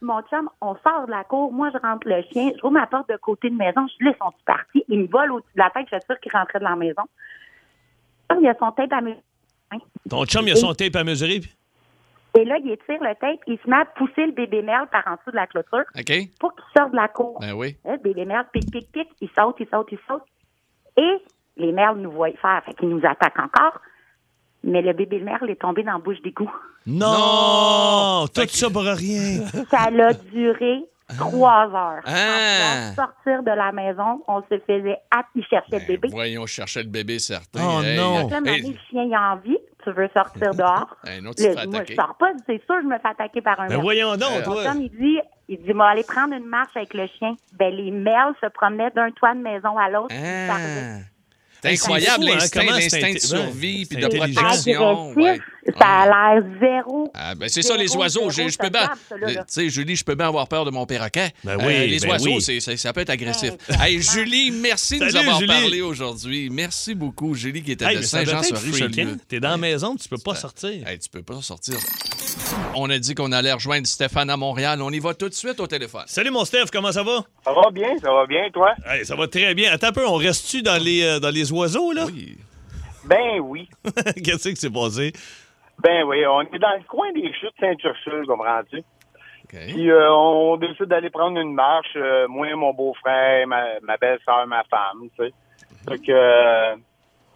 mon 0.00 0.22
chum, 0.22 0.48
on 0.60 0.76
sort 0.76 1.06
de 1.06 1.10
la 1.10 1.24
cour, 1.24 1.52
moi, 1.52 1.70
je 1.72 1.78
rentre 1.78 2.06
le 2.08 2.22
chien, 2.32 2.50
je 2.56 2.60
rouvre 2.62 2.74
ma 2.74 2.86
porte 2.86 3.08
de 3.08 3.16
côté 3.16 3.50
de 3.50 3.56
maison, 3.56 3.86
je 3.88 3.96
dis, 3.98 4.04
là, 4.04 4.12
ils 4.14 4.24
sont 4.24 4.32
partis, 4.46 4.84
il 4.88 5.00
me 5.00 5.06
vole 5.08 5.32
au-dessus 5.32 5.54
de 5.54 5.60
la 5.60 5.70
tête, 5.70 5.86
je 5.90 5.96
suis 5.96 6.06
sûre 6.06 6.20
qu'il 6.20 6.32
rentrait 6.32 6.60
de 6.60 6.64
la 6.64 6.76
maison. 6.76 7.02
Il 8.38 8.42
y 8.42 8.48
a 8.48 8.54
son 8.58 8.70
tête 8.72 8.92
à 8.92 9.00
me 9.00 9.14
Ton 10.08 10.24
chum, 10.26 10.46
il 10.46 10.52
a 10.52 10.56
son 10.56 10.72
tape 10.74 10.96
à 10.96 11.04
mesurer. 11.04 11.40
et 12.36 12.44
là, 12.44 12.56
il 12.64 12.70
étire 12.72 13.00
le 13.00 13.14
tape, 13.20 13.40
il 13.46 13.58
se 13.64 13.70
met 13.70 13.76
à 13.76 13.84
pousser 13.84 14.26
le 14.26 14.32
bébé 14.32 14.62
merle 14.62 14.88
par 14.88 15.02
en 15.06 15.12
dessous 15.16 15.30
de 15.30 15.36
la 15.36 15.46
clôture 15.46 15.84
OK? 15.98 16.12
pour 16.40 16.54
qu'il 16.54 16.64
sorte 16.76 16.90
de 16.90 16.96
la 16.96 17.08
cour. 17.08 17.38
Ben 17.40 17.52
oui. 17.52 17.76
Le 17.84 17.96
bébé 17.98 18.24
merle, 18.24 18.46
pique, 18.52 18.70
pique, 18.70 18.90
pique, 18.92 19.10
il 19.20 19.28
saute, 19.36 19.56
il 19.60 19.68
saute, 19.68 19.88
il 19.92 19.98
saute. 20.08 20.22
Et 20.96 21.22
les 21.56 21.72
merles 21.72 21.98
nous 21.98 22.10
voient 22.10 22.30
faire, 22.40 22.62
fait 22.64 22.74
qu'ils 22.74 22.88
nous 22.88 23.02
attaquent 23.04 23.38
encore. 23.38 23.80
Mais 24.64 24.80
le 24.82 24.92
bébé 24.94 25.20
merle 25.20 25.50
est 25.50 25.60
tombé 25.60 25.82
dans 25.82 25.92
la 25.92 25.98
bouche 25.98 26.20
d'égout. 26.22 26.50
Non! 26.86 28.26
Tout 28.34 28.48
ça 28.48 28.70
pour 28.70 28.82
rien. 28.82 29.44
Ça 29.70 29.90
l'a 29.90 30.12
duré 30.14 30.82
trois 31.16 31.66
heures. 31.66 32.02
Ah. 32.06 32.90
Pour 32.94 33.04
sortir 33.04 33.42
de 33.42 33.50
la 33.56 33.72
maison, 33.72 34.22
on 34.28 34.40
se 34.42 34.58
faisait 34.66 34.98
hâte, 35.14 35.26
il 35.34 35.44
cherchait 35.44 35.78
le 35.80 35.86
bébé. 35.86 36.08
Ben, 36.08 36.14
voyons 36.14 36.46
chercher 36.46 36.82
le 36.82 36.88
bébé, 36.88 37.18
certain. 37.18 37.60
Oh, 37.62 37.82
non. 37.82 38.28
Là, 38.28 38.40
Hey, 38.52 38.62
le 38.62 38.76
chien, 38.90 39.04
il 39.04 39.14
a 39.14 39.32
envie, 39.32 39.58
tu 39.82 39.92
veux 39.92 40.08
sortir 40.14 40.50
dehors? 40.54 40.96
Hey, 41.06 41.20
non, 41.22 41.30
tu 41.32 41.42
fais 41.42 41.66
moi, 41.66 41.80
je 41.88 41.94
sors 41.94 42.14
pas, 42.18 42.32
c'est 42.46 42.62
sûr, 42.64 42.76
je 42.82 42.86
me 42.86 42.98
fais 42.98 43.08
attaquer 43.08 43.40
par 43.42 43.58
un 43.60 43.64
Ben 43.64 43.70
merle. 43.74 43.82
voyons 43.82 44.16
donc, 44.16 44.46
Mon 44.46 44.52
toi. 44.54 44.64
chum, 44.64 44.80
il 44.82 44.90
dit, 44.90 45.18
il 45.48 45.62
dit, 45.62 45.72
moi, 45.72 45.88
aller 45.88 46.04
prendre 46.04 46.34
une 46.34 46.46
marche 46.46 46.76
avec 46.76 46.94
le 46.94 47.06
chien. 47.18 47.34
Ben, 47.52 47.72
les 47.74 47.90
merles 47.90 48.34
se 48.42 48.46
promenaient 48.48 48.90
d'un 48.90 49.10
toit 49.10 49.34
de 49.34 49.40
maison 49.40 49.76
à 49.78 49.90
l'autre. 49.90 50.14
Ah. 50.14 50.98
C'est 51.64 51.72
incroyable 51.72 52.24
hein, 52.28 52.34
l'instinct, 52.34 52.64
l'instinct 52.64 53.12
de 53.14 53.18
survie 53.18 53.86
puis 53.86 53.96
de 53.98 54.06
protection. 54.06 55.12
Ouais. 55.14 55.38
ça 55.78 55.86
a 55.86 56.06
l'air 56.34 56.44
zéro. 56.60 57.10
Ah, 57.14 57.34
ben 57.34 57.48
c'est 57.48 57.62
ça, 57.62 57.76
les 57.76 57.90
oiseaux. 57.96 58.30
zéro 58.30 58.48
Je, 58.48 58.52
je 58.52 58.58
peux 58.58 58.68
bien. 58.68 58.90
Tu 59.26 59.34
sais, 59.48 59.68
Julie, 59.70 59.96
je 59.96 60.04
peux 60.04 60.14
bien 60.14 60.28
avoir 60.28 60.46
peur 60.46 60.64
de 60.64 60.70
mon 60.70 60.84
perroquet. 60.86 61.30
Ben 61.42 61.56
oui, 61.64 61.88
les 61.88 62.00
ben 62.00 62.10
oiseaux, 62.10 62.36
oui. 62.36 62.42
c'est- 62.42 62.60
c'est- 62.60 62.76
ça 62.76 62.92
peut 62.92 63.00
être 63.00 63.10
agressif. 63.10 63.52
Hey, 63.80 64.00
Julie, 64.02 64.50
merci 64.50 64.98
de 64.98 65.04
nous 65.06 65.16
avoir 65.16 65.38
Julie. 65.38 65.48
parlé 65.48 65.80
aujourd'hui. 65.80 66.50
Merci 66.50 66.94
beaucoup, 66.94 67.34
Julie, 67.34 67.62
qui 67.62 67.72
était 67.72 67.86
Hey, 67.86 67.96
de 67.96 68.02
Saint-Jean-sur-Richelieu. 68.02 69.16
T'es 69.28 69.40
dans 69.40 69.50
la 69.50 69.56
maison, 69.56 69.96
tu 69.96 70.08
peux 70.08 70.18
pas 70.18 70.34
sortir. 70.34 70.86
Hey, 70.86 70.98
tu 70.98 71.08
peux 71.08 71.22
pas 71.22 71.40
sortir. 71.40 71.76
On 72.76 72.90
a 72.90 72.98
dit 72.98 73.14
qu'on 73.14 73.32
allait 73.32 73.52
rejoindre 73.52 73.86
Stéphane 73.86 74.30
à 74.30 74.36
Montréal. 74.36 74.80
On 74.82 74.90
y 74.90 74.98
va 74.98 75.14
tout 75.14 75.28
de 75.28 75.34
suite 75.34 75.60
au 75.60 75.66
téléphone. 75.66 76.02
Salut, 76.06 76.30
mon 76.30 76.44
Steph, 76.44 76.66
comment 76.72 76.92
ça 76.92 77.02
va? 77.02 77.20
Ça 77.44 77.52
va 77.52 77.70
bien, 77.70 77.96
ça 77.98 78.12
va 78.12 78.26
bien, 78.26 78.50
toi? 78.52 78.74
Hey, 78.86 79.04
ça 79.04 79.14
va 79.14 79.28
très 79.28 79.54
bien. 79.54 79.72
Attends 79.72 79.88
un 79.88 79.92
peu, 79.92 80.06
on 80.06 80.16
reste-tu 80.16 80.62
dans 80.62 80.82
les, 80.82 81.04
euh, 81.04 81.20
dans 81.20 81.30
les 81.30 81.52
oiseaux, 81.52 81.92
là? 81.92 82.04
Oui. 82.06 82.36
Ben 83.06 83.38
oui. 83.40 83.68
Qu'est-ce 84.24 84.48
qui 84.48 84.56
s'est 84.56 84.70
passé? 84.70 85.12
Ben 85.82 86.04
oui, 86.04 86.24
on 86.26 86.40
est 86.42 86.58
dans 86.58 86.76
le 86.76 86.84
coin 86.88 87.12
des 87.12 87.32
chutes 87.34 87.54
Saint-Ursule, 87.60 88.26
comprends-tu? 88.26 88.78
OK. 88.78 89.58
Puis 89.68 89.90
euh, 89.90 90.10
on 90.12 90.56
décide 90.56 90.86
d'aller 90.86 91.10
prendre 91.10 91.38
une 91.38 91.52
marche, 91.52 91.96
euh, 91.96 92.26
moi, 92.28 92.54
mon 92.56 92.72
beau-frère, 92.72 93.46
ma, 93.46 93.64
ma 93.82 93.96
belle-sœur, 93.96 94.46
ma 94.46 94.64
femme, 94.64 95.08
tu 95.18 95.24
sais. 95.24 95.32
Fait 95.88 95.98
que, 95.98 96.12
euh, 96.12 96.76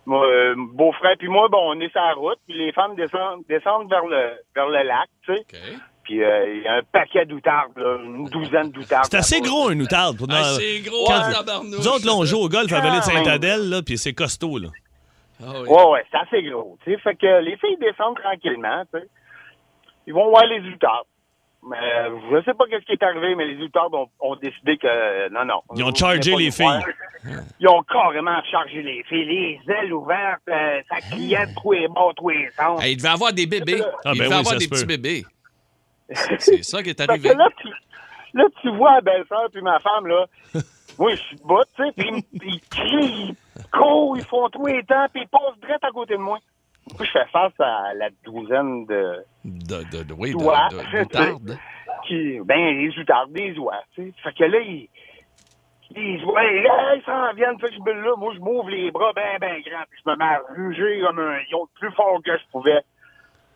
moi, 0.08 0.26
euh, 0.26 0.54
beau-frère 0.72 1.14
puis 1.18 1.28
moi, 1.28 1.48
bon, 1.48 1.60
on 1.76 1.80
est 1.80 1.90
sur 1.92 2.00
la 2.00 2.14
route, 2.14 2.38
puis 2.46 2.56
les 2.58 2.72
femmes 2.72 2.94
descendent, 2.96 3.44
descendent 3.48 3.88
vers 3.88 4.04
le 4.06 4.30
vers 4.54 4.68
le 4.68 4.82
lac, 4.82 5.08
tu 5.26 5.34
sais. 5.34 5.44
Puis 6.04 6.24
euh, 6.24 6.54
il 6.56 6.62
y 6.62 6.66
a 6.66 6.76
un 6.76 6.82
paquet 6.90 7.26
d'outardes, 7.26 7.76
là, 7.76 7.98
une 8.02 8.24
douzaine 8.30 8.70
d'outardes. 8.70 9.04
C'est 9.10 9.18
assez 9.18 9.40
gros, 9.42 9.68
un 9.68 9.78
outarde. 9.78 10.16
Pour 10.16 10.26
Ah, 10.30 10.42
c'est 10.58 10.80
gros, 10.80 11.04
Quand- 11.06 11.30
tabarnouche. 11.30 11.78
Nous 11.78 11.86
autres, 11.88 12.06
là, 12.06 12.12
on 12.14 12.24
joue 12.24 12.38
au 12.38 12.48
golf 12.48 12.72
à 12.72 12.80
Vallée 12.80 12.98
de 12.98 13.02
Sainte-Adèle, 13.04 13.68
là, 13.68 13.82
puis 13.82 13.98
c'est 13.98 14.14
costaud, 14.14 14.58
là. 14.58 14.68
Ah 15.40 15.52
oui. 15.62 15.68
Ouais, 15.68 15.84
ouais, 15.90 16.04
c'est 16.10 16.16
assez 16.18 16.42
gros. 16.44 16.76
Tu 16.82 16.92
sais, 16.92 16.98
fait 17.00 17.14
que 17.14 17.40
les 17.42 17.56
filles 17.58 17.76
descendent 17.78 18.16
tranquillement, 18.16 18.82
tu 18.92 18.98
sais. 18.98 19.06
Ils 20.06 20.14
vont 20.14 20.30
voir 20.30 20.46
les 20.46 20.60
outardes. 20.60 21.06
Mais 21.68 21.76
euh, 21.76 22.16
je 22.30 22.42
sais 22.44 22.54
pas 22.54 22.64
qu'est-ce 22.66 22.84
qui 22.84 22.92
est 22.92 23.02
arrivé, 23.02 23.34
mais 23.34 23.46
les 23.46 23.62
outardes 23.62 23.94
ont, 23.94 24.08
ont 24.20 24.36
décidé 24.36 24.76
que 24.78 24.86
euh, 24.86 25.28
non, 25.30 25.44
non. 25.44 25.60
Ils 25.76 25.84
ont 25.84 25.88
on 25.88 25.94
chargé 25.94 26.34
les 26.36 26.50
voir. 26.50 26.80
filles. 26.82 27.34
Ils 27.60 27.68
ont 27.68 27.82
carrément 27.82 28.42
chargé 28.50 28.82
les 28.82 29.02
filles, 29.04 29.24
les 29.66 29.72
ailes 29.74 29.92
ouvertes, 29.92 30.40
euh, 30.48 30.80
ça 30.88 30.96
criait 31.00 31.46
de 31.46 31.52
tous 31.60 31.72
les 31.72 31.88
bords, 31.88 32.14
tous 32.16 32.28
les 32.30 32.50
sens. 32.52 32.82
Hey, 32.82 32.92
il 32.92 32.96
devait 32.96 33.08
avoir 33.08 33.32
des 33.32 33.46
bébés. 33.46 33.82
Ah, 34.04 34.12
il 34.14 34.18
ben 34.18 34.24
devait 34.24 34.28
oui, 34.28 34.40
avoir 34.40 34.56
des 34.56 34.68
petits 34.68 34.80
peut. 34.82 34.86
bébés. 34.96 35.24
C'est 36.38 36.62
ça 36.64 36.82
qui 36.82 36.90
est 36.90 37.00
arrivé. 37.00 37.34
là, 37.34 37.48
tu, 37.60 37.68
là, 38.34 38.44
tu 38.62 38.70
vois 38.76 38.94
la 38.94 39.00
belle-sœur 39.02 39.48
puis 39.52 39.60
ma 39.62 39.78
femme, 39.80 40.06
là. 40.06 40.26
Moi, 40.98 41.10
je 41.14 41.20
suis 41.20 41.36
debout, 41.36 41.60
tu 41.76 41.84
sais, 41.84 41.92
puis 41.96 42.24
ils- 42.32 42.42
ils 42.54 42.60
crient, 42.70 43.36
ils 43.56 43.66
courent, 43.70 44.16
ils 44.16 44.24
font 44.24 44.48
tous 44.48 44.66
les 44.66 44.82
temps, 44.84 45.06
puis 45.12 45.22
ils 45.22 45.28
passent 45.28 45.58
direct 45.60 45.84
à 45.84 45.90
côté 45.90 46.14
de 46.14 46.18
moi. 46.20 46.38
Moi, 46.96 47.06
je 47.06 47.10
fais 47.10 47.26
face 47.32 47.60
à 47.60 47.94
la 47.94 48.08
douzaine 48.24 48.86
de... 48.86 49.24
De, 49.44 49.82
de, 49.92 50.02
de, 50.04 50.14
oui, 50.14 50.32
de, 50.32 51.54
qui, 52.06 52.40
ben, 52.44 52.78
les 52.78 52.98
outardes, 52.98 53.32
des 53.32 53.58
oies, 53.58 53.82
tu 53.94 54.06
sais. 54.06 54.12
Fait 54.22 54.32
que 54.32 54.44
là, 54.44 54.58
ils, 54.60 54.88
là, 55.96 56.94
ils 56.96 57.02
s'en 57.04 57.32
viennent, 57.34 57.58
fait 57.58 57.68
que 57.68 57.74
je 57.74 57.90
là, 57.90 58.14
moi, 58.16 58.32
je 58.34 58.40
m'ouvre 58.40 58.70
les 58.70 58.90
bras 58.90 59.12
ben, 59.14 59.38
ben 59.40 59.60
grand, 59.62 59.84
puis 59.90 60.00
je 60.04 60.10
me 60.10 60.16
mets 60.16 60.24
à 60.24 60.42
ruger 60.56 61.00
comme 61.00 61.18
un 61.18 61.38
lion 61.50 61.66
le 61.66 61.80
plus 61.80 61.92
fort 61.92 62.20
que 62.24 62.36
je 62.36 62.44
pouvais. 62.50 62.80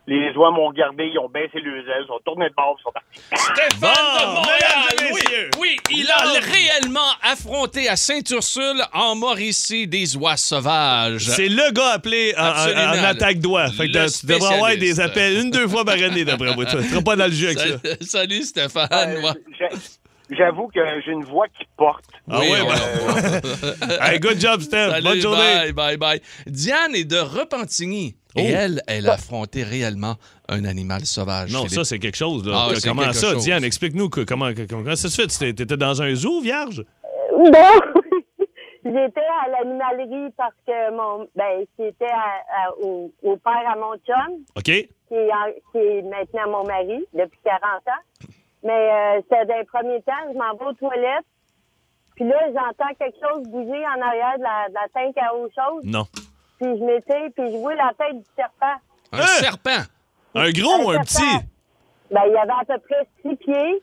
Les 0.09 0.33
oies 0.37 0.51
m'ont 0.51 0.67
regardé, 0.67 1.05
ils 1.15 1.19
ont 1.19 1.29
baissé 1.29 1.61
les 1.61 1.71
ailes, 1.71 2.03
ils 2.03 2.07
sont 2.09 2.19
tournés 2.25 2.49
de 2.49 2.55
bord, 2.55 2.77
ils 2.77 2.83
sont 2.83 2.91
partis. 2.91 3.21
Stéphane 3.33 3.79
Bon, 3.81 4.21
de 4.21 4.35
Montréal! 4.35 4.61
mesdames 5.01 5.17
et 5.53 5.59
Oui, 5.61 5.77
il 5.91 6.11
a 6.11 6.41
réellement 6.41 7.11
affronté 7.23 7.89
à 7.89 7.95
Saint-Ursule, 7.95 8.83
en 8.93 9.15
Mauricie, 9.15 9.87
des 9.87 10.17
oies 10.17 10.37
sauvages. 10.37 11.27
C'est 11.29 11.49
le 11.49 11.71
gars 11.73 11.91
appelé 11.93 12.35
en, 12.37 12.43
en- 12.43 12.45
Absolument. 12.47 12.83
en 12.83 13.05
attaque 13.05 13.39
doigt. 13.39 13.69
Fait 13.71 13.87
que 13.89 14.21
tu 14.21 14.27
devrais 14.27 14.55
avoir 14.55 14.77
des 14.77 14.99
appels 14.99 15.39
une, 15.39 15.51
deux 15.53 15.69
fois 15.69 15.85
par 15.85 15.95
année, 15.95 16.25
d'après 16.25 16.53
moi. 16.55 16.65
Tu 16.67 16.83
seras 16.83 17.03
pas 17.03 17.15
dans 17.15 17.27
le 17.27 17.33
jeu 17.33 17.47
avec 17.51 17.59
ça. 17.61 17.77
Salut, 18.01 18.43
Stéphane. 18.43 18.89
Euh, 18.93 19.33
J'avoue 20.37 20.69
que 20.69 20.81
j'ai 21.05 21.13
une 21.13 21.25
voix 21.25 21.47
qui 21.49 21.65
porte. 21.77 22.05
Ah 22.31 22.39
Oui, 22.41 22.49
ouais, 22.51 22.59
on- 22.63 23.87
ben- 23.87 24.01
Hey, 24.01 24.19
good 24.21 24.41
job, 24.41 24.61
Steph. 24.61 24.91
Salut, 24.91 25.05
Bonne 25.05 25.21
journée. 25.21 25.73
Bye, 25.73 25.73
bye, 25.73 25.97
bye. 25.97 26.21
Diane 26.47 26.95
est 26.95 27.05
de 27.05 27.19
Repentigny. 27.19 28.17
Et 28.35 28.41
Oh. 28.41 28.57
elle, 28.57 28.83
elle 28.87 29.09
a 29.11 29.15
affronté 29.15 29.63
réellement 29.63 30.15
un 30.49 30.65
animal 30.65 31.05
sauvage. 31.05 31.53
Non, 31.53 31.65
Philippe. 31.65 31.75
ça, 31.75 31.85
c'est 31.85 31.99
quelque 31.99 32.17
chose. 32.17 32.47
Là. 32.47 32.67
Ah, 32.69 32.73
Que- 32.75 32.83
comment 32.89 33.03
quelque 33.03 33.15
ça, 33.17 33.33
chose. 33.33 33.45
Diane? 33.45 33.63
Explique-nous 33.65 34.09
que- 34.09 34.23
comment, 34.23 34.51
comment, 34.71 34.97
ça 34.97 35.11
se 35.11 35.21
fait. 35.21 35.27
Tu 35.55 35.63
étais 35.63 35.77
dans 35.77 36.01
un 36.01 36.15
zoo, 36.15 36.41
vierge? 36.41 36.83
Non! 37.37 37.51
j'étais 38.85 39.21
à 39.45 39.49
l'animalerie 39.51 40.33
parce 40.37 40.55
que 40.67 40.91
mon 40.97 41.29
ben 41.37 41.65
c'était 41.79 42.07
au, 42.81 43.13
au 43.23 43.37
père 43.37 43.71
à 43.71 43.77
mon 43.77 43.95
chum, 44.07 44.39
OK? 44.57 44.65
qui 44.65 45.15
est, 45.15 45.31
en- 45.31 45.53
qui 45.73 45.79
est 45.79 46.03
maintenant 46.03 46.51
mon 46.51 46.65
mari 46.67 47.05
depuis 47.13 47.39
40 47.45 47.63
ans. 47.87 48.27
Mais 48.63 48.73
euh, 48.73 49.21
c'était 49.23 49.47
dans 49.47 49.57
les 49.59 49.65
premiers 49.65 50.03
temps, 50.03 50.13
je 50.33 50.39
m'en 50.39 50.55
vais 50.55 50.65
aux 50.67 50.73
toilettes. 50.75 51.25
Puis 52.15 52.25
là, 52.27 52.37
j'entends 52.49 52.93
quelque 52.99 53.17
chose 53.21 53.43
bouger 53.49 53.85
en 53.87 54.01
arrière 54.03 54.37
de 54.39 54.43
la, 54.43 54.69
de 54.69 54.75
la 54.75 54.89
tank 54.95 55.17
à 55.19 55.35
eau 55.35 55.49
chaude. 55.55 55.85
Non. 55.85 56.05
Puis 56.61 56.79
je 56.79 56.85
m'étais, 56.85 57.31
puis 57.31 57.51
je 57.51 57.57
vois 57.57 57.75
la 57.75 57.93
tête 57.99 58.19
du 58.19 58.25
serpent. 58.37 58.77
Un 59.13 59.19
Hein? 59.19 59.27
serpent? 59.27 59.83
Un 60.35 60.51
gros 60.53 60.85
ou 60.87 60.91
un 60.91 61.01
petit? 61.01 61.23
Ben, 62.11 62.23
il 62.27 62.33
y 62.33 62.37
avait 62.37 62.53
à 62.53 62.65
peu 62.67 62.79
près 62.79 63.07
six 63.23 63.37
pieds. 63.37 63.83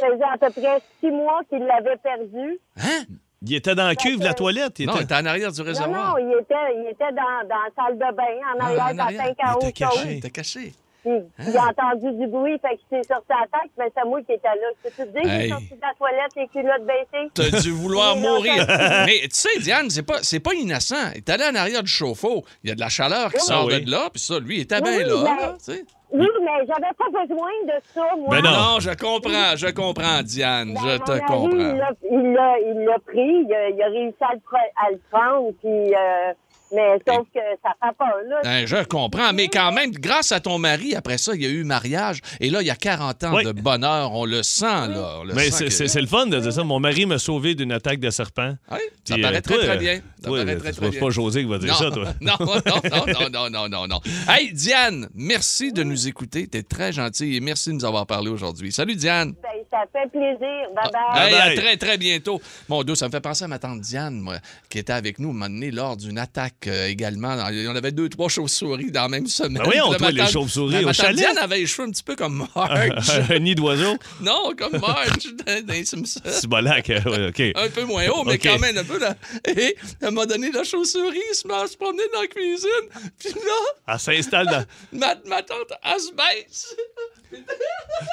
Ça 0.00 0.06
faisait 0.08 0.24
à 0.24 0.38
peu 0.38 0.50
près 0.60 0.80
six 1.00 1.10
mois 1.10 1.40
qu'il 1.48 1.64
l'avait 1.64 1.96
perdu. 1.96 2.58
Hein? 2.78 3.04
Il 3.42 3.54
était 3.54 3.74
dans 3.74 3.86
la 3.86 3.96
cuve 3.96 4.20
de 4.20 4.24
la 4.24 4.34
toilette. 4.34 4.78
Il 4.78 4.86
Non, 4.86 4.92
il 4.94 4.96
était... 5.02 5.04
était 5.04 5.14
en 5.16 5.26
arrière 5.26 5.50
du 5.52 5.60
Non, 5.60 5.66
réservoir. 5.66 6.10
non, 6.10 6.18
il 6.18 6.38
était, 6.40 6.54
il 6.76 6.86
était 6.90 7.12
dans, 7.12 7.48
dans 7.48 7.56
la 7.56 7.70
salle 7.74 7.94
de 7.98 8.16
bain, 8.16 8.22
en 8.22 8.60
Ah, 8.60 8.64
arrière 8.66 8.84
en 8.86 8.92
de 8.92 8.96
la 9.18 9.24
tank 9.24 9.36
à 9.40 9.50
Il 9.50 9.54
eau 9.56 9.68
était 9.68 9.84
chaude. 9.84 9.94
caché. 9.94 10.12
Il 10.12 10.18
était 10.18 10.30
caché. 10.30 10.72
Puis, 11.02 11.10
il 11.48 11.56
a 11.56 11.64
entendu 11.66 12.12
du 12.16 12.26
bruit, 12.28 12.58
fait 12.60 12.76
qu'il 12.76 12.86
s'est 12.98 13.08
sorti 13.12 13.32
à 13.32 13.40
la 13.40 13.58
tête, 13.60 13.70
mais 13.76 13.86
c'est 13.96 14.04
moi 14.08 14.20
qui 14.22 14.32
étais 14.32 14.46
là. 14.46 14.68
Je 14.84 14.90
peux 14.90 15.04
te 15.04 15.08
dire, 15.10 15.20
il 15.24 15.30
Hey. 15.30 15.46
est 15.46 15.48
sorti 15.50 15.74
de 15.74 15.80
la 15.80 15.94
toilette, 15.98 16.32
les 16.36 16.46
culottes 16.48 16.86
baissées. 16.86 17.28
T'as 17.34 17.60
dû 17.60 17.70
vouloir 17.72 18.14
Il 18.16 18.22
mourir. 18.22 18.64
Mais 19.06 19.20
tu 19.22 19.30
sais, 19.32 19.58
Diane, 19.60 19.90
c'est 19.90 20.04
pas, 20.04 20.18
c'est 20.22 20.38
pas 20.40 20.54
innocent. 20.54 21.10
Il 21.14 21.18
est 21.18 21.30
allé 21.30 21.44
en 21.44 21.54
arrière 21.56 21.82
du 21.82 21.90
chauffe-eau. 21.90 22.44
Il 22.62 22.70
y 22.70 22.72
a 22.72 22.76
de 22.76 22.80
la 22.80 22.88
chaleur 22.88 23.32
qui 23.32 23.40
sort 23.40 23.66
oui. 23.66 23.84
de 23.84 23.90
là. 23.90 24.08
Puis 24.12 24.20
ça, 24.22 24.38
lui, 24.38 24.58
il 24.58 24.60
était 24.62 24.76
Oui, 24.76 24.82
bien 24.82 24.98
oui, 24.98 25.04
là. 25.04 25.16
mais- 25.24 25.42
là, 25.46 25.52
tu 25.58 25.72
sais. 25.72 25.84
Oui, 26.14 26.28
mais 26.42 26.66
j'avais 26.66 26.92
pas 26.98 27.08
besoin 27.26 27.48
de 27.64 27.72
ça, 27.94 28.02
moi. 28.18 28.28
Ben 28.36 28.42
non. 28.42 28.50
Non, 28.50 28.80
je 28.80 28.90
comprends, 28.90 29.56
je 29.56 29.68
comprends, 29.72 30.22
Diane. 30.22 30.74
Ben, 30.74 30.80
je 30.84 30.96
te 30.98 31.18
comprends. 31.26 31.48
Il 31.48 31.76
l'a- 31.78 31.90
il 32.10 32.32
l'a 32.34 32.58
il 32.60 32.84
l'a 32.84 32.98
pris, 32.98 33.46
il 33.48 33.52
a, 33.54 33.70
il 33.70 33.82
a 33.82 33.86
réussi 33.88 34.16
à 34.20 34.34
le, 34.34 34.40
à 34.86 34.90
le 34.90 35.00
prendre, 35.10 35.52
puis, 35.62 35.94
euh, 35.94 36.32
mais 36.74 36.98
sauf 37.06 37.26
que 37.34 37.40
ça 37.62 37.70
fait 37.80 37.96
peur, 37.98 38.14
là. 38.28 38.40
Ben, 38.44 38.66
je 38.66 38.82
comprends, 38.84 39.32
mais 39.32 39.48
quand 39.48 39.72
même, 39.72 39.90
grâce 39.92 40.32
à 40.32 40.40
ton 40.40 40.58
mari, 40.58 40.94
après 40.94 41.18
ça, 41.18 41.34
il 41.34 41.42
y 41.42 41.46
a 41.46 41.48
eu 41.48 41.64
mariage. 41.64 42.20
Et 42.40 42.50
là, 42.50 42.60
il 42.62 42.66
y 42.66 42.70
a 42.70 42.74
40 42.76 43.24
ans 43.24 43.34
Oui. 43.34 43.44
de 43.44 43.52
bonheur. 43.52 44.12
On 44.14 44.24
le 44.24 44.42
sent, 44.42 44.64
là. 44.64 45.16
On 45.20 45.24
le 45.24 45.34
Mais 45.34 45.44
sent 45.46 45.50
c'est 45.52 45.64
que- 45.64 45.70
c'est- 45.70 45.88
c'est 45.88 46.00
le 46.00 46.06
fun 46.06 46.26
de 46.26 46.38
dire 46.40 46.52
ça. 46.52 46.64
Mon 46.64 46.80
mari 46.80 47.06
m'a 47.06 47.18
sauvé 47.18 47.54
d'une 47.54 47.72
attaque 47.72 48.00
de 48.00 48.10
serpent. 48.10 48.54
Oui, 48.70 48.78
ça 49.04 49.14
Puis, 49.14 49.22
paraît 49.22 49.36
euh, 49.36 49.40
très, 49.40 49.54
toi, 49.54 49.64
très 49.64 49.78
bien. 49.78 49.96
Ça 49.96 50.28
toi, 50.28 50.38
paraît 50.38 50.54
euh, 50.54 50.58
très, 50.58 50.68
c'est 50.72 50.76
très 50.76 50.86
pas- 50.86 50.90
bien. 50.90 51.00
Pas 51.00 51.10
José 51.10 51.42
qui 51.42 51.48
va 51.48 51.58
dire 51.58 51.68
non, 51.72 51.78
ça, 51.78 51.90
toi. 51.90 52.04
non, 52.20 52.32
non, 52.40 52.46
non, 52.46 53.06
non, 53.06 53.30
non, 53.30 53.50
non, 53.50 53.68
non, 53.68 53.86
non. 53.88 54.00
Hey, 54.28 54.52
Diane, 54.52 55.08
merci 55.14 55.72
de 55.72 55.82
nous 55.82 56.08
écouter. 56.08 56.46
T'es 56.46 56.62
très 56.62 56.92
gentil 56.92 57.36
et 57.36 57.40
merci 57.40 57.70
de 57.70 57.74
nous 57.74 57.84
avoir 57.84 58.06
parlé 58.06 58.30
aujourd'hui. 58.30 58.72
Salut, 58.72 58.96
Diane. 58.96 59.34
Ben, 59.42 59.48
ça 59.72 59.84
fait 59.90 60.08
plaisir. 60.10 60.68
Bye-bye. 60.74 61.28
Hey, 61.28 61.34
à 61.34 61.60
très, 61.60 61.76
très 61.78 61.98
bientôt. 61.98 62.40
Mon 62.68 62.82
dos, 62.84 62.94
ça 62.94 63.06
me 63.06 63.10
fait 63.10 63.20
penser 63.20 63.44
à 63.44 63.48
ma 63.48 63.58
tante 63.58 63.80
Diane, 63.80 64.20
moi, 64.20 64.36
qui 64.68 64.78
était 64.78 64.92
avec 64.92 65.18
nous, 65.18 65.30
moment 65.32 65.48
donné, 65.48 65.70
lors 65.70 65.96
d'une 65.96 66.18
attaque 66.18 66.66
euh, 66.66 66.88
également. 66.88 67.32
En 67.32 67.76
avait 67.76 67.90
deux, 67.90 68.10
trois 68.10 68.28
chauves-souris 68.28 68.90
dans 68.90 69.02
la 69.02 69.08
même 69.08 69.26
semaine. 69.26 69.62
Ben 69.62 69.64
voyons, 69.64 69.84
Puis 69.84 69.92
là, 69.92 69.98
toi, 69.98 70.12
ma 70.12 70.24
les 70.26 70.30
chauves-souris 70.30 70.84
ma 70.84 70.90
au 70.90 70.92
tante 70.92 70.94
chalet. 70.94 71.16
Diane 71.16 71.38
avait 71.38 71.58
les 71.58 71.66
cheveux 71.66 71.88
un 71.88 71.90
petit 71.90 72.02
peu 72.02 72.16
comme 72.16 72.46
Marge. 72.54 73.22
un 73.30 73.38
nid 73.38 73.54
d'oiseau? 73.54 73.96
non, 74.20 74.52
comme 74.56 74.72
Marge 74.80 75.34
dans, 75.46 75.72
les 75.72 75.84
Simpsons. 75.86 76.20
C'est 76.24 76.46
bolac, 76.46 76.88
ouais, 76.88 77.28
OK. 77.28 77.40
Un 77.56 77.68
peu 77.70 77.84
moins 77.84 78.06
haut, 78.08 78.24
mais 78.24 78.38
quand 78.38 78.58
même 78.58 78.76
un 78.76 78.84
peu. 78.84 78.98
Là. 78.98 79.16
Et 79.56 79.74
un 80.02 80.10
moment 80.10 80.26
donné, 80.26 80.50
la 80.52 80.64
chauve-souris 80.64 81.18
se 81.32 81.48
se 81.66 81.76
promener 81.76 82.02
dans 82.12 82.20
la 82.20 82.26
cuisine. 82.26 83.10
Puis 83.18 83.30
là, 83.30 83.94
Elle 83.94 83.98
s'installe 83.98 84.46
dans... 84.46 84.64
ma, 84.98 85.14
ma 85.26 85.42
tante, 85.42 85.72
elle 85.82 86.00
se 86.00 86.12
baisse. 86.12 86.76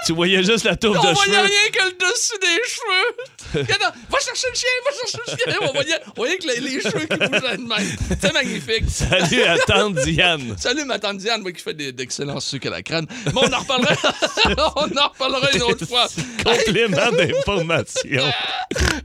Tu 0.05 0.13
voyais 0.13 0.43
juste 0.43 0.63
la 0.65 0.75
touffe 0.75 0.97
On 0.97 1.01
de 1.01 1.13
voyait 1.13 1.31
cheveux. 1.33 1.41
rien 1.41 1.71
que 1.71 1.85
le 1.85 1.91
dessus 1.93 2.37
des 2.41 2.47
cheveux. 2.67 3.15
Regarde, 3.53 3.93
va 4.09 4.19
chercher 4.19 4.47
le 4.51 4.55
chien, 4.55 4.69
va 4.85 4.91
chercher 4.97 5.17
le 5.27 5.51
chien. 5.51 5.59
On 5.69 5.73
voyait, 5.73 5.95
on 6.07 6.11
voyait 6.15 6.37
que 6.37 6.47
les, 6.47 6.59
les 6.59 6.81
cheveux 6.81 7.05
qui 7.05 7.17
bougeaient 7.17 7.57
de 7.57 7.67
même. 7.67 7.95
C'est 8.21 8.33
magnifique. 8.33 8.83
Salut 8.89 9.43
à 9.43 9.57
tante 9.59 9.95
Diane. 9.95 10.55
Salut 10.57 10.85
ma 10.85 10.99
tante 10.99 11.17
Diane, 11.17 11.41
moi 11.41 11.51
qui 11.51 11.61
fait 11.63 11.73
des- 11.73 11.91
d'excellents 11.91 12.39
sucres 12.39 12.67
à 12.67 12.71
la 12.71 12.81
crème. 12.83 13.05
Mais 13.25 13.31
on 13.35 13.51
en 13.53 13.59
reparlera, 13.59 13.95
on 14.75 14.97
en 14.97 15.07
reparlera 15.09 15.51
une 15.53 15.61
autre 15.63 15.85
fois. 15.85 16.07
Complément 16.43 17.11
d'information. 17.11 18.23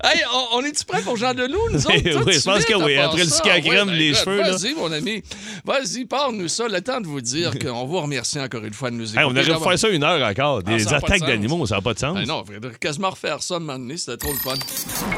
Hey, 0.02 0.22
on, 0.32 0.58
on 0.58 0.64
est-tu 0.64 0.84
prêt 0.84 1.00
pour 1.02 1.16
Jean 1.16 1.32
Leloup, 1.32 1.70
nous 1.70 1.86
autres? 1.86 1.96
De 2.02 2.16
oui, 2.24 2.32
je 2.34 2.42
pense 2.44 2.64
que 2.64 2.74
oui. 2.74 2.96
Après 2.96 3.24
le 3.24 3.30
ski 3.30 3.48
à 3.50 3.60
crème, 3.60 3.88
Ouais, 3.88 3.94
les 3.96 4.12
ben, 4.12 4.18
cheveux. 4.18 4.42
Vas-y, 4.42 4.74
mon 4.74 4.92
ami. 4.92 5.22
Vas-y, 5.64 6.04
parle-nous 6.04 6.48
ça. 6.48 6.68
Le 6.68 6.80
temps 6.80 7.00
de 7.00 7.06
vous 7.06 7.20
dire 7.20 7.52
qu'on 7.58 7.84
vous 7.86 8.00
remercie 8.00 8.38
encore 8.38 8.64
une 8.64 8.74
fois 8.74 8.90
de 8.90 8.96
nous 8.96 9.04
écouter. 9.04 9.20
Hey, 9.20 9.26
on 9.26 9.30
aurait 9.30 9.58
pu 9.58 9.64
faire 9.70 9.78
ça 9.78 9.88
une 9.88 10.04
heure 10.04 10.22
encore. 10.28 10.60
Ah, 10.66 10.70
Des 10.76 10.84
de 10.84 10.94
attaques 10.94 11.22
d'animaux, 11.26 11.64
ça 11.66 11.76
n'a 11.76 11.80
pas 11.82 11.94
de 11.94 11.98
sens. 11.98 12.14
Ben 12.14 12.26
non, 12.26 12.44
il 12.48 12.54
faudrait 12.54 12.78
quasiment 12.78 13.10
refaire 13.10 13.42
ça 13.42 13.54
un 13.56 13.58
moment 13.60 13.78
donné, 13.78 13.96
c'était 13.96 14.16
trop 14.18 14.33
le 14.34 14.40
fun. 14.40 14.54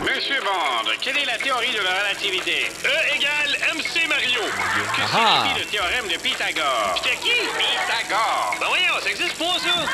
Monsieur 0.02 0.40
Bond, 0.40 0.90
quelle 1.00 1.18
est 1.18 1.24
la 1.24 1.38
théorie 1.38 1.72
de 1.72 1.80
la 1.82 1.90
relativité? 2.00 2.70
E 2.84 3.14
égale 3.16 3.56
MC 3.76 4.06
Mario. 4.08 4.40
Que 4.94 5.02
Ah. 5.14 5.42
signifie 5.44 5.60
le 5.60 5.66
théorème 5.66 6.08
de 6.08 6.16
Pythagore? 6.18 6.94
C'était 7.02 7.16
qui? 7.16 7.30
Pythagore. 7.58 8.56
Ben 8.60 8.66
voyons, 8.68 9.00
ça 9.02 9.10
existe 9.10 9.36
pas, 9.38 9.56
ça? 9.58 9.86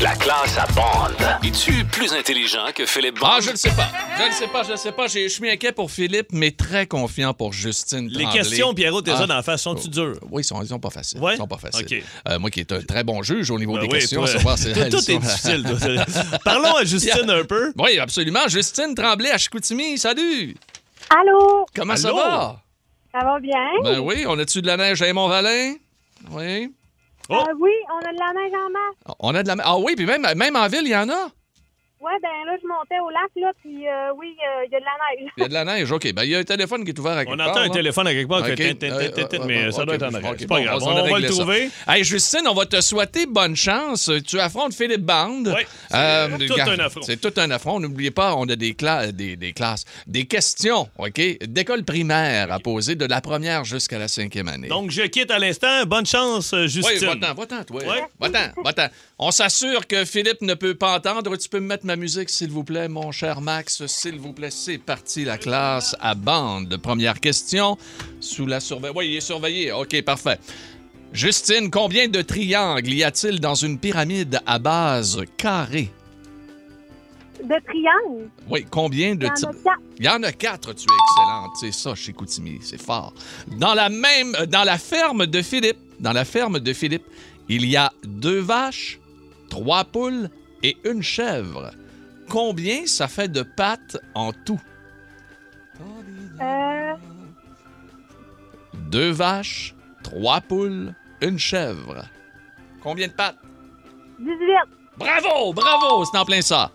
La 0.00 0.14
classe 0.14 0.56
à 0.56 0.66
bande. 0.74 1.16
Es-tu 1.44 1.84
plus 1.84 2.12
intelligent 2.12 2.66
que 2.74 2.86
Philippe 2.86 3.18
Bond? 3.18 3.26
Ah, 3.28 3.38
je 3.40 3.50
ne 3.50 3.56
sais 3.56 3.70
pas. 3.70 3.88
Je 4.16 4.26
ne 4.28 4.32
sais 4.32 4.46
pas, 4.46 4.62
je 4.62 4.72
ne 4.72 4.76
sais 4.76 4.92
pas. 4.92 5.08
J'ai- 5.08 5.28
Je 5.28 5.34
suis 5.34 5.50
inquiet 5.50 5.72
pour 5.72 5.90
Philippe, 5.90 6.28
mais 6.32 6.52
très 6.52 6.86
confiant 6.86 7.34
pour 7.34 7.52
Justine 7.52 8.08
Les 8.08 8.22
Tremblay. 8.22 8.40
questions, 8.42 8.74
Pierrot, 8.74 9.02
Ah. 9.08 9.16
ça 9.16 9.26
d'en 9.26 9.42
face, 9.42 9.62
sont-tu 9.62 9.88
dures? 9.88 10.18
Oui, 10.30 10.42
ils 10.42 10.44
sont, 10.44 10.62
ils 10.62 10.68
sont 10.68 10.78
pas 10.78 10.90
faciles. 10.90 11.18
Ouais? 11.20 11.34
Ils 11.34 11.38
sont 11.38 11.48
pas 11.48 11.58
faciles. 11.58 12.04
Euh, 12.28 12.38
moi 12.38 12.48
qui 12.50 12.60
est 12.60 12.70
un 12.70 12.80
très 12.82 13.02
bon 13.02 13.22
juge 13.24 13.50
au 13.50 13.58
niveau 13.58 13.74
Ben 13.74 13.80
des 13.82 13.86
oui, 13.88 13.98
questions, 13.98 14.24
savoir 14.26 14.56
si 14.56 14.64
tout, 14.72 14.78
elles 14.78 14.90
tout 14.92 15.10
est 15.10 15.18
difficile. 15.18 15.64
toi. 15.66 16.38
Parlons 16.44 16.76
à 16.76 16.84
Justine 16.84 17.28
un 17.30 17.44
peu. 17.44 17.72
Oui, 17.76 17.98
absolument. 17.98 18.46
Justine 18.46 18.94
Tremblay 18.94 19.30
à 19.30 19.38
Chicoutimi, 19.38 19.98
salut! 19.98 20.56
Allô? 21.10 21.66
Comment 21.74 21.96
ça 21.96 22.08
Allô? 22.08 22.18
va? 22.18 22.62
Ça 23.12 23.24
va 23.24 23.40
bien? 23.40 23.66
Ben 23.82 23.98
oui, 23.98 24.24
on 24.28 24.38
a-tu 24.38 24.62
de 24.62 24.66
la 24.68 24.76
neige 24.76 25.02
à 25.02 25.12
Mont-Valin? 25.12 25.74
Oui. 26.30 26.70
Oh. 27.30 27.34
Euh, 27.34 27.54
oui, 27.60 27.72
on 27.92 27.98
a 27.98 28.12
de 28.12 28.18
la 28.18 28.32
neige 28.32 28.52
en 28.54 28.70
masse. 28.70 29.16
On 29.18 29.34
a 29.34 29.42
de 29.42 29.48
la 29.48 29.56
Ah 29.64 29.78
oui, 29.78 29.94
puis 29.96 30.06
même, 30.06 30.26
même 30.34 30.56
en 30.56 30.66
ville, 30.68 30.82
il 30.84 30.90
y 30.90 30.96
en 30.96 31.08
a. 31.10 31.28
Ouais, 32.00 32.12
ben 32.22 32.28
là, 32.46 32.52
je 32.62 32.66
montais 32.68 33.00
au 33.04 33.10
lac, 33.10 33.28
là, 33.36 33.50
puis 33.60 33.88
euh, 33.88 34.12
oui, 34.16 34.28
euh, 34.38 34.64
il 34.66 34.72
y 34.72 34.76
a 34.76 34.78
de 34.78 34.84
la 34.84 34.90
neige. 35.20 35.30
Il 35.36 35.42
y 35.42 35.44
a 35.44 35.48
de 35.48 35.52
la 35.54 35.64
neige, 35.64 35.90
OK. 35.90 36.12
Ben, 36.12 36.22
il 36.22 36.30
y 36.30 36.36
a 36.36 36.38
un 36.38 36.44
téléphone 36.44 36.84
qui 36.84 36.90
est 36.90 36.98
ouvert 36.98 37.16
à 37.18 37.24
quelque 37.24 37.34
On 37.34 37.36
part, 37.38 37.48
entend 37.50 37.60
un 37.60 37.64
là. 37.64 37.70
téléphone 37.70 38.06
à 38.06 38.12
quelque 38.14 38.28
part, 38.28 38.44
Euh, 38.44 39.44
mais 39.46 39.72
ça 39.72 39.84
doit 39.84 39.94
être 39.96 40.02
en 40.04 40.14
arrière. 40.14 40.34
C'est 40.38 40.46
pas 40.46 40.58
bon, 40.58 40.64
grave, 40.64 40.78
on 40.82 40.94
va 41.10 41.18
le 41.18 41.28
trouver. 41.28 41.70
Hey, 41.88 42.04
Justine, 42.04 42.42
on 42.48 42.54
va 42.54 42.66
te 42.66 42.80
souhaiter 42.80 43.26
bonne 43.26 43.56
chance. 43.56 44.10
Tu 44.26 44.38
affrontes 44.38 44.74
Philippe 44.74 45.02
Band. 45.02 45.42
Oui, 45.46 45.62
c'est 45.90 46.46
tout 46.46 46.54
un 46.60 46.78
affront. 46.78 47.02
C'est 47.02 47.20
tout 47.20 47.32
un 47.40 47.50
affront. 47.50 47.80
N'oubliez 47.80 48.10
pas, 48.10 48.34
on 48.36 48.48
a 48.48 48.54
des, 48.56 48.72
cla- 48.74 49.10
des, 49.12 49.36
des 49.36 49.52
classes, 49.52 49.84
des 50.06 50.24
questions, 50.26 50.88
OK, 50.98 51.20
d'école 51.48 51.84
primaire 51.84 52.52
à 52.52 52.58
poser 52.60 52.94
de 52.94 53.06
la 53.06 53.20
première 53.20 53.64
jusqu'à 53.64 53.98
la 53.98 54.08
cinquième 54.08 54.48
année. 54.48 54.68
Donc, 54.68 54.90
je 54.90 55.02
quitte 55.02 55.30
à 55.30 55.38
l'instant. 55.38 55.84
Bonne 55.86 56.06
chance, 56.06 56.52
euh, 56.52 56.62
oui, 56.62 56.68
Justine. 56.68 57.08
va-t'en, 57.08 57.34
va-t'en, 57.34 57.64
toi. 57.64 57.82
Va-t'en, 58.20 58.62
va-t'en. 58.62 58.86
On 59.18 59.30
s'assure 59.30 59.86
que 59.86 60.04
Philippe 60.04 60.42
ne 60.42 60.54
peut 60.54 60.74
pas 60.74 60.96
entendre. 60.96 61.36
Tu 61.36 61.48
peux 61.48 61.60
me 61.60 61.66
mettre 61.66 61.86
ma 61.88 61.96
musique, 61.96 62.28
s'il 62.28 62.50
vous 62.50 62.64
plaît, 62.64 62.86
mon 62.86 63.12
cher 63.12 63.40
Max, 63.40 63.86
s'il 63.86 64.18
vous 64.18 64.34
plaît. 64.34 64.50
C'est 64.50 64.76
parti, 64.76 65.24
la 65.24 65.38
classe 65.38 65.96
à 66.00 66.14
bande. 66.14 66.76
Première 66.76 67.18
question, 67.18 67.78
sous 68.20 68.44
la 68.44 68.60
surveillance. 68.60 68.94
Oui, 68.98 69.08
il 69.08 69.16
est 69.16 69.20
surveillé. 69.22 69.72
OK, 69.72 70.02
parfait. 70.02 70.38
Justine, 71.14 71.70
combien 71.70 72.06
de 72.08 72.20
triangles 72.20 72.92
y 72.92 73.02
a-t-il 73.04 73.40
dans 73.40 73.54
une 73.54 73.78
pyramide 73.78 74.38
à 74.44 74.58
base 74.58 75.22
carrée? 75.38 75.90
De 77.42 77.54
triangle, 77.64 78.28
Oui, 78.50 78.66
combien 78.70 79.14
de 79.14 79.24
il 79.24 79.30
y 79.30 79.30
en 79.30 79.32
a 79.32 79.52
quatre. 79.52 79.80
Il 79.98 80.04
y 80.04 80.08
en 80.10 80.22
a 80.24 80.32
quatre, 80.32 80.74
tu 80.74 80.82
es 80.82 80.94
excellente. 80.94 81.50
C'est 81.58 81.72
ça, 81.72 81.94
chez 81.94 82.12
Coutimi, 82.12 82.58
c'est 82.60 82.82
fort. 82.82 83.14
Dans 83.56 83.72
la 83.72 83.88
même, 83.88 84.32
dans 84.48 84.64
la 84.64 84.76
ferme 84.76 85.24
de 85.24 85.40
Philippe, 85.40 85.78
dans 86.00 86.12
la 86.12 86.26
ferme 86.26 86.60
de 86.60 86.72
Philippe, 86.74 87.06
il 87.48 87.64
y 87.64 87.76
a 87.78 87.90
deux 88.04 88.40
vaches, 88.40 89.00
trois 89.48 89.84
poules 89.84 90.28
et 90.62 90.76
une 90.84 91.02
chèvre. 91.02 91.70
Combien 92.28 92.86
ça 92.86 93.08
fait 93.08 93.28
de 93.28 93.42
pattes 93.42 93.96
en 94.14 94.32
tout? 94.32 94.60
Euh, 96.40 96.94
Deux 98.90 99.10
vaches, 99.10 99.74
trois 100.02 100.40
poules, 100.40 100.94
une 101.20 101.38
chèvre. 101.38 102.04
Combien 102.82 103.08
de 103.08 103.12
pattes? 103.12 103.36
18. 104.18 104.36
Bravo, 104.98 105.52
bravo, 105.52 106.04
c'est 106.04 106.18
en 106.18 106.24
plein 106.24 106.40
ça. 106.42 106.70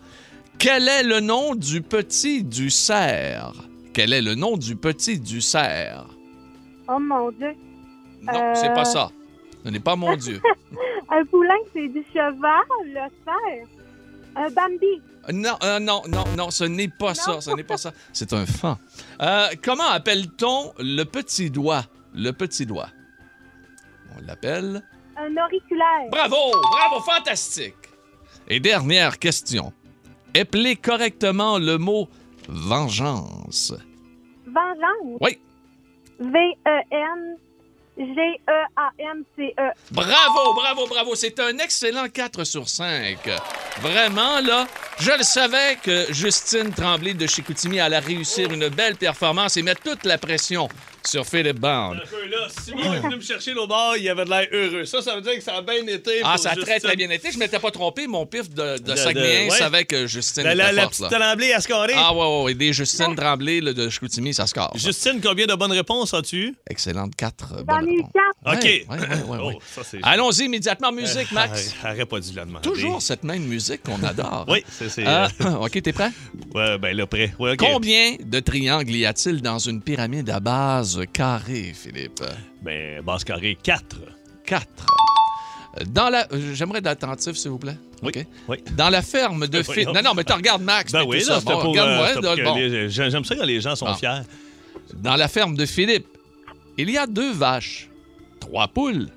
Quel 0.58 0.88
est 0.88 1.02
le 1.02 1.20
nom 1.20 1.54
du 1.54 1.82
petit 1.82 2.42
du 2.42 2.70
cerf? 2.70 3.52
Quel 3.92 4.12
est 4.12 4.22
le 4.22 4.34
nom 4.34 4.56
du 4.56 4.76
petit 4.76 5.18
du 5.20 5.40
cerf? 5.40 6.04
Oh 6.88 6.98
mon 6.98 7.30
Dieu. 7.32 7.52
Non, 8.22 8.32
Euh. 8.34 8.54
c'est 8.54 8.72
pas 8.74 8.84
ça. 8.84 9.10
Ce 9.64 9.68
n'est 9.70 9.80
pas 9.80 9.96
mon 9.96 10.16
Dieu. 10.16 10.40
Un 11.14 11.24
poulain, 11.26 11.54
c'est 11.72 11.88
du 11.88 12.02
cheval, 12.12 12.64
le 12.86 13.06
cerf. 13.24 13.68
Un 14.34 14.50
Bambi. 14.50 15.00
Non, 15.32 15.56
euh, 15.62 15.78
non, 15.78 16.02
non, 16.08 16.24
non, 16.36 16.50
ce 16.50 16.64
n'est 16.64 16.88
pas 16.88 17.14
ça. 17.14 17.40
Ce 17.40 17.50
n'est 17.52 17.62
pas 17.62 17.76
ça. 17.76 17.92
C'est 18.12 18.32
un 18.32 18.44
fan. 18.44 18.76
Euh, 19.22 19.46
comment 19.62 19.88
appelle-t-on 19.88 20.74
le 20.78 21.04
petit 21.04 21.50
doigt? 21.50 21.84
Le 22.14 22.32
petit 22.32 22.66
doigt. 22.66 22.88
On 24.16 24.26
l'appelle. 24.26 24.82
Un 25.16 25.36
auriculaire. 25.36 26.10
Bravo! 26.10 26.50
Bravo! 26.60 27.00
Fantastique! 27.04 27.74
Et 28.48 28.58
dernière 28.58 29.18
question. 29.20 29.72
Appelez 30.36 30.74
correctement 30.74 31.58
le 31.58 31.78
mot 31.78 32.08
vengeance. 32.48 33.72
Jean. 34.46 35.16
Oui. 35.20 35.38
V-E-N-G-E-A-N-C-E. 37.96 39.72
Bravo, 39.90 40.54
bravo, 40.54 40.86
bravo. 40.86 41.14
C'est 41.14 41.38
un 41.40 41.58
excellent 41.58 42.08
4 42.08 42.44
sur 42.44 42.68
5. 42.68 43.18
Vraiment, 43.80 44.40
là, 44.40 44.66
je 44.98 45.12
le 45.12 45.22
savais 45.22 45.76
que 45.82 46.12
Justine 46.12 46.72
Tremblay 46.72 47.14
de 47.14 47.26
Chicoutimi 47.26 47.80
allait 47.80 47.98
réussir 47.98 48.52
une 48.52 48.68
belle 48.68 48.96
performance 48.96 49.56
et 49.56 49.62
mettre 49.62 49.82
toute 49.82 50.04
la 50.04 50.18
pression 50.18 50.68
sur. 51.08 51.24
Un 51.34 51.96
peu 52.10 52.26
là, 52.28 52.48
Simon 52.64 52.94
est 52.94 53.00
venu 53.00 53.16
me 53.16 53.20
chercher 53.20 53.54
au 53.54 53.66
bar, 53.66 53.96
il 53.96 54.08
avait 54.08 54.24
de 54.24 54.30
l'air 54.30 54.46
heureux. 54.52 54.84
Ça, 54.84 55.02
ça 55.02 55.14
veut 55.16 55.20
dire 55.20 55.34
que 55.34 55.42
ça 55.42 55.56
a 55.56 55.62
bien 55.62 55.86
été. 55.86 56.20
Ah, 56.22 56.32
pour 56.32 56.42
ça 56.42 56.50
a 56.50 56.56
très, 56.56 56.80
très 56.80 56.96
bien 56.96 57.10
été. 57.10 57.32
Je 57.32 57.38
m'étais 57.38 57.58
pas 57.58 57.70
trompé. 57.70 58.06
Mon 58.06 58.26
pif 58.26 58.50
de, 58.50 58.78
de, 58.78 58.92
ouais. 58.92 59.50
savait 59.50 59.84
que 59.84 60.06
Justine 60.06 60.44
La, 60.44 60.72
la, 60.72 60.86
petite 60.86 61.00
là. 61.00 61.08
Tremblay 61.08 61.52
à 61.52 61.60
scorer. 61.60 61.94
Ah, 61.96 62.14
ouais, 62.14 62.20
ouais, 62.20 62.42
ouais. 62.44 62.54
Des 62.54 62.72
Justine 62.72 63.14
Tremblay 63.16 63.60
là, 63.60 63.72
de 63.72 63.88
Chicoutimi, 63.88 64.34
ça 64.34 64.46
score. 64.46 64.70
ça. 64.74 64.78
Justine, 64.78 65.20
combien 65.22 65.46
de 65.46 65.54
bonnes 65.54 65.72
réponses 65.72 66.14
as-tu 66.14 66.36
eu? 66.36 66.54
Excellente 66.68 67.14
4 67.16 67.64
J'en 67.68 67.80
ai 67.86 67.92
eu 67.94 68.02
quatre. 68.02 68.33
OK. 68.46 68.62
Ouais, 68.62 68.84
ouais, 68.90 68.98
ouais, 68.98 69.22
ouais, 69.38 69.46
ouais. 69.46 69.58
Oh. 69.78 69.96
Allons-y 70.02 70.44
immédiatement. 70.44 70.92
Musique, 70.92 71.32
Max. 71.32 71.74
Ah, 71.82 71.92
Aurait 71.92 72.04
pas 72.06 72.20
dû 72.20 72.32
la 72.34 72.44
demander. 72.44 72.68
Toujours 72.68 73.00
cette 73.00 73.24
même 73.24 73.44
musique 73.44 73.82
qu'on 73.82 74.02
adore. 74.02 74.44
Oui, 74.48 74.62
c'est... 74.70 75.04
Ah, 75.06 75.28
euh, 75.40 75.50
OK, 75.64 75.80
t'es 75.82 75.92
prêt? 75.92 76.10
ouais, 76.54 76.78
ben 76.78 76.96
là, 76.96 77.06
prêt. 77.06 77.32
Combien 77.58 78.16
de 78.22 78.40
triangles 78.40 78.90
y 78.94 79.06
a-t-il 79.06 79.40
dans 79.40 79.58
une 79.58 79.80
pyramide 79.80 80.28
à 80.30 80.40
base 80.40 81.00
carrée, 81.12 81.72
Philippe? 81.74 82.22
Ben, 82.62 83.00
base 83.02 83.24
carrée, 83.24 83.56
4. 83.62 83.96
4. 84.44 84.66
Dans 85.86 86.08
la... 86.08 86.28
euh, 86.32 86.54
J'aimerais 86.54 86.78
être 86.78 86.86
attentif, 86.86 87.36
s'il 87.36 87.50
vous 87.50 87.58
plaît. 87.58 87.76
Oui, 88.02 88.12
OK? 88.14 88.26
oui. 88.48 88.56
Dans 88.76 88.90
la 88.90 89.02
ferme 89.02 89.46
de 89.48 89.62
Philippe... 89.64 89.88
Non, 89.88 90.02
non, 90.02 90.14
mais 90.14 90.22
tu 90.24 90.32
regardes 90.32 90.62
Max. 90.62 90.92
Ben 90.92 91.02
oui, 91.04 91.24
là, 91.24 91.40
Bon, 91.40 91.56
regarde-moi. 91.70 92.34
euh, 92.36 92.44
bon. 92.44 92.88
J'aime 92.90 93.24
ça 93.24 93.34
quand 93.34 93.44
les 93.44 93.60
gens 93.60 93.74
sont 93.74 93.86
Ah. 93.86 93.94
fiers. 93.94 94.20
Dans 94.94 95.16
la 95.16 95.28
ferme 95.28 95.56
de 95.56 95.66
Philippe, 95.66 96.06
il 96.76 96.90
y 96.90 96.98
a 96.98 97.06
deux 97.06 97.32
vaches, 97.32 97.88
trois 98.44 98.68
poules 98.68 99.08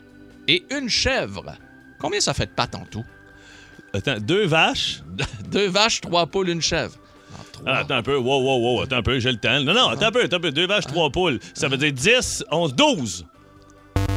et 0.48 0.64
une 0.72 0.90
chèvre. 0.90 1.54
Combien 2.00 2.20
ça 2.22 2.34
fait 2.34 2.46
de 2.46 2.52
pattes 2.52 2.76
en 2.76 2.86
tout? 2.86 3.04
Attends, 3.94 4.18
deux 4.20 4.46
vaches? 4.46 5.02
Deux 5.52 5.68
vaches, 5.68 6.02
trois 6.02 6.26
poules, 6.28 6.50
une 6.50 6.62
chèvre. 6.62 6.94
Ah. 7.66 7.72
Ah, 7.74 7.78
attends 7.80 7.96
un 7.96 8.04
peu, 8.04 8.16
wow, 8.16 8.42
wow, 8.42 8.58
wow, 8.60 8.82
attends 8.84 8.98
un 8.98 9.02
peu, 9.02 9.20
j'ai 9.20 9.32
le 9.32 9.38
temps. 9.38 9.60
Non, 9.62 9.74
non, 9.74 9.90
attends 9.90 10.08
un 10.08 10.12
peu, 10.12 10.24
attends 10.24 10.38
un 10.38 10.42
peu. 10.42 10.52
Deux 10.52 10.68
vaches, 10.68 10.86
trois 10.86 11.10
poules. 11.10 11.40
Ça 11.54 11.68
veut 11.68 11.78
dire 11.78 11.92
10, 11.92 12.46
11, 12.52 12.74
12. 12.76 13.26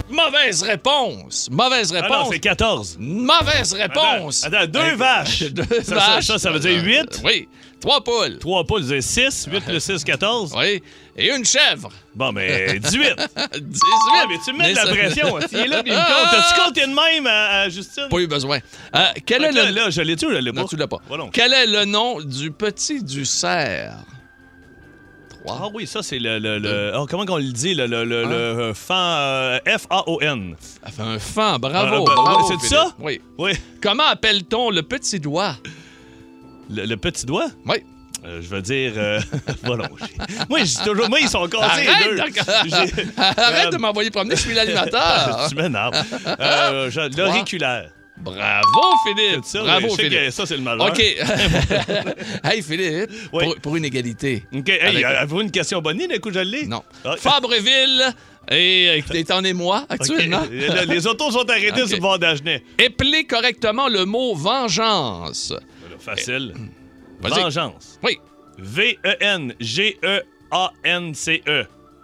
Mauvaise 0.09 0.63
réponse! 0.63 1.49
Mauvaise 1.51 1.93
Ah 1.97 2.03
réponse! 2.03 2.25
non, 2.27 2.31
c'est 2.33 2.41
14. 2.41 2.97
Mauvaise 3.01 3.73
réponse! 3.73 4.45
Attends, 4.45 4.57
attends, 4.59 4.71
deux 4.73 4.95
vaches. 4.97 5.43
Deux 5.53 5.83
Ça, 5.83 5.95
vaches. 5.95 6.27
ça, 6.27 6.39
ça 6.39 6.51
veut 6.51 6.59
dire 6.61 6.79
Euh, 6.79 6.83
huit? 6.83 7.23
Oui. 7.25 7.49
Trois 7.81 8.03
poules. 8.05 8.39
Trois 8.39 8.65
poules, 8.65 8.85
c'est 8.85 9.01
6. 9.01 9.49
8 9.51 9.61
plus 9.65 9.81
6, 9.81 10.05
14. 10.05 10.55
Oui. 10.57 10.83
Et 11.17 11.35
une 11.35 11.45
chèvre. 11.45 11.89
Bon, 12.15 12.31
mais 12.33 12.79
18. 12.79 12.81
18. 12.81 12.93
Ouais, 12.93 14.27
mais 14.29 14.35
tu 14.45 14.53
me 14.53 14.59
mets 14.59 14.71
de 14.73 14.77
la 14.77 14.85
ça- 14.87 14.93
pression. 14.93 15.37
hein. 15.37 15.41
Il 15.53 15.59
est 15.59 15.67
là, 15.69 15.83
puis 15.83 15.93
il 15.93 15.99
me 15.99 16.03
compte. 16.03 16.31
T'as-tu 16.31 16.61
compté 16.61 16.81
de 16.83 16.87
même 16.95 17.27
à, 17.27 17.61
à 17.63 17.69
Justine? 17.69 18.09
Pas 18.11 18.19
eu 18.19 18.27
besoin. 18.27 18.59
Euh, 18.95 19.01
quel 19.27 19.45
est 19.45 19.53
le... 19.53 19.71
là, 19.75 19.91
je 19.91 20.03
l'ai-tu 20.03 20.27
ou 20.27 20.31
je 20.31 20.37
l'ai 20.37 20.53
pas? 20.53 20.61
Non, 20.61 20.67
tu 20.67 20.77
l'as 20.77 20.87
pas. 20.89 20.99
Voilà. 21.09 21.25
Quel 21.33 21.53
est 21.53 21.67
le 21.67 21.85
nom 21.87 22.21
du 22.21 22.51
petit 22.51 23.03
du 23.03 23.25
cerf? 23.25 23.95
Ah 25.43 25.45
Trois. 25.57 25.71
oui, 25.73 25.87
ça, 25.87 26.03
c'est 26.03 26.19
le... 26.19 26.39
le, 26.39 26.59
le- 26.59 26.93
oh, 26.97 27.07
comment 27.09 27.25
qu'on 27.25 27.39
le 27.39 27.45
dit? 27.45 27.75
Le, 27.75 27.87
le, 27.87 28.05
le, 28.05 28.25
le 28.25 28.31
euh, 28.35 28.75
fan... 28.75 29.17
euh, 29.19 29.59
F-A-O-N. 29.79 30.55
Un 30.99 31.19
fan. 31.19 31.59
Bravo. 31.59 32.05
Ah, 32.07 32.15
ben, 32.15 32.23
bravo, 32.23 32.53
c'est 32.61 32.67
ça? 32.69 32.93
Oui. 32.99 33.21
Oui. 33.39 33.53
Comment 33.83 34.05
appelle-t-on 34.05 34.71
le 34.71 34.83
petit 34.83 35.19
doigt? 35.19 35.57
Le, 36.71 36.85
le 36.87 36.97
petit 36.97 37.27
doigt? 37.27 37.49
Oui. 37.67 37.77
Euh, 38.25 38.41
je 38.43 38.49
veux 38.49 38.61
dire... 38.63 38.93
Euh... 38.97 39.21
voilà. 39.65 39.89
Moi, 40.49 40.61
je 40.65 40.85
toujours... 40.85 41.09
Moi, 41.09 41.21
ils 41.21 41.29
sont 41.29 41.47
cassés, 41.49 41.83
les 41.83 41.89
Arrête, 41.89 42.11
deux. 42.11 43.13
Arrête 43.17 43.71
de 43.71 43.77
Euh, 43.77 43.79
m'envoyer 43.79 44.11
promener, 44.11 44.37
je 44.37 44.41
suis 44.43 44.55
l'animateur. 44.55 45.47
tu 45.49 45.55
m'énerves. 45.57 45.95
Je- 46.91 47.17
L'auriculaire. 47.17 47.91
Bravo, 48.19 48.95
Philippe. 49.07 49.45
Ça, 49.47 49.63
Bravo, 49.63 49.87
oui, 49.87 49.91
je 49.93 49.97
sais 49.97 50.03
Philippe. 50.03 50.25
que 50.27 50.31
ça, 50.31 50.45
c'est 50.47 50.57
le 50.59 50.63
malheur. 50.63 50.89
OK. 50.89 50.99
hey, 52.45 52.63
Philippe, 52.63 53.11
Oui. 53.33 53.45
pour, 53.45 53.57
pour 53.57 53.77
une 53.77 53.85
égalité. 53.87 54.45
OK. 54.55 54.69
Hey, 54.69 55.03
avez-vous 55.05 55.41
une 55.41 55.51
question 55.51 55.81
bonne, 55.81 55.97
d'un 55.99 56.19
coup, 56.19 56.31
je 56.31 56.41
l'ai? 56.41 56.67
Non. 56.67 56.83
Ah. 57.05 57.15
Fabreville 57.19 58.15
et 58.51 59.03
euh, 59.11 59.15
est 59.15 59.31
en 59.31 59.43
émoi 59.45 59.85
OK. 59.85 59.87
actuellement. 60.01 60.43
Le- 60.51 60.85
Les 60.93 61.07
autos 61.07 61.31
sont 61.31 61.49
arrêtés 61.49 61.81
OK. 61.83 61.89
sur 61.89 61.97
le 61.97 62.03
bord 62.03 62.19
d'Agenais. 62.19 62.63
Épeler 62.79 63.25
correctement 63.25 63.89
le 63.89 64.05
mot 64.05 64.35
vengeance. 64.35 65.55
Facile. 66.01 66.55
Vengeance. 67.21 67.99
Oui. 68.03 68.19
E 68.59 68.63
V-E-N-G-E-A-N-C-E. 68.63 70.21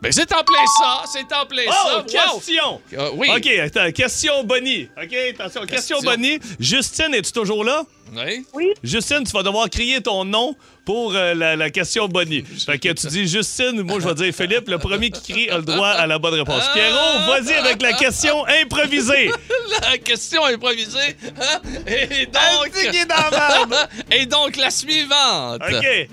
Ben, 0.07 0.13
c'est 0.13 0.33
en 0.33 0.45
plein 0.45 0.65
ça. 0.79 1.03
C'est 1.13 1.35
en 1.35 1.47
plein 1.47 1.63
Oh, 1.69 1.73
ça. 1.73 1.97
Wow. 1.99 2.03
question! 2.05 2.81
Euh, 2.95 3.11
oui. 3.15 3.29
OK, 3.37 3.47
attends, 3.59 3.91
question 3.93 4.45
Bonnie. 4.45 4.89
OK, 5.03 5.13
attention, 5.31 5.61
question, 5.67 5.97
Question. 5.97 5.99
Bonnie. 6.03 6.39
Justine, 6.61 7.15
es-tu 7.15 7.33
toujours 7.33 7.65
là? 7.65 7.83
Oui. 8.15 8.47
Oui. 8.55 8.73
Justine, 8.85 9.25
tu 9.25 9.33
vas 9.33 9.43
devoir 9.43 9.69
crier 9.69 10.01
ton 10.01 10.25
nom 10.25 10.55
pour 10.85 11.15
euh, 11.17 11.35
la, 11.35 11.57
la 11.57 11.71
question 11.71 12.07
Bonnie. 12.07 12.45
Fait 12.65 12.79
que 12.79 12.93
tu 12.93 13.07
dis 13.09 13.27
Justine, 13.27 13.83
moi 13.83 13.99
je 14.01 14.07
vais 14.07 14.15
dire 14.15 14.33
Philippe. 14.35 14.69
Le 14.69 14.79
premier 14.79 15.11
qui 15.11 15.33
crie 15.33 15.51
a 15.51 15.57
le 15.57 15.65
droit 15.65 15.89
à 15.89 16.07
la 16.07 16.19
bonne 16.21 16.35
réponse. 16.35 16.63
Pierrot, 16.73 17.19
vas-y 17.27 17.55
avec 17.55 17.83
la 17.83 17.93
question 17.95 18.47
improvisée. 18.47 19.31
La 19.83 19.99
question 19.99 20.45
improvisée. 20.45 21.17
hein? 21.41 21.61
Et 21.87 22.27
donc. 22.27 22.73
Et 24.13 24.27
donc, 24.27 24.57
la 24.57 24.71
suivante. 24.71 25.61
OK. 25.69 26.09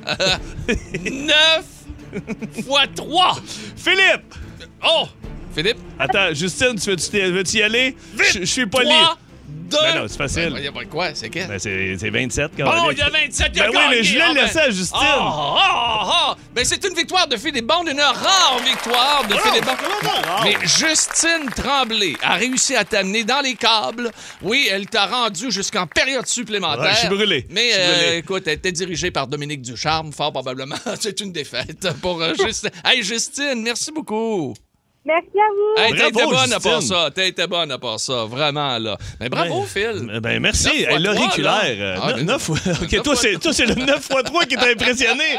9 1.12 1.64
fois 2.66 2.84
3. 2.96 3.36
Philippe! 3.84 4.34
Oh! 4.82 5.08
Philippe, 5.54 5.78
Attends, 6.00 6.34
Justine, 6.34 6.76
tu 6.80 6.90
veux-tu 6.90 7.18
veux-y 7.32 7.62
aller? 7.62 7.96
Je 8.18 8.40
je 8.40 8.46
suis 8.46 8.66
poli. 8.66 8.88
3, 8.88 9.18
2. 9.74 9.78
Ben 9.82 10.02
non, 10.02 10.06
c'est 10.08 10.18
facile. 10.18 10.54
Il 10.58 10.64
y 10.64 10.68
a 10.68 10.72
pas 10.72 10.86
quoi? 10.86 11.14
C'est 11.16 11.30
quel? 11.30 11.48
Ben, 11.48 11.60
c'est 11.60 11.96
c'est 12.00 12.10
27 12.10 12.52
quand 12.58 12.66
Bon, 12.66 12.92
il 12.92 12.98
y 12.98 13.02
a 13.02 13.10
27, 13.10 13.52
il 13.54 13.62
a 13.62 13.66
Ben 13.66 13.72
oui, 13.72 13.84
mais 13.90 14.04
je 14.04 14.14
l'ai 14.16 14.22
Ah, 14.22 14.34
ben- 14.34 14.44
laissé 14.46 14.60
à 14.60 14.70
Justine. 14.70 14.98
Ah, 15.02 15.56
ah, 15.58 16.10
ah. 16.30 16.38
Ben, 16.54 16.66
c'est 16.66 16.84
une 16.86 16.96
victoire 16.96 17.28
de 17.28 17.36
Bond, 17.62 17.86
une 17.88 18.00
rare 18.00 18.60
victoire 18.64 19.26
de 19.28 19.34
rare? 19.34 20.44
Mais 20.44 20.56
Justine 20.64 21.50
Tremblay 21.56 22.14
a 22.22 22.36
réussi 22.36 22.76
à 22.76 22.84
t'amener 22.84 23.24
dans 23.24 23.42
les 23.42 23.56
câbles. 23.56 24.12
Oui, 24.42 24.68
elle 24.70 24.88
t'a 24.88 25.06
rendu 25.06 25.52
jusqu'en 25.52 25.88
période 25.88 26.28
supplémentaire. 26.28 26.84
Ouais, 26.84 26.94
je 26.94 27.00
suis 27.00 27.10
brûlé. 27.10 27.46
Mais 27.50 27.72
euh, 27.74 28.18
écoute, 28.18 28.44
elle 28.48 28.54
était 28.54 28.72
dirigée 28.72 29.12
par 29.12 29.28
Dominique 29.28 29.62
Ducharme, 29.62 30.12
fort 30.12 30.32
probablement. 30.32 30.76
c'est 31.00 31.20
une 31.22 31.32
défaite 31.32 31.88
pour 32.02 32.22
euh, 32.22 32.34
Justine. 32.36 32.72
Hey, 32.84 33.04
Justine, 33.04 33.62
merci 33.62 33.92
beaucoup. 33.92 34.54
Merci 35.06 35.28
à 35.36 35.50
vous. 35.52 35.82
Hey, 35.84 35.94
t'as 36.00 36.08
été 36.08 36.12
Bravo, 36.24 36.32
bonne 36.32 36.54
à 36.54 36.60
part 36.62 36.82
ça. 36.82 37.10
T'as 37.14 37.26
été 37.26 37.46
bonne 37.48 37.72
à 37.72 37.78
part 37.78 38.00
ça. 38.00 38.24
Vraiment, 38.26 38.78
là. 38.80 38.98
Mais 39.20 39.28
bravo, 39.28 39.60
Ouais. 39.62 39.66
Phil. 39.68 40.10
Euh, 40.10 40.20
Ben 40.22 40.40
merci. 40.40 40.86
L'auriculaire. 40.98 41.62
euh, 41.78 41.96
Ah, 42.02 42.08
neuf- 42.08 42.16
mais- 42.18 42.24
neuf 42.24 42.42
fois. 42.42 42.58
OK, 42.82 43.02
toi, 43.04 43.16
c'est, 43.16 43.38
toi, 43.40 43.52
c'est 43.54 43.66
le 43.66 43.76
9 43.76 43.98
x 44.10 44.24
3 44.24 44.46
qui 44.46 44.56
t'a 44.56 44.68
impressionné. 44.68 45.24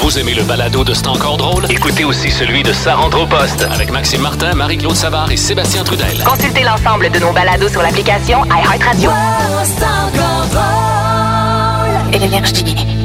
Vous 0.00 0.18
aimez 0.18 0.32
le 0.32 0.42
balado 0.42 0.84
de 0.84 0.94
C'est 0.94 1.06
encore 1.06 1.36
drôle? 1.36 1.70
Écoutez 1.70 2.04
aussi 2.04 2.30
celui 2.30 2.62
de 2.62 2.72
Sa 2.72 2.94
rentre 2.94 3.20
au 3.20 3.26
poste 3.26 3.60
avec 3.62 3.90
Maxime 3.90 4.22
Martin, 4.22 4.54
Marie-Claude 4.54 4.96
Savard 4.96 5.30
et 5.30 5.36
Sébastien 5.36 5.84
Trudel. 5.84 6.22
Consultez 6.24 6.62
l'ensemble 6.62 7.10
de 7.10 7.18
nos 7.18 7.32
balados 7.32 7.68
sur 7.68 7.82
l'application 7.82 8.42
iHeartRadio. 8.46 9.10
Énergie. 12.12 12.97